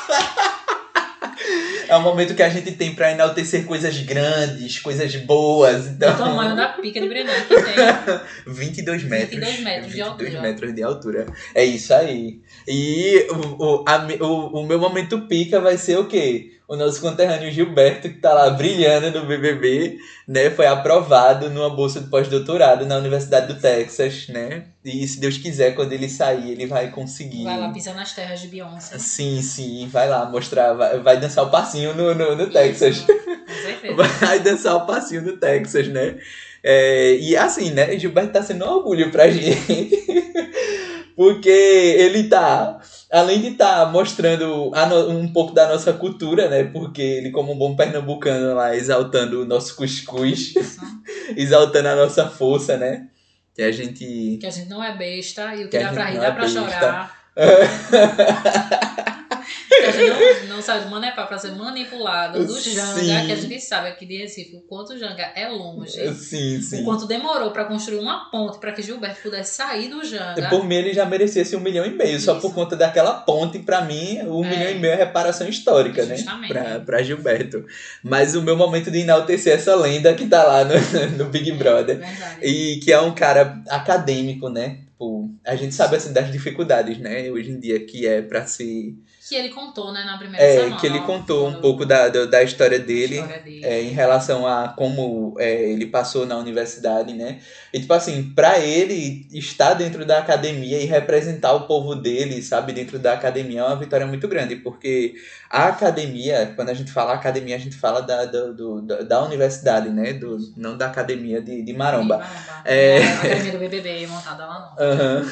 É 1.93 1.97
um 1.97 2.01
momento 2.01 2.33
que 2.33 2.41
a 2.41 2.49
gente 2.49 2.71
tem 2.71 2.95
pra 2.95 3.11
enaltecer 3.11 3.65
coisas 3.65 3.99
grandes, 3.99 4.79
coisas 4.79 5.15
boas. 5.17 5.85
Então... 5.85 6.11
O 6.11 6.17
tamanho 6.17 6.55
da 6.55 6.69
pica 6.69 6.99
de 6.99 7.07
Brenan 7.07 7.31
que 7.47 7.53
tem. 7.53 7.75
22 8.51 9.03
metros. 9.03 9.29
22 9.29 9.59
metros 9.59 9.91
de 9.91 10.01
22 10.01 10.07
altura. 10.07 10.41
metros 10.41 10.73
de 10.73 10.83
altura. 10.83 11.25
É 11.53 11.63
isso 11.63 11.93
aí. 11.93 12.41
E 12.67 13.27
o, 13.29 13.63
o, 13.63 13.85
a 13.87 14.07
o, 14.25 14.61
o 14.61 14.65
meu 14.65 14.79
momento 14.79 15.21
pica 15.27 15.61
vai 15.61 15.77
ser 15.77 15.99
o 15.99 16.07
quê? 16.07 16.53
O 16.73 16.75
nosso 16.75 16.99
conterrâneo 16.99 17.51
Gilberto, 17.51 18.09
que 18.09 18.17
tá 18.17 18.33
lá 18.33 18.49
brilhando 18.49 19.11
no 19.11 19.27
BBB, 19.27 19.99
né? 20.27 20.49
Foi 20.49 20.65
aprovado 20.65 21.47
numa 21.47 21.69
bolsa 21.69 22.01
de 22.01 22.09
pós-doutorado 22.09 22.83
na 22.83 22.97
Universidade 22.97 23.53
do 23.53 23.61
Texas, 23.61 24.27
né? 24.27 24.63
E 24.83 25.07
se 25.07 25.19
Deus 25.19 25.37
quiser, 25.37 25.75
quando 25.75 25.93
ele 25.93 26.09
sair, 26.09 26.49
ele 26.49 26.65
vai 26.65 26.89
conseguir. 26.89 27.43
Vai 27.43 27.59
lá 27.59 27.69
pisar 27.69 27.93
nas 27.93 28.13
terras 28.13 28.41
de 28.41 28.47
Beyoncé. 28.47 28.97
Sim, 28.97 29.39
sim, 29.43 29.87
vai 29.87 30.09
lá 30.09 30.25
mostrar, 30.25 30.73
vai, 30.73 30.99
vai 30.99 31.19
dançar 31.19 31.45
o 31.45 31.51
passinho 31.51 31.93
no, 31.93 32.15
no, 32.15 32.35
no 32.35 32.49
Texas. 32.49 32.95
Isso, 32.97 33.05
Com 33.05 33.53
certeza. 33.61 33.93
Vai 34.25 34.39
dançar 34.39 34.75
o 34.75 34.87
passinho 34.87 35.21
no 35.21 35.37
Texas, 35.37 35.87
né? 35.89 36.17
É, 36.63 37.17
e 37.17 37.37
assim, 37.37 37.69
né? 37.69 37.99
Gilberto 37.99 38.33
tá 38.33 38.41
sendo 38.41 38.65
um 38.65 38.69
orgulho 38.69 39.11
pra 39.11 39.29
gente. 39.29 39.91
Porque 41.15 41.49
ele 41.49 42.23
tá, 42.23 42.79
além 43.13 43.39
de 43.41 43.47
estar 43.49 43.91
mostrando 43.91 44.71
a 44.73 44.85
no- 44.87 45.09
um 45.09 45.31
pouco 45.31 45.53
da 45.53 45.67
nossa 45.67 45.93
cultura, 45.93 46.49
né? 46.49 46.63
Porque 46.65 47.01
ele, 47.01 47.31
como 47.31 47.53
um 47.53 47.57
bom 47.57 47.75
pernambucano 47.75 48.55
lá, 48.55 48.75
exaltando 48.75 49.41
o 49.41 49.45
nosso 49.45 49.75
cuscuz, 49.75 50.53
exaltando 51.37 51.87
a 51.89 51.95
nossa 51.95 52.27
força, 52.27 52.75
né? 52.77 53.07
Que 53.55 53.61
a 53.61 53.71
gente. 53.71 54.37
Que 54.41 54.47
a 54.47 54.49
gente 54.49 54.67
não 54.67 54.83
é 54.83 54.97
besta 54.97 55.53
e 55.55 55.65
o 55.65 55.69
Que 55.69 55.77
que, 55.77 55.83
dá 55.83 55.93
pra 55.93 56.05
rir 56.05 56.17
dá 56.19 56.25
é 56.27 56.31
pra 56.31 56.43
besta. 56.43 56.59
chorar. 56.59 57.23
que 59.67 59.75
a 59.75 59.91
gente 59.91 60.47
não, 60.47 60.55
não 60.55 60.61
sabe 60.61 60.89
manepar 60.89 61.27
pra 61.27 61.37
ser 61.37 61.51
manipulado 61.51 62.45
do 62.45 62.59
Janga, 62.59 62.99
Sim. 62.99 63.25
que 63.27 63.31
a 63.31 63.35
gente 63.35 63.59
sabe 63.61 63.89
aqui 63.89 64.05
de 64.05 64.17
Recife 64.17 64.55
o 64.55 64.61
quanto 64.61 64.93
o 64.93 64.97
Janga 64.97 65.23
é 65.35 65.47
longe. 65.47 65.91
Sim, 66.15 66.57
O 66.57 66.61
sim. 66.61 66.83
quanto 66.83 67.05
demorou 67.05 67.51
pra 67.51 67.65
construir 67.65 67.97
uma 67.99 68.29
ponte 68.31 68.59
pra 68.59 68.71
que 68.71 68.81
Gilberto 68.81 69.21
pudesse 69.21 69.55
sair 69.55 69.89
do 69.89 70.03
Janga. 70.03 70.49
Por 70.49 70.65
mim, 70.65 70.75
ele 70.75 70.93
já 70.93 71.05
merecesse 71.05 71.55
um 71.55 71.59
milhão 71.59 71.85
e 71.85 71.89
meio, 71.91 72.19
só 72.19 72.33
Isso. 72.33 72.41
por 72.41 72.53
conta 72.53 72.75
daquela 72.75 73.13
ponte, 73.13 73.59
pra 73.59 73.81
mim, 73.81 74.19
um 74.23 74.43
É. 74.45 74.49
milhão 74.49 74.71
e 74.71 74.75
meio 74.79 74.93
é 74.93 74.97
reparação 74.97 75.47
histórica, 75.47 76.05
Justamente. 76.05 76.53
né? 76.53 76.79
Pra 76.79 77.01
Gilberto. 77.03 77.65
Mas 78.03 78.35
o 78.35 78.41
meu 78.41 78.55
momento 78.55 78.89
de 78.91 78.99
enaltecer 78.99 79.53
essa 79.55 79.75
lenda 79.75 80.13
que 80.13 80.27
tá 80.27 80.43
lá 80.43 80.63
no, 80.63 80.73
no 81.17 81.25
Big 81.25 81.51
Brother. 81.53 81.97
Verdade. 81.99 82.37
E 82.45 82.79
que 82.79 82.91
é 82.91 82.99
um 82.99 83.13
cara 83.13 83.61
acadêmico, 83.69 84.49
né? 84.49 84.79
Tipo, 84.93 85.29
a 85.45 85.55
gente 85.55 85.73
sabe 85.75 85.95
assim 85.97 86.13
das 86.13 86.31
dificuldades, 86.31 86.97
né? 86.97 87.29
Hoje 87.31 87.51
em 87.51 87.59
dia 87.59 87.79
que 87.85 88.07
é 88.07 88.21
pra 88.21 88.45
se. 88.45 88.95
Que 89.29 89.35
ele 89.35 89.49
contou, 89.49 89.93
né, 89.93 90.03
na 90.03 90.17
primeira 90.17 90.45
É, 90.45 90.55
semana. 90.55 90.75
que 90.77 90.85
ele 90.85 90.99
contou 91.01 91.47
um 91.47 91.61
pouco 91.61 91.85
da, 91.85 92.09
da, 92.09 92.25
da 92.25 92.43
história 92.43 92.77
dele. 92.77 93.15
história 93.15 93.39
dele. 93.39 93.63
é, 93.65 93.81
em 93.81 93.89
relação 93.89 94.45
a 94.45 94.67
como 94.69 95.35
é, 95.39 95.71
ele 95.71 95.85
passou 95.85 96.25
na 96.25 96.35
universidade, 96.37 97.13
né? 97.13 97.39
E, 97.73 97.79
tipo 97.79 97.93
assim, 97.93 98.31
pra 98.35 98.59
ele 98.59 99.25
estar 99.31 99.75
dentro 99.75 100.05
da 100.05 100.17
academia 100.19 100.77
e 100.79 100.85
representar 100.85 101.53
o 101.53 101.61
povo 101.67 101.95
dele, 101.95 102.41
sabe, 102.41 102.73
dentro 102.73 102.99
da 102.99 103.13
academia 103.13 103.61
é 103.61 103.63
uma 103.63 103.75
vitória 103.77 104.05
muito 104.05 104.27
grande, 104.27 104.57
porque 104.57 105.15
a 105.49 105.67
academia, 105.67 106.51
quando 106.55 106.69
a 106.69 106.73
gente 106.73 106.91
fala 106.91 107.13
academia, 107.13 107.55
a 107.55 107.59
gente 107.59 107.75
fala 107.77 108.01
da, 108.01 108.25
do, 108.25 108.53
do- 108.53 108.81
da, 108.81 109.01
da 109.03 109.23
universidade, 109.23 109.89
né? 109.89 110.13
Do, 110.13 110.37
não 110.57 110.75
da 110.77 110.87
academia 110.87 111.41
de, 111.41 111.61
de 111.61 111.73
Maromba. 111.73 112.17
Maromba. 112.17 112.33
É. 112.65 112.97
A 113.03 113.13
academia 113.13 113.51
do 113.53 113.59
BBB 113.59 114.07
montada 114.07 114.45
lá 114.45 114.75
não. 114.77 115.25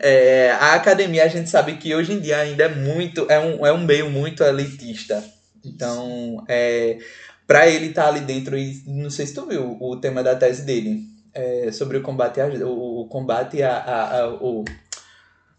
É, 0.00 0.52
a 0.60 0.74
academia 0.74 1.24
a 1.24 1.28
gente 1.28 1.48
sabe 1.50 1.74
que 1.76 1.94
hoje 1.94 2.12
em 2.12 2.20
dia 2.20 2.38
ainda 2.38 2.64
é 2.64 2.68
muito 2.68 3.26
é 3.32 3.40
um, 3.40 3.66
é 3.66 3.72
um 3.72 3.84
meio 3.84 4.10
muito 4.10 4.42
elitista 4.44 5.22
então 5.64 6.44
é 6.48 6.98
para 7.46 7.68
ele 7.68 7.86
estar 7.86 8.08
ali 8.08 8.20
dentro 8.20 8.56
e 8.58 8.82
não 8.86 9.10
sei 9.10 9.26
se 9.26 9.34
tu 9.34 9.46
viu 9.46 9.76
o 9.80 9.96
tema 9.96 10.22
da 10.22 10.34
tese 10.36 10.62
dele 10.62 11.00
é, 11.34 11.70
sobre 11.72 11.96
o 11.98 12.02
combate 12.02 12.40
a, 12.40 12.46
o, 12.46 13.02
o 13.02 13.06
combate 13.08 13.62
a, 13.62 13.76
a, 13.76 14.18
a- 14.20 14.28
o 14.34 14.64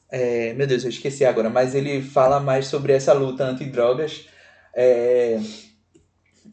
é, 0.09 0.53
meu 0.53 0.67
Deus 0.67 0.83
eu 0.83 0.89
esqueci 0.89 1.25
agora 1.25 1.49
mas 1.49 1.73
ele 1.73 2.01
fala 2.01 2.39
mais 2.39 2.67
sobre 2.67 2.93
essa 2.93 3.13
luta 3.13 3.43
antidrogas 3.43 4.25
é, 4.75 5.39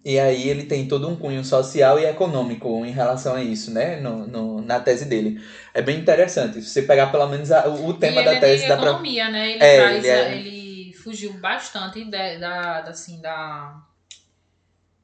e 0.05 0.19
aí 0.19 0.49
ele 0.49 0.65
tem 0.65 0.87
todo 0.89 1.09
um 1.09 1.17
cunho 1.17 1.45
social 1.45 1.99
e 1.99 2.07
econômico 2.07 2.85
em 2.87 2.91
relação 2.91 3.35
a 3.35 3.43
isso, 3.43 3.71
né? 3.71 4.01
No, 4.01 4.27
no, 4.27 4.61
na 4.63 4.81
tese 4.81 5.05
dele. 5.05 5.39
É 5.75 5.83
bem 5.83 5.99
interessante. 5.99 6.63
Se 6.63 6.71
você 6.71 6.83
pegar 6.83 7.09
pelo 7.09 7.27
menos 7.29 7.51
a- 7.53 7.69
o 7.69 7.93
tema 7.95 8.23
e 8.23 8.25
da 8.25 8.37
tese, 8.37 8.63
é 8.65 8.67
de 8.67 8.69
dá 8.69 8.77
pra. 8.79 8.87
economia, 8.91 9.29
né? 9.29 9.51
Ele, 9.51 9.63
É, 9.63 9.77
traz, 9.77 9.97
ele 9.99 10.09
é- 10.09 10.37
ele 10.39 10.60
fugiu 11.01 11.33
bastante 11.35 12.05
da, 12.05 12.37
da, 12.39 12.81
da, 12.83 12.91
assim, 12.91 13.21
da... 13.21 13.81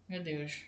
Meu 0.08 0.22
Deus. 0.22 0.62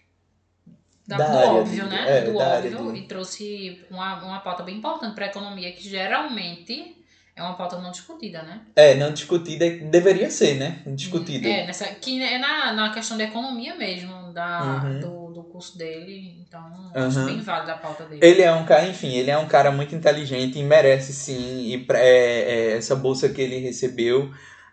Da, 1.06 1.16
Da 1.16 1.26
do 1.28 1.36
óbvio, 1.58 1.84
dele. 1.84 1.96
né? 1.96 2.18
É, 2.18 2.20
do 2.22 2.36
óbvio. 2.36 2.86
dele. 2.86 2.98
E 3.04 3.08
trouxe 3.08 3.80
uma, 3.90 4.22
uma 4.22 4.40
pauta 4.40 4.62
bem 4.62 4.76
importante 4.76 5.14
para 5.14 5.24
a 5.26 5.28
economia, 5.28 5.72
que 5.72 5.88
geralmente 5.88 6.96
é 7.34 7.42
uma 7.42 7.54
pauta 7.54 7.78
não 7.80 7.90
discutida, 7.92 8.42
né? 8.42 8.60
É, 8.74 8.94
não 8.96 9.12
discutida, 9.12 9.64
deveria 9.70 10.28
ser, 10.28 10.54
né? 10.56 10.82
Discutida. 10.86 11.48
É, 11.48 11.66
nessa, 11.66 11.86
que 11.86 12.20
é 12.22 12.36
na, 12.36 12.72
na 12.72 12.90
questão 12.92 13.16
da 13.16 13.24
economia 13.24 13.74
mesmo, 13.76 14.32
da, 14.34 14.82
Uhum. 14.84 15.00
do, 15.00 15.32
do 15.34 15.42
curso 15.44 15.78
dele. 15.78 16.36
Então, 16.46 16.90
acho 16.92 17.20
Uhum. 17.20 17.26
bem 17.26 17.40
válida 17.40 17.72
a 17.74 17.78
pauta 17.78 18.04
dele. 18.04 18.20
Ele 18.26 18.42
é 18.42 18.52
um 18.52 18.66
cara, 18.66 18.86
enfim, 18.88 19.14
ele 19.14 19.30
é 19.30 19.38
um 19.38 19.46
cara 19.46 19.70
muito 19.70 19.94
inteligente 19.94 20.58
e 20.58 20.62
merece 20.64 21.12
sim 21.12 21.60
e 21.62 21.86
é, 21.92 22.00
é, 22.72 22.76
essa 22.76 22.96
bolsa 22.96 23.28
que 23.28 23.40
ele 23.40 23.58
recebeu. 23.60 24.30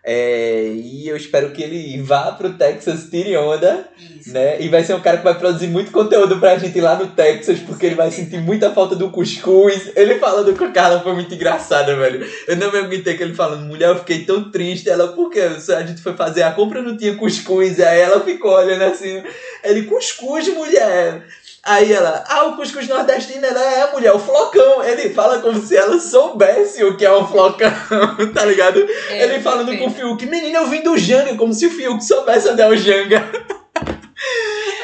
É, 0.08 0.70
e 0.72 1.08
eu 1.08 1.16
espero 1.16 1.50
que 1.50 1.60
ele 1.60 2.00
vá 2.00 2.30
pro 2.30 2.52
Texas, 2.52 3.08
tire 3.10 3.36
onda, 3.36 3.88
Isso. 3.98 4.32
né? 4.32 4.60
E 4.60 4.68
vai 4.68 4.84
ser 4.84 4.94
um 4.94 5.00
cara 5.00 5.16
que 5.16 5.24
vai 5.24 5.36
produzir 5.36 5.66
muito 5.66 5.90
conteúdo 5.90 6.38
pra 6.38 6.56
gente 6.56 6.80
lá 6.80 6.94
no 6.94 7.08
Texas, 7.08 7.58
porque 7.58 7.86
ele 7.86 7.96
vai 7.96 8.12
sentir 8.12 8.40
muita 8.40 8.70
falta 8.70 8.94
do 8.94 9.10
cuscuz. 9.10 9.90
Ele 9.96 10.20
falando 10.20 10.56
com 10.56 10.64
o 10.64 10.72
Carla 10.72 11.00
foi 11.00 11.12
muito 11.12 11.34
engraçado, 11.34 11.96
velho. 11.96 12.24
Eu 12.46 12.54
não 12.54 12.70
me 12.70 12.78
aguentei 12.78 13.16
com 13.16 13.24
ele 13.24 13.34
falando, 13.34 13.66
mulher, 13.66 13.88
eu 13.88 13.98
fiquei 13.98 14.24
tão 14.24 14.48
triste. 14.48 14.88
Ela, 14.88 15.08
porque 15.08 15.40
a 15.40 15.82
gente 15.82 16.00
foi 16.00 16.12
fazer 16.12 16.44
a 16.44 16.52
compra 16.52 16.80
não 16.80 16.96
tinha 16.96 17.16
cuscuz. 17.16 17.80
Aí 17.80 17.98
ela 17.98 18.20
ficou 18.20 18.52
olhando 18.52 18.82
assim, 18.82 19.24
ele, 19.64 19.82
cuscuz, 19.82 20.46
mulher. 20.54 21.24
Aí 21.66 21.92
ela, 21.92 22.22
ah, 22.28 22.44
o 22.44 22.56
cuscuz 22.56 22.86
nordestino, 22.86 23.44
ela 23.44 23.60
é, 23.60 23.92
mulher, 23.92 24.12
o 24.12 24.18
flocão. 24.20 24.84
Ele 24.84 25.12
fala 25.12 25.40
como 25.40 25.60
se 25.60 25.76
ela 25.76 25.98
soubesse 25.98 26.84
o 26.84 26.96
que 26.96 27.04
é 27.04 27.12
um 27.12 27.26
flocão, 27.26 27.68
tá 28.32 28.44
ligado? 28.44 28.78
É, 29.10 29.24
ele 29.24 29.40
falando 29.40 29.66
perfeito. 29.68 29.84
com 29.84 29.90
o 29.90 29.94
Fiuk, 29.94 30.26
menina, 30.26 30.58
eu 30.58 30.68
vim 30.68 30.82
do 30.82 30.96
Janga, 30.96 31.36
como 31.36 31.52
se 31.52 31.66
o 31.66 31.70
Fiuk 31.70 32.04
soubesse 32.04 32.48
onde 32.48 32.62
é 32.62 32.68
o 32.68 32.76
Janga. 32.76 33.22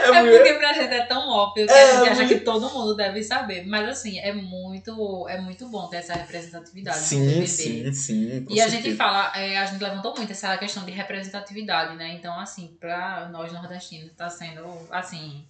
É, 0.02 0.08
É 0.08 0.38
porque 0.38 0.54
pra 0.54 0.72
gente 0.72 0.92
é 0.92 1.06
tão 1.06 1.28
óbvio 1.28 1.64
que 1.64 1.72
É, 1.72 1.90
a 1.92 1.96
gente 1.98 2.08
acha 2.08 2.26
que 2.26 2.40
todo 2.40 2.68
mundo 2.70 2.96
deve 2.96 3.22
saber. 3.22 3.64
Mas 3.66 3.88
assim, 3.88 4.18
é 4.18 4.32
muito, 4.32 5.26
é 5.28 5.40
muito 5.40 5.68
bom 5.68 5.86
ter 5.86 5.98
essa 5.98 6.14
representatividade 6.14 6.98
Sim, 6.98 7.24
BBB. 7.28 7.46
sim, 7.46 7.92
sim. 7.92 8.46
E 8.48 8.60
a 8.60 8.64
certeza. 8.64 8.70
gente 8.70 8.96
fala, 8.96 9.32
é, 9.36 9.58
a 9.58 9.64
gente 9.64 9.80
levantou 9.80 10.12
muito 10.16 10.32
essa 10.32 10.56
questão 10.58 10.84
de 10.84 10.90
representatividade, 10.90 11.94
né? 11.96 12.14
Então, 12.14 12.36
assim, 12.38 12.76
pra 12.80 13.28
nós 13.30 13.52
nordestinos 13.52 14.10
tá 14.16 14.28
sendo, 14.28 14.66
assim, 14.90 15.44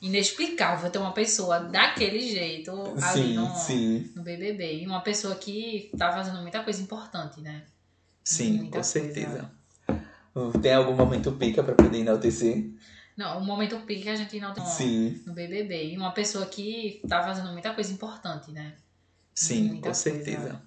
inexplicável 0.00 0.90
ter 0.90 0.98
uma 0.98 1.12
pessoa 1.12 1.60
daquele 1.60 2.20
jeito 2.20 2.70
ali 3.02 3.22
Sim, 3.28 3.34
no, 3.34 3.54
sim, 3.54 4.10
no 4.14 4.22
BBB. 4.22 4.82
E 4.82 4.86
uma 4.86 5.00
pessoa 5.00 5.34
que 5.36 5.90
tá 5.98 6.12
fazendo 6.12 6.40
muita 6.42 6.62
coisa 6.62 6.80
importante, 6.82 7.40
né? 7.40 7.62
sim, 8.22 8.50
Muita 8.50 8.64
com 8.64 8.70
coisa. 8.72 8.88
certeza. 8.88 9.50
Tem 10.60 10.74
algum 10.74 10.94
momento 10.94 11.32
pica 11.32 11.62
pra 11.62 11.74
poder 11.74 11.98
enaltecer? 11.98 12.70
Não, 13.16 13.38
o 13.38 13.44
momento 13.44 13.78
pique 13.86 14.08
a 14.10 14.14
gente 14.16 14.38
não 14.38 14.52
tem 14.52 14.64
Sim, 14.66 15.22
no 15.26 15.32
BBB. 15.32 15.92
E 15.92 15.96
uma 15.96 16.12
pessoa 16.12 16.44
que 16.44 17.00
tá 17.08 17.22
fazendo 17.22 17.50
muita 17.52 17.72
coisa 17.72 17.90
importante, 17.92 18.50
né? 18.50 18.74
sim, 19.34 19.60
Muita 19.68 19.74
com 19.76 19.80
coisa. 19.82 19.98
certeza. 20.00 20.60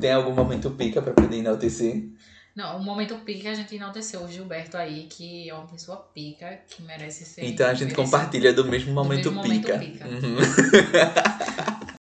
Tem 0.00 0.12
algum 0.12 0.32
momento 0.32 0.70
pica 0.70 1.02
pra 1.02 1.12
poder 1.12 1.36
enaltecer? 1.36 2.08
Não, 2.54 2.76
o 2.76 2.82
momento 2.84 3.16
pique 3.16 3.48
a 3.48 3.54
gente 3.54 3.74
enalteceu 3.74 4.20
o 4.22 4.30
Gilberto 4.30 4.76
aí, 4.76 5.08
que 5.10 5.50
é 5.50 5.54
uma 5.54 5.66
pessoa 5.66 5.96
pica, 6.14 6.60
que 6.68 6.82
merece 6.82 7.24
ser. 7.24 7.44
Então 7.44 7.66
a 7.66 7.74
gente 7.74 7.88
merecido. 7.88 8.04
compartilha 8.04 8.52
do 8.52 8.64
mesmo 8.64 8.94
momento 8.94 9.32
mesmo 9.32 9.42
momento 9.42 9.66
pica. 9.66 9.78
pica. 9.78 10.06
Uhum. 10.06 10.36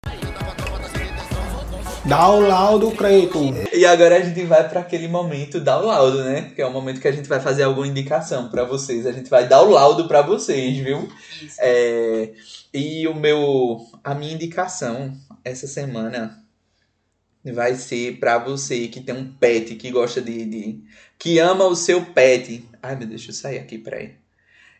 Dá 2.05 2.29
o 2.29 2.41
laudo, 2.41 2.91
Creito. 2.91 3.39
E 3.73 3.85
agora 3.85 4.17
a 4.17 4.21
gente 4.21 4.43
vai 4.43 4.67
para 4.67 4.81
aquele 4.81 5.07
momento 5.07 5.59
dar 5.59 5.79
o 5.79 5.85
laudo, 5.87 6.21
né? 6.23 6.51
Que 6.53 6.61
é 6.61 6.65
o 6.65 6.71
momento 6.71 6.99
que 6.99 7.07
a 7.07 7.11
gente 7.11 7.29
vai 7.29 7.39
fazer 7.39 7.63
alguma 7.63 7.87
indicação 7.87 8.49
para 8.49 8.65
vocês. 8.65 9.07
A 9.07 9.11
gente 9.13 9.29
vai 9.29 9.47
dar 9.47 9.61
o 9.61 9.71
laudo 9.71 10.05
para 10.07 10.21
vocês, 10.21 10.77
viu? 10.77 11.09
Isso. 11.41 11.55
É, 11.59 12.33
e 12.73 13.07
o 13.07 13.15
meu, 13.15 13.87
a 14.03 14.13
minha 14.13 14.33
indicação 14.33 15.13
essa 15.45 15.65
semana 15.65 16.42
vai 17.51 17.75
ser 17.75 18.19
para 18.19 18.37
você 18.37 18.87
que 18.87 19.01
tem 19.01 19.15
um 19.15 19.33
pet 19.33 19.75
que 19.75 19.91
gosta 19.91 20.21
de, 20.21 20.45
de 20.45 20.83
que 21.19 21.39
ama 21.39 21.65
o 21.65 21.75
seu 21.75 22.05
pet. 22.05 22.65
Ai 22.81 22.95
meu 22.95 23.07
Deus, 23.07 23.21
deixa 23.21 23.31
eu 23.31 23.35
sair 23.35 23.59
aqui, 23.59 23.77
peraí. 23.77 24.15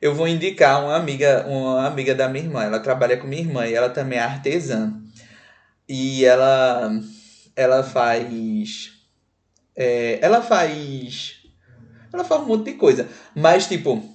Eu 0.01 0.13
vou 0.13 0.27
indicar 0.27 0.83
uma 0.83 0.95
amiga, 0.95 1.45
uma 1.47 1.87
amiga 1.87 2.13
da 2.13 2.27
minha 2.27 2.43
irmã. 2.43 2.63
Ela 2.63 2.79
trabalha 2.79 3.17
com 3.17 3.27
minha 3.27 3.41
irmã 3.41 3.65
e 3.65 3.73
ela 3.73 3.89
também 3.89 4.19
é 4.19 4.21
artesã. 4.21 4.93
E 5.87 6.25
ela, 6.25 6.91
ela 7.55 7.83
faz, 7.83 8.91
é, 9.75 10.19
ela 10.21 10.41
faz 10.41 11.43
ela 12.13 12.23
faz 12.23 12.41
um 12.41 12.45
monte 12.45 12.65
de 12.65 12.73
coisa. 12.73 13.07
Mas, 13.33 13.67
tipo, 13.67 14.07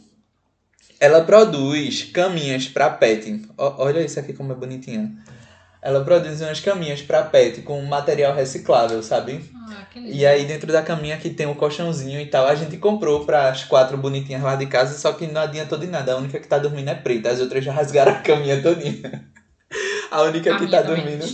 ela 1.01 1.25
produz 1.25 2.05
caminhas 2.05 2.69
pra 2.69 2.89
pet. 2.89 3.43
Ó, 3.59 3.85
olha 3.85 4.01
isso 4.01 4.21
aqui 4.21 4.33
como 4.33 4.53
é 4.53 4.55
bonitinha. 4.55 5.13
Ela 5.89 6.05
produz 6.05 6.41
umas 6.43 6.61
caminhas 6.61 7.01
pra 7.01 7.23
pet 7.23 7.63
com 7.63 7.81
material 7.81 8.35
reciclável, 8.35 9.03
sabe? 9.03 9.41
Ah, 9.55 9.87
que 9.91 9.99
lindo. 9.99 10.15
E 10.15 10.27
aí 10.27 10.45
dentro 10.45 10.71
da 10.71 10.83
caminha 10.83 11.15
aqui 11.15 11.31
tem 11.31 11.47
um 11.47 11.55
colchãozinho 11.55 12.21
e 12.21 12.27
tal. 12.27 12.47
A 12.47 12.55
gente 12.55 12.77
comprou 12.77 13.25
para 13.25 13.49
as 13.49 13.65
quatro 13.65 13.97
bonitinhas 13.97 14.43
lá 14.43 14.55
de 14.55 14.67
casa, 14.67 14.99
só 14.99 15.15
que 15.15 15.27
não 15.27 15.41
adiantou 15.41 15.79
de 15.79 15.87
nada. 15.87 16.13
A 16.13 16.19
única 16.19 16.39
que 16.39 16.47
tá 16.47 16.59
dormindo 16.59 16.91
é 16.91 16.95
preta, 16.95 17.31
as 17.31 17.41
outras 17.41 17.65
já 17.65 17.73
rasgaram 17.73 18.13
a 18.13 18.17
caminha 18.17 18.63
todinha. 18.63 19.31
A 20.11 20.23
única 20.23 20.55
A 20.55 20.59
que 20.59 20.67
tá 20.67 20.81
dormindo. 20.81 21.27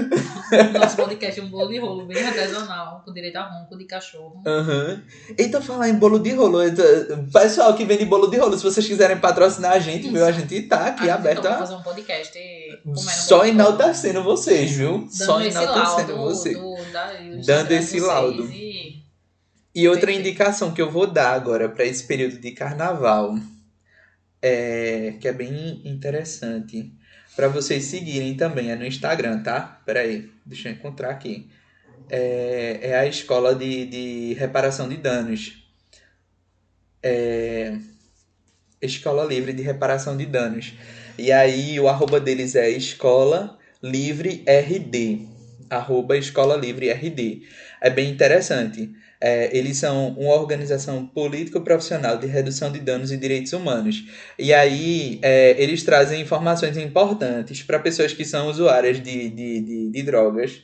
Nosso 0.80 0.96
podcast 0.98 1.40
é 1.40 1.44
um 1.44 1.50
bolo 1.50 1.70
de 1.70 1.80
rolo 1.80 2.06
bem 2.06 2.22
artesanal, 2.26 3.02
com 3.06 3.14
direito 3.14 3.38
a 3.38 3.44
ronco 3.44 3.78
de 3.78 3.86
cachorro. 3.86 4.42
Aham. 4.46 5.02
Eita, 5.38 5.62
falar 5.62 5.90
em 5.90 5.96
bolo 5.96 6.20
de 6.20 6.32
rolo. 6.34 6.62
eita, 6.62 6.84
Pessoal 7.32 7.74
que 7.76 7.86
vende 7.86 8.06
bolo 8.06 8.28
de 8.28 8.38
rolo, 8.38 8.58
se 8.58 8.64
vocês 8.64 8.86
quiserem 8.88 9.18
patrocinar 9.20 9.72
a 9.74 9.80
gente, 9.80 10.10
viu? 10.10 10.26
A 10.26 10.32
gente 10.32 10.62
tá 10.64 10.88
aqui 10.88 11.10
A 11.10 11.16
aberto 11.16 11.42
tentou 11.42 11.52
a... 11.52 11.58
fazer 11.60 11.76
um 11.76 11.82
podcast 11.82 12.40
comendo 12.84 13.00
Só 13.00 13.46
enaltecendo 13.46 14.24
vocês, 14.24 14.72
viu? 14.72 15.08
Só 15.10 15.38
Dando 15.38 15.46
esse 15.48 15.58
enaltecendo 15.58 16.18
vocês. 16.18 16.58
do- 16.58 16.76
da- 16.92 17.14
do 17.14 17.46
Dando 17.46 17.72
esse 17.72 18.00
laudo. 18.00 18.44
E... 18.52 19.02
E 19.74 19.88
outra 19.88 20.08
Perfeito. 20.08 20.28
indicação 20.28 20.74
que 20.74 20.82
eu 20.82 20.92
vou 20.92 21.08
dar 21.08 21.32
agora 21.34 21.70
para 21.70 21.86
esse 21.86 22.04
período 22.06 22.38
de 22.42 22.52
carnaval, 22.52 23.36
é, 24.42 25.16
que 25.22 25.28
é 25.28 25.32
bem 25.32 25.82
interessante, 25.86 26.92
para 27.36 27.48
vocês 27.48 27.86
seguirem 27.86 28.36
também, 28.36 28.72
é 28.72 28.76
no 28.76 28.86
Instagram, 28.86 29.42
tá? 29.42 29.82
Peraí, 29.86 30.30
deixa 30.46 30.70
eu 30.70 30.74
encontrar 30.74 31.10
aqui. 31.10 31.50
É, 32.10 32.80
é 32.82 32.98
a 32.98 33.06
escola 33.06 33.56
de, 33.56 33.86
de 33.86 34.34
reparação 34.34 34.90
de 34.90 34.98
danos. 34.98 35.64
É, 37.02 37.78
escola 38.82 39.24
Livre 39.24 39.54
de 39.54 39.62
Reparação 39.62 40.18
de 40.18 40.26
Danos. 40.26 40.74
E 41.18 41.32
aí 41.32 41.80
o 41.80 41.88
arroba 41.88 42.20
deles 42.20 42.56
é 42.56 42.70
Escola 42.70 43.58
Livre 43.82 44.44
RD. 44.48 45.28
Arroba 45.70 46.18
Escola 46.18 46.56
Livre 46.56 46.92
RD. 46.92 47.44
É 47.80 47.90
bem 47.90 48.10
interessante. 48.10 48.92
É, 49.22 49.56
eles 49.56 49.78
são 49.78 50.10
uma 50.18 50.34
organização 50.34 51.06
político-profissional 51.06 52.18
de 52.18 52.26
redução 52.26 52.72
de 52.72 52.80
danos 52.80 53.12
e 53.12 53.18
direitos 53.18 53.54
humanos. 53.54 54.04
E 54.38 54.52
aí, 54.52 55.20
é, 55.22 55.56
eles 55.62 55.84
trazem 55.84 56.20
informações 56.20 56.76
importantes 56.76 57.62
para 57.62 57.78
pessoas 57.78 58.14
que 58.14 58.26
são 58.26 58.50
usuárias 58.50 58.98
de, 58.98 59.30
de, 59.30 59.62
de, 59.62 59.90
de 59.92 60.04
drogas. 60.04 60.64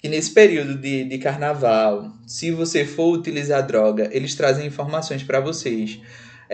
Que 0.00 0.08
nesse 0.08 0.32
período 0.32 0.74
de, 0.76 1.04
de 1.04 1.18
carnaval, 1.18 2.10
se 2.26 2.50
você 2.50 2.84
for 2.84 3.16
utilizar 3.16 3.64
droga, 3.64 4.10
eles 4.12 4.34
trazem 4.34 4.66
informações 4.66 5.22
para 5.22 5.38
vocês. 5.38 6.00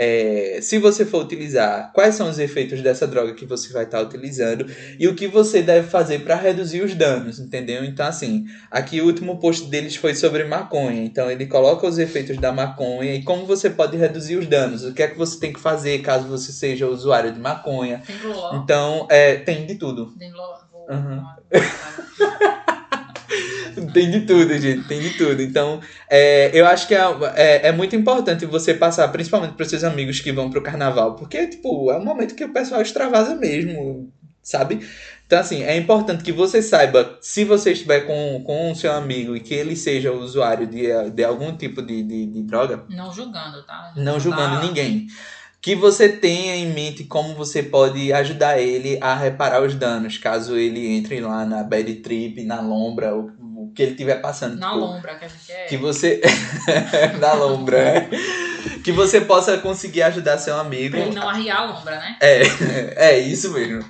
É, 0.00 0.60
se 0.62 0.78
você 0.78 1.04
for 1.04 1.24
utilizar, 1.24 1.90
quais 1.92 2.14
são 2.14 2.30
os 2.30 2.38
efeitos 2.38 2.80
dessa 2.80 3.06
droga 3.06 3.34
que 3.34 3.44
você 3.44 3.72
vai 3.72 3.82
estar 3.84 4.00
utilizando 4.00 4.66
e 4.98 5.08
o 5.08 5.14
que 5.14 5.26
você 5.26 5.60
deve 5.60 5.88
fazer 5.88 6.20
para 6.20 6.36
reduzir 6.36 6.82
os 6.82 6.94
danos, 6.94 7.40
entendeu? 7.40 7.84
Então, 7.84 8.06
assim, 8.06 8.46
Aqui 8.70 9.00
o 9.00 9.06
último 9.06 9.38
post 9.38 9.66
deles 9.66 9.96
foi 9.96 10.14
sobre 10.14 10.44
maconha. 10.44 11.02
Então 11.02 11.30
ele 11.30 11.46
coloca 11.46 11.86
os 11.86 11.98
efeitos 11.98 12.36
da 12.36 12.52
maconha 12.52 13.14
e 13.14 13.22
como 13.22 13.46
você 13.46 13.70
pode 13.70 13.96
reduzir 13.96 14.36
os 14.36 14.46
danos. 14.46 14.84
O 14.84 14.92
que 14.92 15.02
é 15.02 15.08
que 15.08 15.16
você 15.16 15.40
tem 15.40 15.52
que 15.52 15.60
fazer 15.60 16.00
caso 16.00 16.28
você 16.28 16.52
seja 16.52 16.86
usuário 16.86 17.32
de 17.32 17.40
maconha. 17.40 18.02
Tem? 18.06 18.16
Então, 18.54 19.06
é, 19.10 19.36
tem 19.36 19.66
de 19.66 19.76
tudo. 19.76 20.12
Tem. 20.18 20.30
Uhum. 20.90 21.22
Tem 23.92 24.10
de 24.10 24.20
tudo, 24.22 24.58
gente. 24.58 24.86
Tem 24.88 25.00
de 25.00 25.10
tudo. 25.10 25.40
Então, 25.42 25.80
é, 26.08 26.50
eu 26.52 26.66
acho 26.66 26.86
que 26.88 26.94
é, 26.94 27.02
é, 27.34 27.68
é 27.68 27.72
muito 27.72 27.94
importante 27.94 28.46
você 28.46 28.74
passar, 28.74 29.08
principalmente 29.08 29.54
para 29.54 29.66
seus 29.66 29.84
amigos 29.84 30.20
que 30.20 30.32
vão 30.32 30.50
pro 30.50 30.62
carnaval. 30.62 31.14
Porque, 31.14 31.46
tipo, 31.46 31.90
é 31.90 31.96
um 31.96 32.04
momento 32.04 32.34
que 32.34 32.44
o 32.44 32.52
pessoal 32.52 32.80
extravasa 32.82 33.34
mesmo, 33.34 34.12
sabe? 34.42 34.80
Então, 35.26 35.40
assim, 35.40 35.62
é 35.62 35.76
importante 35.76 36.24
que 36.24 36.32
você 36.32 36.62
saiba, 36.62 37.18
se 37.20 37.44
você 37.44 37.72
estiver 37.72 38.00
com, 38.06 38.42
com 38.46 38.72
o 38.72 38.74
seu 38.74 38.90
amigo 38.92 39.36
e 39.36 39.40
que 39.40 39.52
ele 39.52 39.76
seja 39.76 40.10
usuário 40.10 40.66
de, 40.66 40.86
de 41.10 41.22
algum 41.22 41.54
tipo 41.54 41.82
de, 41.82 42.02
de, 42.02 42.24
de 42.26 42.42
droga, 42.44 42.82
Não 42.88 43.12
julgando, 43.12 43.62
tá? 43.64 43.92
não 43.94 44.18
julgando 44.18 44.56
Ah, 44.56 44.62
ninguém. 44.62 45.06
Que 45.60 45.74
você 45.74 46.08
tenha 46.08 46.54
em 46.54 46.72
mente 46.72 47.04
como 47.04 47.34
você 47.34 47.62
pode 47.62 48.12
ajudar 48.12 48.60
ele 48.60 48.96
a 49.00 49.14
reparar 49.14 49.62
os 49.62 49.74
danos, 49.74 50.16
caso 50.16 50.56
ele 50.56 50.86
entre 50.96 51.20
lá 51.20 51.44
na 51.44 51.64
bad 51.64 51.92
trip, 51.96 52.44
na 52.44 52.60
lombra, 52.60 53.14
o, 53.14 53.32
o 53.56 53.72
que 53.74 53.82
ele 53.82 53.90
estiver 53.92 54.20
passando. 54.20 54.56
Na 54.56 54.68
tipo, 54.68 54.78
lombra, 54.78 55.16
que 55.16 55.24
a 55.24 55.28
gente 55.28 55.52
é. 55.52 55.64
Que 55.66 55.76
você. 55.76 56.20
na 57.18 57.32
lombra, 57.32 57.76
é. 57.76 58.08
Que 58.84 58.92
você 58.92 59.20
possa 59.20 59.58
conseguir 59.58 60.02
ajudar 60.02 60.38
seu 60.38 60.56
amigo. 60.56 60.96
Pra 60.96 61.06
ele 61.06 61.14
não 61.14 61.28
arriar 61.28 61.58
a 61.58 61.64
lombra, 61.72 61.96
né? 61.96 62.16
É, 62.20 62.42
é 63.14 63.18
isso 63.18 63.52
mesmo. 63.52 63.84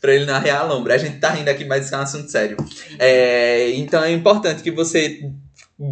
Pra 0.00 0.14
ele 0.14 0.26
não 0.26 0.34
arrear 0.34 0.60
a 0.60 0.64
lombra. 0.64 0.94
A 0.94 0.98
gente 0.98 1.18
tá 1.18 1.30
rindo 1.30 1.48
aqui, 1.48 1.64
mas 1.64 1.86
isso 1.86 1.94
é 1.94 1.98
um 1.98 2.02
assunto 2.02 2.30
sério. 2.30 2.58
É, 2.98 3.70
então 3.70 4.04
é 4.04 4.12
importante 4.12 4.62
que 4.62 4.70
você 4.70 5.22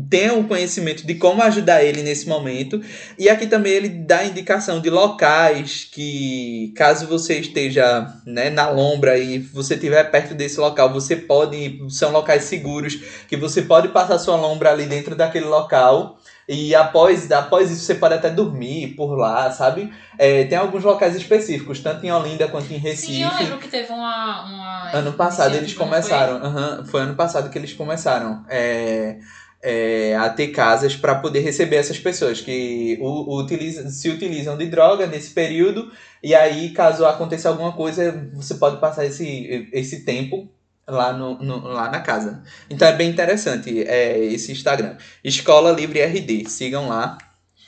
tenha 0.09 0.33
um 0.35 0.45
conhecimento 0.45 1.05
de 1.05 1.17
como 1.17 1.43
ajudar 1.43 1.83
ele 1.83 2.03
nesse 2.03 2.29
momento. 2.29 2.81
E 3.19 3.29
aqui 3.29 3.47
também 3.47 3.73
ele 3.73 3.89
dá 3.89 4.25
indicação 4.25 4.81
de 4.81 4.89
locais 4.89 5.89
que, 5.91 6.73
caso 6.77 7.07
você 7.07 7.41
esteja 7.41 8.07
né, 8.25 8.49
na 8.49 8.71
lombra 8.71 9.19
e 9.19 9.39
você 9.39 9.75
estiver 9.75 10.05
perto 10.11 10.35
desse 10.35 10.61
local, 10.61 10.93
você 10.93 11.17
pode. 11.17 11.81
São 11.91 12.13
locais 12.13 12.45
seguros 12.45 12.95
que 13.27 13.37
você 13.37 13.63
pode 13.63 13.89
passar 13.89 14.19
sua 14.19 14.37
lombra 14.37 14.71
ali 14.71 14.87
dentro 14.87 15.17
daquele 15.17 15.47
local. 15.47 16.19
E 16.49 16.75
após, 16.75 17.31
após 17.31 17.71
isso 17.71 17.85
você 17.85 17.95
pode 17.95 18.15
até 18.15 18.29
dormir 18.29 18.89
por 18.97 19.15
lá, 19.15 19.51
sabe? 19.53 19.93
É, 20.19 20.45
tem 20.45 20.59
alguns 20.59 20.83
locais 20.83 21.15
específicos, 21.15 21.81
tanto 21.81 22.05
em 22.05 22.11
Olinda 22.11 22.49
quanto 22.49 22.73
em 22.73 22.79
Recife. 22.79 23.13
Sim, 23.13 23.23
eu 23.23 23.35
lembro 23.35 23.59
que 23.59 23.69
teve 23.69 23.93
uma. 23.93 24.45
uma 24.45 24.91
Ano 24.93 25.13
passado 25.13 25.55
eles 25.55 25.73
começaram. 25.73 26.37
aham, 26.37 26.85
foi 26.85 27.03
ano 27.03 27.15
passado 27.15 27.49
que 27.49 27.57
eles 27.57 27.73
começaram 27.73 28.45
é, 28.49 29.19
é, 29.63 30.17
a 30.17 30.29
ter 30.29 30.49
casas 30.49 30.97
para 30.97 31.15
poder 31.15 31.41
receber 31.41 31.77
essas 31.77 31.99
pessoas 31.99 32.41
que 32.41 32.99
o, 33.01 33.39
utilizam, 33.41 33.89
se 33.89 34.09
utilizam 34.11 34.57
de 34.59 34.67
droga 34.67 35.07
nesse 35.07 35.31
período. 35.31 35.91
E 36.23 36.35
aí, 36.35 36.71
caso 36.71 37.05
aconteça 37.07 37.49
alguma 37.49 37.73
coisa, 37.73 38.29
você 38.35 38.55
pode 38.57 38.79
passar 38.81 39.05
esse, 39.07 39.69
esse 39.73 40.05
tempo 40.05 40.49
lá, 40.87 41.13
no, 41.13 41.39
no- 41.43 41.63
lá 41.69 41.91
na 41.91 42.01
casa. 42.01 42.43
Então 42.69 42.89
é 42.89 42.93
bem 42.93 43.09
interessante 43.11 43.83
é, 43.85 44.19
esse 44.19 44.51
Instagram. 44.53 44.97
Escola 45.23 45.71
Livre 45.71 46.01
RD. 46.01 46.49
Sigam 46.49 46.89
lá. 46.89 47.17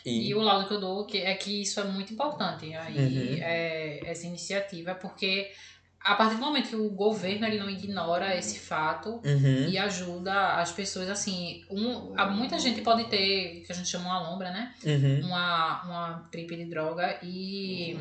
E, 0.05 0.28
E 0.30 0.34
o 0.34 0.40
laudo 0.42 0.68
que 0.68 0.74
eu 0.74 0.80
dou 0.80 1.07
é 1.14 1.34
que 1.34 1.62
isso 1.62 1.80
é 1.80 1.84
muito 1.84 2.12
importante. 2.12 2.74
Aí, 2.74 2.99
Uhum. 2.99 3.36
é, 3.40 4.01
essa 4.05 4.26
iniciativa, 4.26 4.95
porque 4.95 5.49
a 6.05 6.14
partir 6.14 6.36
do 6.36 6.42
momento 6.42 6.68
que 6.68 6.76
o 6.76 6.90
governo 6.90 7.46
ele 7.46 7.59
não 7.59 7.70
ignora 7.70 8.36
esse 8.36 8.59
fato, 8.59 9.22
Uhum, 9.24 9.68
e 9.68 9.78
ajuda 9.78 10.57
as 10.57 10.70
pessoas 10.70 11.09
assim. 11.09 11.64
Um, 11.70 12.14
muita 12.32 12.59
gente 12.59 12.82
pode 12.82 13.05
ter, 13.05 13.62
que 13.64 13.72
a 13.72 13.74
gente 13.74 13.88
chama 13.88 14.11
uma 14.11 14.30
lombra, 14.30 14.50
né? 14.50 14.74
uhum, 14.84 15.26
Uma, 15.26 15.82
uma 15.84 16.28
tripe 16.30 16.55
de 16.57 16.66
droga 16.66 17.18
e 17.22 17.98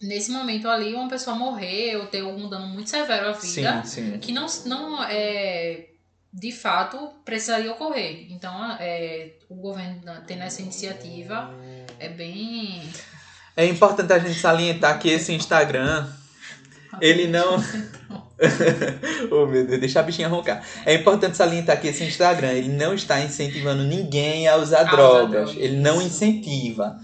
nesse 0.00 0.30
momento 0.30 0.68
ali 0.68 0.94
uma 0.94 1.08
pessoa 1.08 1.36
morrer 1.36 1.96
ou 1.96 2.06
ter 2.06 2.20
algum 2.20 2.48
dano 2.48 2.66
muito 2.68 2.88
severo 2.90 3.28
à 3.28 3.32
vida 3.32 3.82
sim, 3.84 4.12
sim. 4.12 4.18
que 4.18 4.32
não, 4.32 4.46
não 4.66 5.02
é 5.04 5.86
de 6.32 6.52
fato 6.52 7.10
precisaria 7.24 7.70
ocorrer. 7.70 8.26
Então 8.30 8.52
é, 8.80 9.32
o 9.48 9.54
governo 9.54 9.94
tendo 10.26 10.42
essa 10.42 10.62
iniciativa 10.62 11.50
é 11.98 12.08
bem. 12.08 12.82
É 13.56 13.64
importante 13.66 14.12
a 14.12 14.18
gente 14.18 14.38
salientar 14.38 14.98
que 14.98 15.08
esse 15.08 15.32
Instagram, 15.32 16.10
ele 17.00 17.26
não. 17.28 17.56
oh, 19.30 19.46
meu 19.46 19.64
Deus, 19.66 19.80
deixa 19.80 20.00
a 20.00 20.02
bichinha 20.02 20.28
roncar. 20.28 20.62
É 20.84 20.94
importante 20.94 21.36
salientar 21.36 21.80
que 21.80 21.86
esse 21.88 22.04
Instagram, 22.04 22.50
ele 22.52 22.68
não 22.68 22.92
está 22.94 23.20
incentivando 23.20 23.84
ninguém 23.84 24.48
a 24.48 24.56
usar 24.56 24.80
A 24.80 24.82
usar 24.82 24.90
drogas. 24.96 25.30
drogas, 25.30 25.56
Ele 25.56 25.76
não 25.76 26.02
incentiva, 26.02 26.96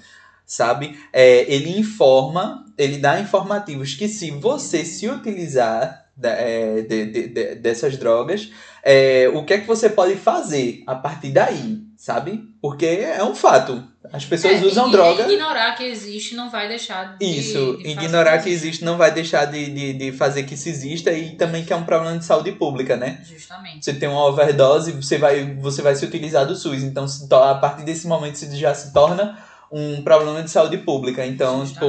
sabe? 0.45 0.99
É, 1.13 1.45
ele 1.53 1.79
informa, 1.79 2.65
ele 2.77 2.99
dá 2.99 3.21
informativos 3.21 3.95
que 3.95 4.09
se 4.09 4.31
você 4.33 4.85
se 4.85 5.09
utilizar 5.09 6.05
é, 6.23 6.83
de- 6.83 7.07
de- 7.07 7.29
de- 7.29 7.55
dessas 7.55 7.97
drogas, 7.97 8.51
é, 8.83 9.31
o 9.35 9.45
que 9.45 9.55
é 9.55 9.59
que 9.61 9.67
você 9.67 9.89
pode 9.89 10.17
fazer 10.17 10.83
a 10.87 10.95
partir 10.95 11.31
daí, 11.31 11.79
sabe? 11.97 12.45
Porque 12.61 12.87
é 12.87 13.23
um 13.25 13.35
fato. 13.35 13.83
As 14.13 14.25
pessoas 14.25 14.61
É, 14.63 14.65
usam 14.67 14.89
e- 14.89 14.93
droga. 14.93 15.23
Ignorar 15.31 15.75
que 15.77 15.85
existe 15.85 16.35
não 16.35 16.51
vai 16.51 16.67
deixar 16.67 17.17
de. 17.19 17.25
Isso, 17.25 17.77
de 17.83 17.91
ignorar 17.91 18.39
que 18.39 18.45
coisas. 18.45 18.63
existe 18.63 18.85
não 18.85 18.97
vai 18.97 19.13
deixar 19.13 19.45
de, 19.45 19.67
de, 19.71 19.93
de 19.93 20.13
fazer 20.13 20.43
que 20.45 20.55
isso 20.55 20.69
exista 20.69 21.13
e 21.13 21.37
também 21.37 21.65
que 21.65 21.73
é 21.73 21.77
um 21.77 21.85
problema 21.85 22.19
de 22.19 22.25
saúde 22.25 22.53
pública, 22.53 22.97
né? 22.97 23.21
Justamente. 23.25 23.85
Você 23.85 23.93
tem 23.95 24.09
uma 24.09 24.25
overdose, 24.27 24.93
você 24.93 25.19
vai, 25.19 25.55
você 25.61 25.83
vai 25.83 25.95
se 25.95 26.05
utilizar 26.05 26.47
do 26.47 26.57
SUS. 26.57 26.83
Então, 26.83 27.05
a 27.31 27.55
partir 27.57 27.85
desse 27.85 28.07
momento, 28.07 28.35
isso 28.35 28.57
já 28.57 28.75
se 28.75 28.93
torna 28.93 29.39
um 29.71 30.03
problema 30.03 30.43
de 30.43 30.51
saúde 30.51 30.79
pública. 30.79 31.25
Então, 31.25 31.65
tipo, 31.65 31.87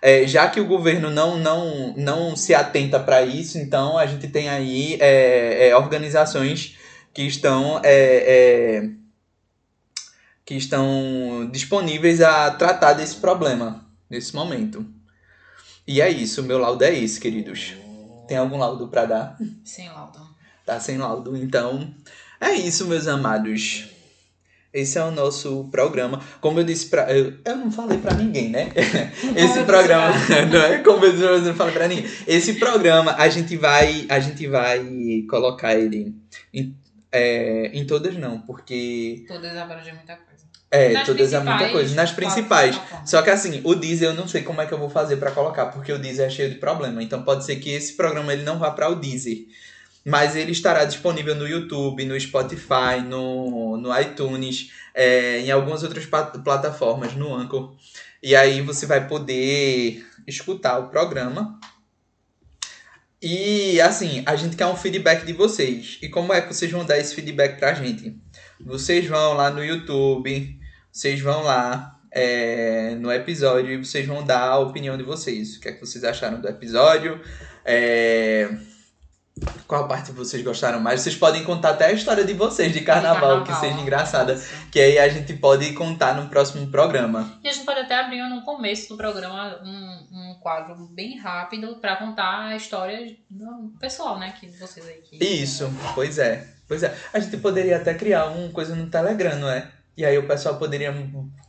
é, 0.00 0.26
já 0.26 0.48
que 0.48 0.60
o 0.60 0.66
governo 0.66 1.10
não, 1.10 1.38
não, 1.38 1.94
não 1.96 2.36
se 2.36 2.54
atenta 2.54 2.98
para 2.98 3.22
isso, 3.22 3.58
então 3.58 3.98
a 3.98 4.06
gente 4.06 4.28
tem 4.28 4.48
aí 4.48 4.96
é, 5.00 5.68
é, 5.68 5.76
organizações 5.76 6.76
que 7.12 7.22
estão, 7.22 7.80
é, 7.84 7.90
é, 7.92 8.90
que 10.44 10.54
estão 10.54 11.48
disponíveis 11.52 12.20
a 12.20 12.50
tratar 12.52 12.94
desse 12.94 13.16
problema 13.16 13.84
nesse 14.08 14.34
momento. 14.34 14.84
E 15.86 16.00
é 16.00 16.08
isso, 16.08 16.42
meu 16.42 16.58
laudo 16.58 16.84
é 16.84 16.94
esse, 16.94 17.20
queridos. 17.20 17.74
Tem 18.26 18.36
algum 18.36 18.56
laudo 18.56 18.88
para 18.88 19.06
dar? 19.06 19.38
Sem 19.64 19.88
laudo. 19.88 20.20
Tá 20.64 20.78
sem 20.78 20.96
laudo. 20.96 21.36
Então, 21.36 21.92
é 22.40 22.52
isso, 22.52 22.86
meus 22.86 23.08
amados. 23.08 23.89
Esse 24.72 24.98
é 24.98 25.04
o 25.04 25.10
nosso 25.10 25.68
programa. 25.70 26.20
Como 26.40 26.60
eu 26.60 26.64
disse 26.64 26.86
pra. 26.86 27.12
Eu, 27.12 27.34
eu 27.44 27.56
não 27.56 27.72
falei 27.72 27.98
pra 27.98 28.14
ninguém, 28.14 28.50
né? 28.50 28.68
Esse 29.34 29.64
programa. 29.64 30.12
Não 30.50 30.62
é 30.62 30.78
como 30.78 31.04
eu 31.04 31.12
disse, 31.12 31.24
eu 31.24 31.40
não 31.40 31.54
falei 31.54 31.74
pra 31.74 31.88
ninguém. 31.88 32.08
Esse 32.26 32.54
programa, 32.54 33.16
a 33.18 33.28
gente 33.28 33.56
vai. 33.56 34.06
A 34.08 34.20
gente 34.20 34.46
vai 34.46 35.24
colocar 35.28 35.74
ele 35.74 36.14
em, 36.54 36.74
é, 37.10 37.70
em 37.72 37.84
todas, 37.84 38.14
não, 38.16 38.40
porque. 38.40 39.24
Todas 39.26 39.56
abrangem 39.56 39.92
muita 39.92 40.14
coisa. 40.14 40.30
É, 40.70 40.92
Nas 40.92 41.06
todas 41.06 41.32
é 41.32 41.40
muita 41.40 41.68
coisa. 41.70 41.94
Nas 41.96 42.12
principais. 42.12 42.80
Só 43.04 43.22
que 43.22 43.30
assim, 43.30 43.60
o 43.64 43.74
Deezer 43.74 44.10
eu 44.10 44.14
não 44.14 44.28
sei 44.28 44.42
como 44.42 44.60
é 44.60 44.66
que 44.66 44.72
eu 44.72 44.78
vou 44.78 44.88
fazer 44.88 45.16
pra 45.16 45.32
colocar, 45.32 45.66
porque 45.66 45.92
o 45.92 45.98
Deezer 45.98 46.26
é 46.26 46.30
cheio 46.30 46.50
de 46.50 46.56
problema. 46.56 47.02
Então 47.02 47.24
pode 47.24 47.44
ser 47.44 47.56
que 47.56 47.70
esse 47.70 47.94
programa 47.94 48.32
ele 48.32 48.44
não 48.44 48.58
vá 48.58 48.70
pra 48.70 48.88
o 48.88 48.94
Deezer. 48.94 49.46
Mas 50.04 50.34
ele 50.34 50.52
estará 50.52 50.84
disponível 50.84 51.34
no 51.34 51.46
YouTube, 51.46 52.04
no 52.04 52.18
Spotify, 52.18 53.02
no, 53.06 53.76
no 53.76 54.00
iTunes, 54.00 54.70
é, 54.94 55.40
em 55.40 55.50
algumas 55.50 55.82
outras 55.82 56.06
plataformas, 56.06 57.14
no 57.14 57.34
Anchor. 57.34 57.74
E 58.22 58.34
aí 58.34 58.60
você 58.62 58.86
vai 58.86 59.06
poder 59.06 60.06
escutar 60.26 60.78
o 60.78 60.88
programa. 60.88 61.58
E 63.22 63.78
assim, 63.82 64.22
a 64.24 64.34
gente 64.36 64.56
quer 64.56 64.66
um 64.66 64.76
feedback 64.76 65.26
de 65.26 65.34
vocês. 65.34 65.98
E 66.00 66.08
como 66.08 66.32
é 66.32 66.40
que 66.40 66.52
vocês 66.52 66.70
vão 66.70 66.84
dar 66.84 66.98
esse 66.98 67.14
feedback 67.14 67.58
pra 67.58 67.74
gente? 67.74 68.18
Vocês 68.58 69.06
vão 69.06 69.34
lá 69.34 69.50
no 69.50 69.62
YouTube, 69.62 70.58
vocês 70.90 71.20
vão 71.20 71.42
lá 71.42 72.00
é, 72.10 72.94
no 72.94 73.12
episódio 73.12 73.72
e 73.72 73.76
vocês 73.76 74.06
vão 74.06 74.24
dar 74.24 74.48
a 74.48 74.58
opinião 74.58 74.96
de 74.96 75.02
vocês. 75.02 75.56
O 75.56 75.60
que 75.60 75.68
é 75.68 75.72
que 75.72 75.80
vocês 75.80 76.02
acharam 76.02 76.40
do 76.40 76.48
episódio? 76.48 77.20
É, 77.64 78.48
Qual 79.66 79.86
parte 79.86 80.12
vocês 80.12 80.42
gostaram 80.42 80.80
mais? 80.80 81.00
Vocês 81.00 81.16
podem 81.16 81.44
contar 81.44 81.70
até 81.70 81.86
a 81.86 81.92
história 81.92 82.24
de 82.24 82.34
vocês 82.34 82.72
de 82.72 82.80
carnaval, 82.80 83.42
De 83.42 83.50
que 83.50 83.56
seja 83.58 83.80
engraçada. 83.80 84.40
Que 84.70 84.80
aí 84.80 84.98
a 84.98 85.08
gente 85.08 85.32
pode 85.34 85.72
contar 85.74 86.14
no 86.14 86.28
próximo 86.28 86.70
programa. 86.70 87.38
E 87.42 87.48
a 87.48 87.52
gente 87.52 87.64
pode 87.64 87.80
até 87.80 87.98
abrir 87.98 88.22
no 88.28 88.42
começo 88.42 88.88
do 88.88 88.96
programa 88.96 89.60
um, 89.62 90.08
um 90.12 90.34
quadro 90.40 90.74
bem 90.92 91.18
rápido 91.18 91.76
pra 91.76 91.96
contar 91.96 92.46
a 92.46 92.56
história 92.56 93.16
do 93.30 93.72
pessoal, 93.78 94.18
né? 94.18 94.34
Que 94.38 94.48
vocês 94.48 94.86
aí. 94.86 95.00
Que... 95.02 95.24
Isso, 95.24 95.72
pois 95.94 96.18
é. 96.18 96.46
Pois 96.66 96.82
é. 96.82 96.94
A 97.12 97.18
gente 97.18 97.36
poderia 97.38 97.76
até 97.76 97.94
criar 97.94 98.26
uma 98.26 98.48
coisa 98.50 98.74
no 98.74 98.88
Telegram, 98.88 99.36
não 99.36 99.50
é? 99.50 99.70
E 99.96 100.04
aí 100.04 100.16
o 100.18 100.26
pessoal 100.26 100.56
poderia 100.56 100.94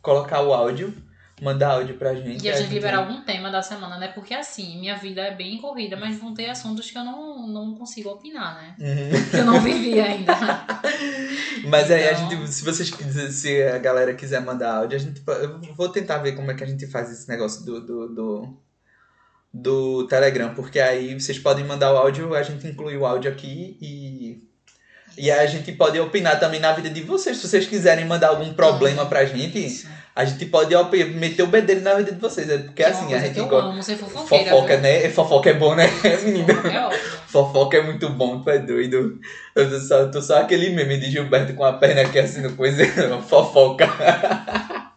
colocar 0.02 0.42
o 0.42 0.54
áudio, 0.54 0.94
mandar 1.42 1.72
áudio 1.72 1.98
pra 1.98 2.14
gente. 2.14 2.46
E 2.46 2.50
a 2.50 2.56
gente 2.56 2.72
liberar 2.72 3.00
algum 3.00 3.22
tema 3.22 3.50
da 3.50 3.64
semana, 3.64 3.98
né? 3.98 4.10
Porque 4.10 4.34
assim, 4.34 4.80
minha 4.80 4.96
vida 4.96 5.22
é 5.22 5.34
bem 5.34 5.58
corrida, 5.58 5.98
mas 5.98 6.20
vão 6.20 6.34
ter 6.36 6.48
assuntos 6.50 6.92
que 6.92 6.98
eu 6.98 7.04
não, 7.04 7.48
não 7.48 7.74
consigo 7.74 8.10
opinar, 8.10 8.56
né? 8.56 8.76
Uhum. 8.80 9.30
Que 9.32 9.38
eu 9.38 9.46
não 9.46 9.60
vivi 9.60 10.00
ainda. 10.00 10.34
Mas 11.68 11.92
aí 11.92 12.08
a 12.08 12.14
Então- 12.14 12.30
gente, 12.30 12.48
se 12.52 12.64
vocês 12.64 12.90
se 13.34 13.64
a 13.64 13.78
galera 13.78 14.14
quiser 14.14 14.42
mandar 14.42 14.78
áudio, 14.78 14.98
a 14.98 15.00
gente, 15.00 15.22
eu 15.28 15.74
vou 15.76 15.90
tentar 15.90 16.18
ver 16.20 16.32
como 16.34 16.50
é 16.52 16.54
que 16.54 16.64
a 16.64 16.68
gente 16.68 16.88
faz 16.88 17.12
esse 17.12 17.28
negócio 17.30 17.64
do, 17.66 17.80
do, 17.82 18.08
do, 18.16 18.58
do 19.54 20.08
Telegram, 20.08 20.54
porque 20.56 20.80
aí 20.80 21.20
vocês 21.20 21.38
podem 21.38 21.64
mandar 21.66 21.94
o 21.94 21.98
áudio, 21.98 22.34
a 22.34 22.42
gente 22.44 22.66
inclui 22.68 22.98
o 22.98 23.06
áudio 23.06 23.32
aqui 23.32 23.78
e 23.82 24.42
e 25.18 25.30
aí 25.30 25.40
a 25.40 25.46
gente 25.46 25.72
pode 25.74 26.00
opinar 26.00 26.40
também 26.40 26.60
na 26.60 26.72
vida 26.72 26.90
de 26.90 27.02
vocês. 27.04 27.36
Se 27.38 27.48
vocês 27.48 27.68
quiserem 27.68 28.06
mandar 28.06 28.30
algum 28.30 28.54
problema 28.54 29.06
pra 29.06 29.26
gente, 29.26 29.60
Isso. 29.60 29.88
A 30.16 30.26
gente 30.26 30.46
pode 30.48 30.76
op- 30.76 30.94
meter 31.16 31.44
o 31.44 31.48
bedelho 31.48 31.82
na 31.82 31.94
vida 31.96 32.12
de 32.12 32.20
vocês. 32.20 32.50
é 32.50 32.58
Porque 32.58 32.74
Que 32.74 32.84
é 32.84 32.88
assim, 32.88 33.06
a 33.06 33.08
coisa 33.10 33.26
gente 33.28 33.40
eu 33.40 33.48
gosta. 33.48 33.70
amo 33.70 33.82
ser 33.84 33.96
fofoqueira. 33.96 34.50
Fofoca, 34.52 34.78
né? 34.78 35.10
Fofoca 35.10 35.50
é 35.50 35.54
bom, 35.54 35.76
né, 35.76 35.86
menina? 36.24 36.54
É. 36.54 36.98
Fofoca 37.28 37.78
é 37.78 37.82
muito 37.82 38.10
bom, 38.10 38.42
tu 38.42 38.50
é 38.50 38.60
doido. 38.60 39.20
Eu 39.56 39.70
tô 39.70 39.80
só, 39.80 40.06
tô 40.08 40.22
só 40.22 40.40
aquele 40.42 40.70
meme 40.72 40.98
de 40.98 41.10
Gilberto 41.12 41.54
com 41.54 41.64
a 41.64 41.74
perna 41.74 42.02
aqui 42.02 42.20
assim 42.20 42.42
no 42.42 42.52
coisa, 42.54 42.84
fofoca. 43.28 43.88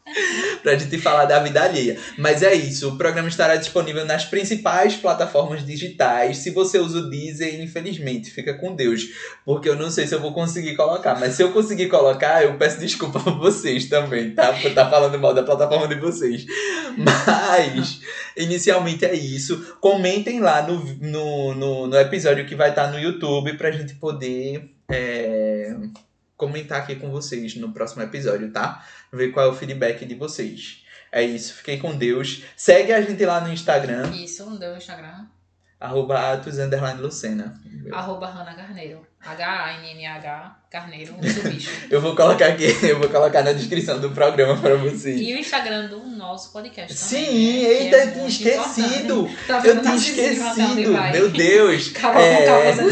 pra 0.64 0.76
gente 0.76 0.98
falar 0.98 1.26
da 1.26 1.38
vida 1.38 1.62
alheia. 1.62 1.98
Mas 2.16 2.42
é 2.42 2.54
isso, 2.54 2.88
o 2.88 2.98
programa 2.98 3.28
estará 3.28 3.54
disponível 3.54 4.04
nas 4.06 4.24
principais 4.24 4.96
plataformas 4.96 5.64
digitais. 5.64 6.38
Se 6.38 6.50
você 6.50 6.78
usa 6.78 6.98
o 7.00 7.10
Deezer, 7.10 7.60
infelizmente, 7.60 8.30
fica 8.30 8.54
com 8.54 8.74
Deus. 8.74 9.02
Porque 9.44 9.68
eu 9.68 9.76
não 9.76 9.90
sei 9.90 10.06
se 10.06 10.14
eu 10.14 10.20
vou 10.20 10.32
conseguir 10.32 10.74
colocar. 10.74 11.20
Mas 11.20 11.34
se 11.34 11.42
eu 11.42 11.52
conseguir 11.52 11.88
colocar, 11.88 12.42
eu 12.42 12.56
peço 12.56 12.80
desculpa 12.80 13.20
pra 13.20 13.32
vocês 13.34 13.84
também, 13.88 14.34
tá? 14.34 14.52
Por 14.54 14.68
estar 14.68 14.88
falando 14.88 15.18
mal 15.18 15.34
da 15.34 15.42
plataforma 15.42 15.86
de 15.86 16.00
vocês. 16.00 16.46
Mas, 16.96 18.00
inicialmente 18.36 19.04
é 19.04 19.14
isso. 19.14 19.76
Comentem 19.80 20.40
lá 20.40 20.62
no, 20.62 20.82
no, 21.00 21.54
no, 21.54 21.86
no 21.86 21.96
episódio 21.96 22.46
que 22.46 22.56
vai 22.56 22.70
estar 22.70 22.90
no 22.90 22.98
YouTube 22.98 23.58
pra 23.58 23.70
gente 23.70 23.94
poder 23.96 24.70
é, 24.90 25.74
comentar 26.36 26.80
aqui 26.80 26.96
com 26.96 27.10
vocês 27.10 27.54
no 27.56 27.72
próximo 27.72 28.02
episódio, 28.02 28.50
tá? 28.50 28.84
Ver 29.12 29.28
qual 29.30 29.46
é 29.46 29.48
o 29.48 29.54
feedback 29.54 30.04
de 30.04 30.14
vocês. 30.14 30.82
É 31.12 31.22
isso, 31.22 31.54
fiquem 31.54 31.78
com 31.78 31.96
Deus. 31.96 32.42
Segue 32.56 32.92
a 32.92 33.00
gente 33.00 33.24
lá 33.24 33.40
no 33.40 33.52
Instagram, 33.52 34.10
Isso, 34.16 34.44
no 34.50 34.58
meu 34.58 34.76
Instagram. 34.76 35.26
arroba 35.78 36.32
atos, 36.32 36.58
underline 36.58 37.00
Lucena. 37.00 37.54
Arroba 37.92 38.26
Hanna 38.26 38.54
Carneiro. 38.54 39.06
H-A-N-N-H 39.24 40.56
Carneiro, 40.70 41.12
do 41.14 41.48
bicho. 41.48 41.70
Eu 41.88 42.00
vou 42.00 42.16
colocar 42.16 42.46
aqui, 42.48 42.64
eu 42.82 42.98
vou 42.98 43.08
colocar 43.08 43.42
na 43.42 43.52
descrição 43.52 44.00
do 44.00 44.10
programa 44.10 44.60
pra 44.60 44.74
vocês. 44.74 45.20
E 45.20 45.32
o 45.34 45.38
Instagram 45.38 45.86
do 45.86 46.04
nosso 46.04 46.52
podcast 46.52 46.92
também. 46.94 47.24
Sim, 47.24 47.62
né? 47.62 47.68
Que 47.68 47.84
eita, 47.84 47.96
é 47.96 48.06
eu 48.08 48.12
tinha 48.12 48.26
esquecido. 48.26 49.30
Tá 49.46 49.62
Eu 49.64 49.80
tinha 49.82 49.94
esquecido. 49.94 50.92
Meu 51.12 51.28
Deus. 51.30 51.92
Acabou 51.94 52.20
É. 52.20 52.72
com. 52.74 52.82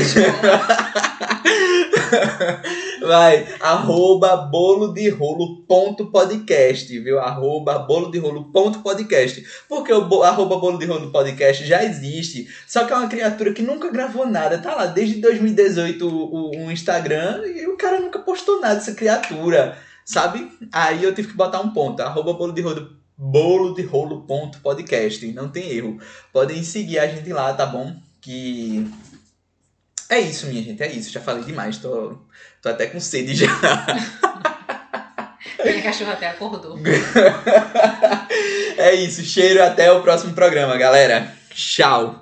Vai, 3.07 3.47
arroba 3.61 4.37
bolo 4.37 4.93
de 4.93 5.09
rolo 5.09 5.63
ponto 5.63 6.07
podcast, 6.07 6.99
viu? 6.99 7.19
Arroba 7.19 7.79
bolo 7.81 8.11
de 8.11 8.19
rolo 8.19 8.45
ponto 8.53 8.81
podcast. 8.81 9.45
Porque 9.69 9.93
o 9.93 10.05
bo- 10.05 10.23
arroba 10.23 10.57
bolo 10.57 10.79
de 10.79 10.87
rolo 10.87 11.11
podcast 11.11 11.65
já 11.67 11.83
existe, 11.85 12.49
só 12.67 12.85
que 12.85 12.93
é 12.93 12.97
uma 12.97 13.09
criatura 13.09 13.53
que 13.53 13.63
nunca 13.63 13.91
gravou 13.91 14.27
nada. 14.27 14.59
Tá 14.59 14.75
lá 14.75 14.87
desde 14.87 15.21
2018 15.21 16.07
o, 16.07 16.67
o, 16.67 16.71
Instagram 16.71 17.43
e 17.47 17.67
o 17.67 17.77
cara 17.77 18.01
nunca 18.01 18.19
postou 18.19 18.61
nada 18.61 18.77
dessa 18.77 18.95
criatura, 18.95 19.77
sabe? 20.05 20.51
Aí 20.73 21.03
eu 21.03 21.15
tive 21.15 21.29
que 21.29 21.35
botar 21.37 21.61
um 21.61 21.71
ponto, 21.71 22.01
arroba 22.01 22.33
bolo 22.35 22.53
de 22.53 22.63
rolo 22.63 23.03
bolo 23.17 23.75
de 23.75 23.83
rolo 23.83 24.23
ponto 24.23 24.59
podcast, 24.61 25.25
não 25.33 25.49
tem 25.49 25.71
erro. 25.71 25.99
Podem 26.33 26.63
seguir 26.65 26.99
a 26.99 27.07
gente 27.07 27.33
lá, 27.33 27.53
tá 27.53 27.67
bom? 27.67 27.95
Que 28.21 28.85
é 30.09 30.21
isso, 30.21 30.47
minha 30.47 30.63
gente, 30.63 30.83
é 30.83 30.91
isso. 30.91 31.11
Já 31.11 31.21
falei 31.21 31.45
demais, 31.45 31.79
tô, 31.79 32.19
tô 32.61 32.69
até 32.69 32.87
com 32.87 33.01
sede 33.01 33.35
já. 33.35 33.49
Minha 35.65 35.83
cachorra 35.83 36.13
até 36.13 36.29
acordou. 36.29 36.79
é 38.77 38.95
isso, 38.95 39.23
cheiro 39.23 39.63
até 39.63 39.93
o 39.93 40.03
próximo 40.03 40.35
programa, 40.35 40.77
galera. 40.77 41.33
Tchau. 41.55 42.22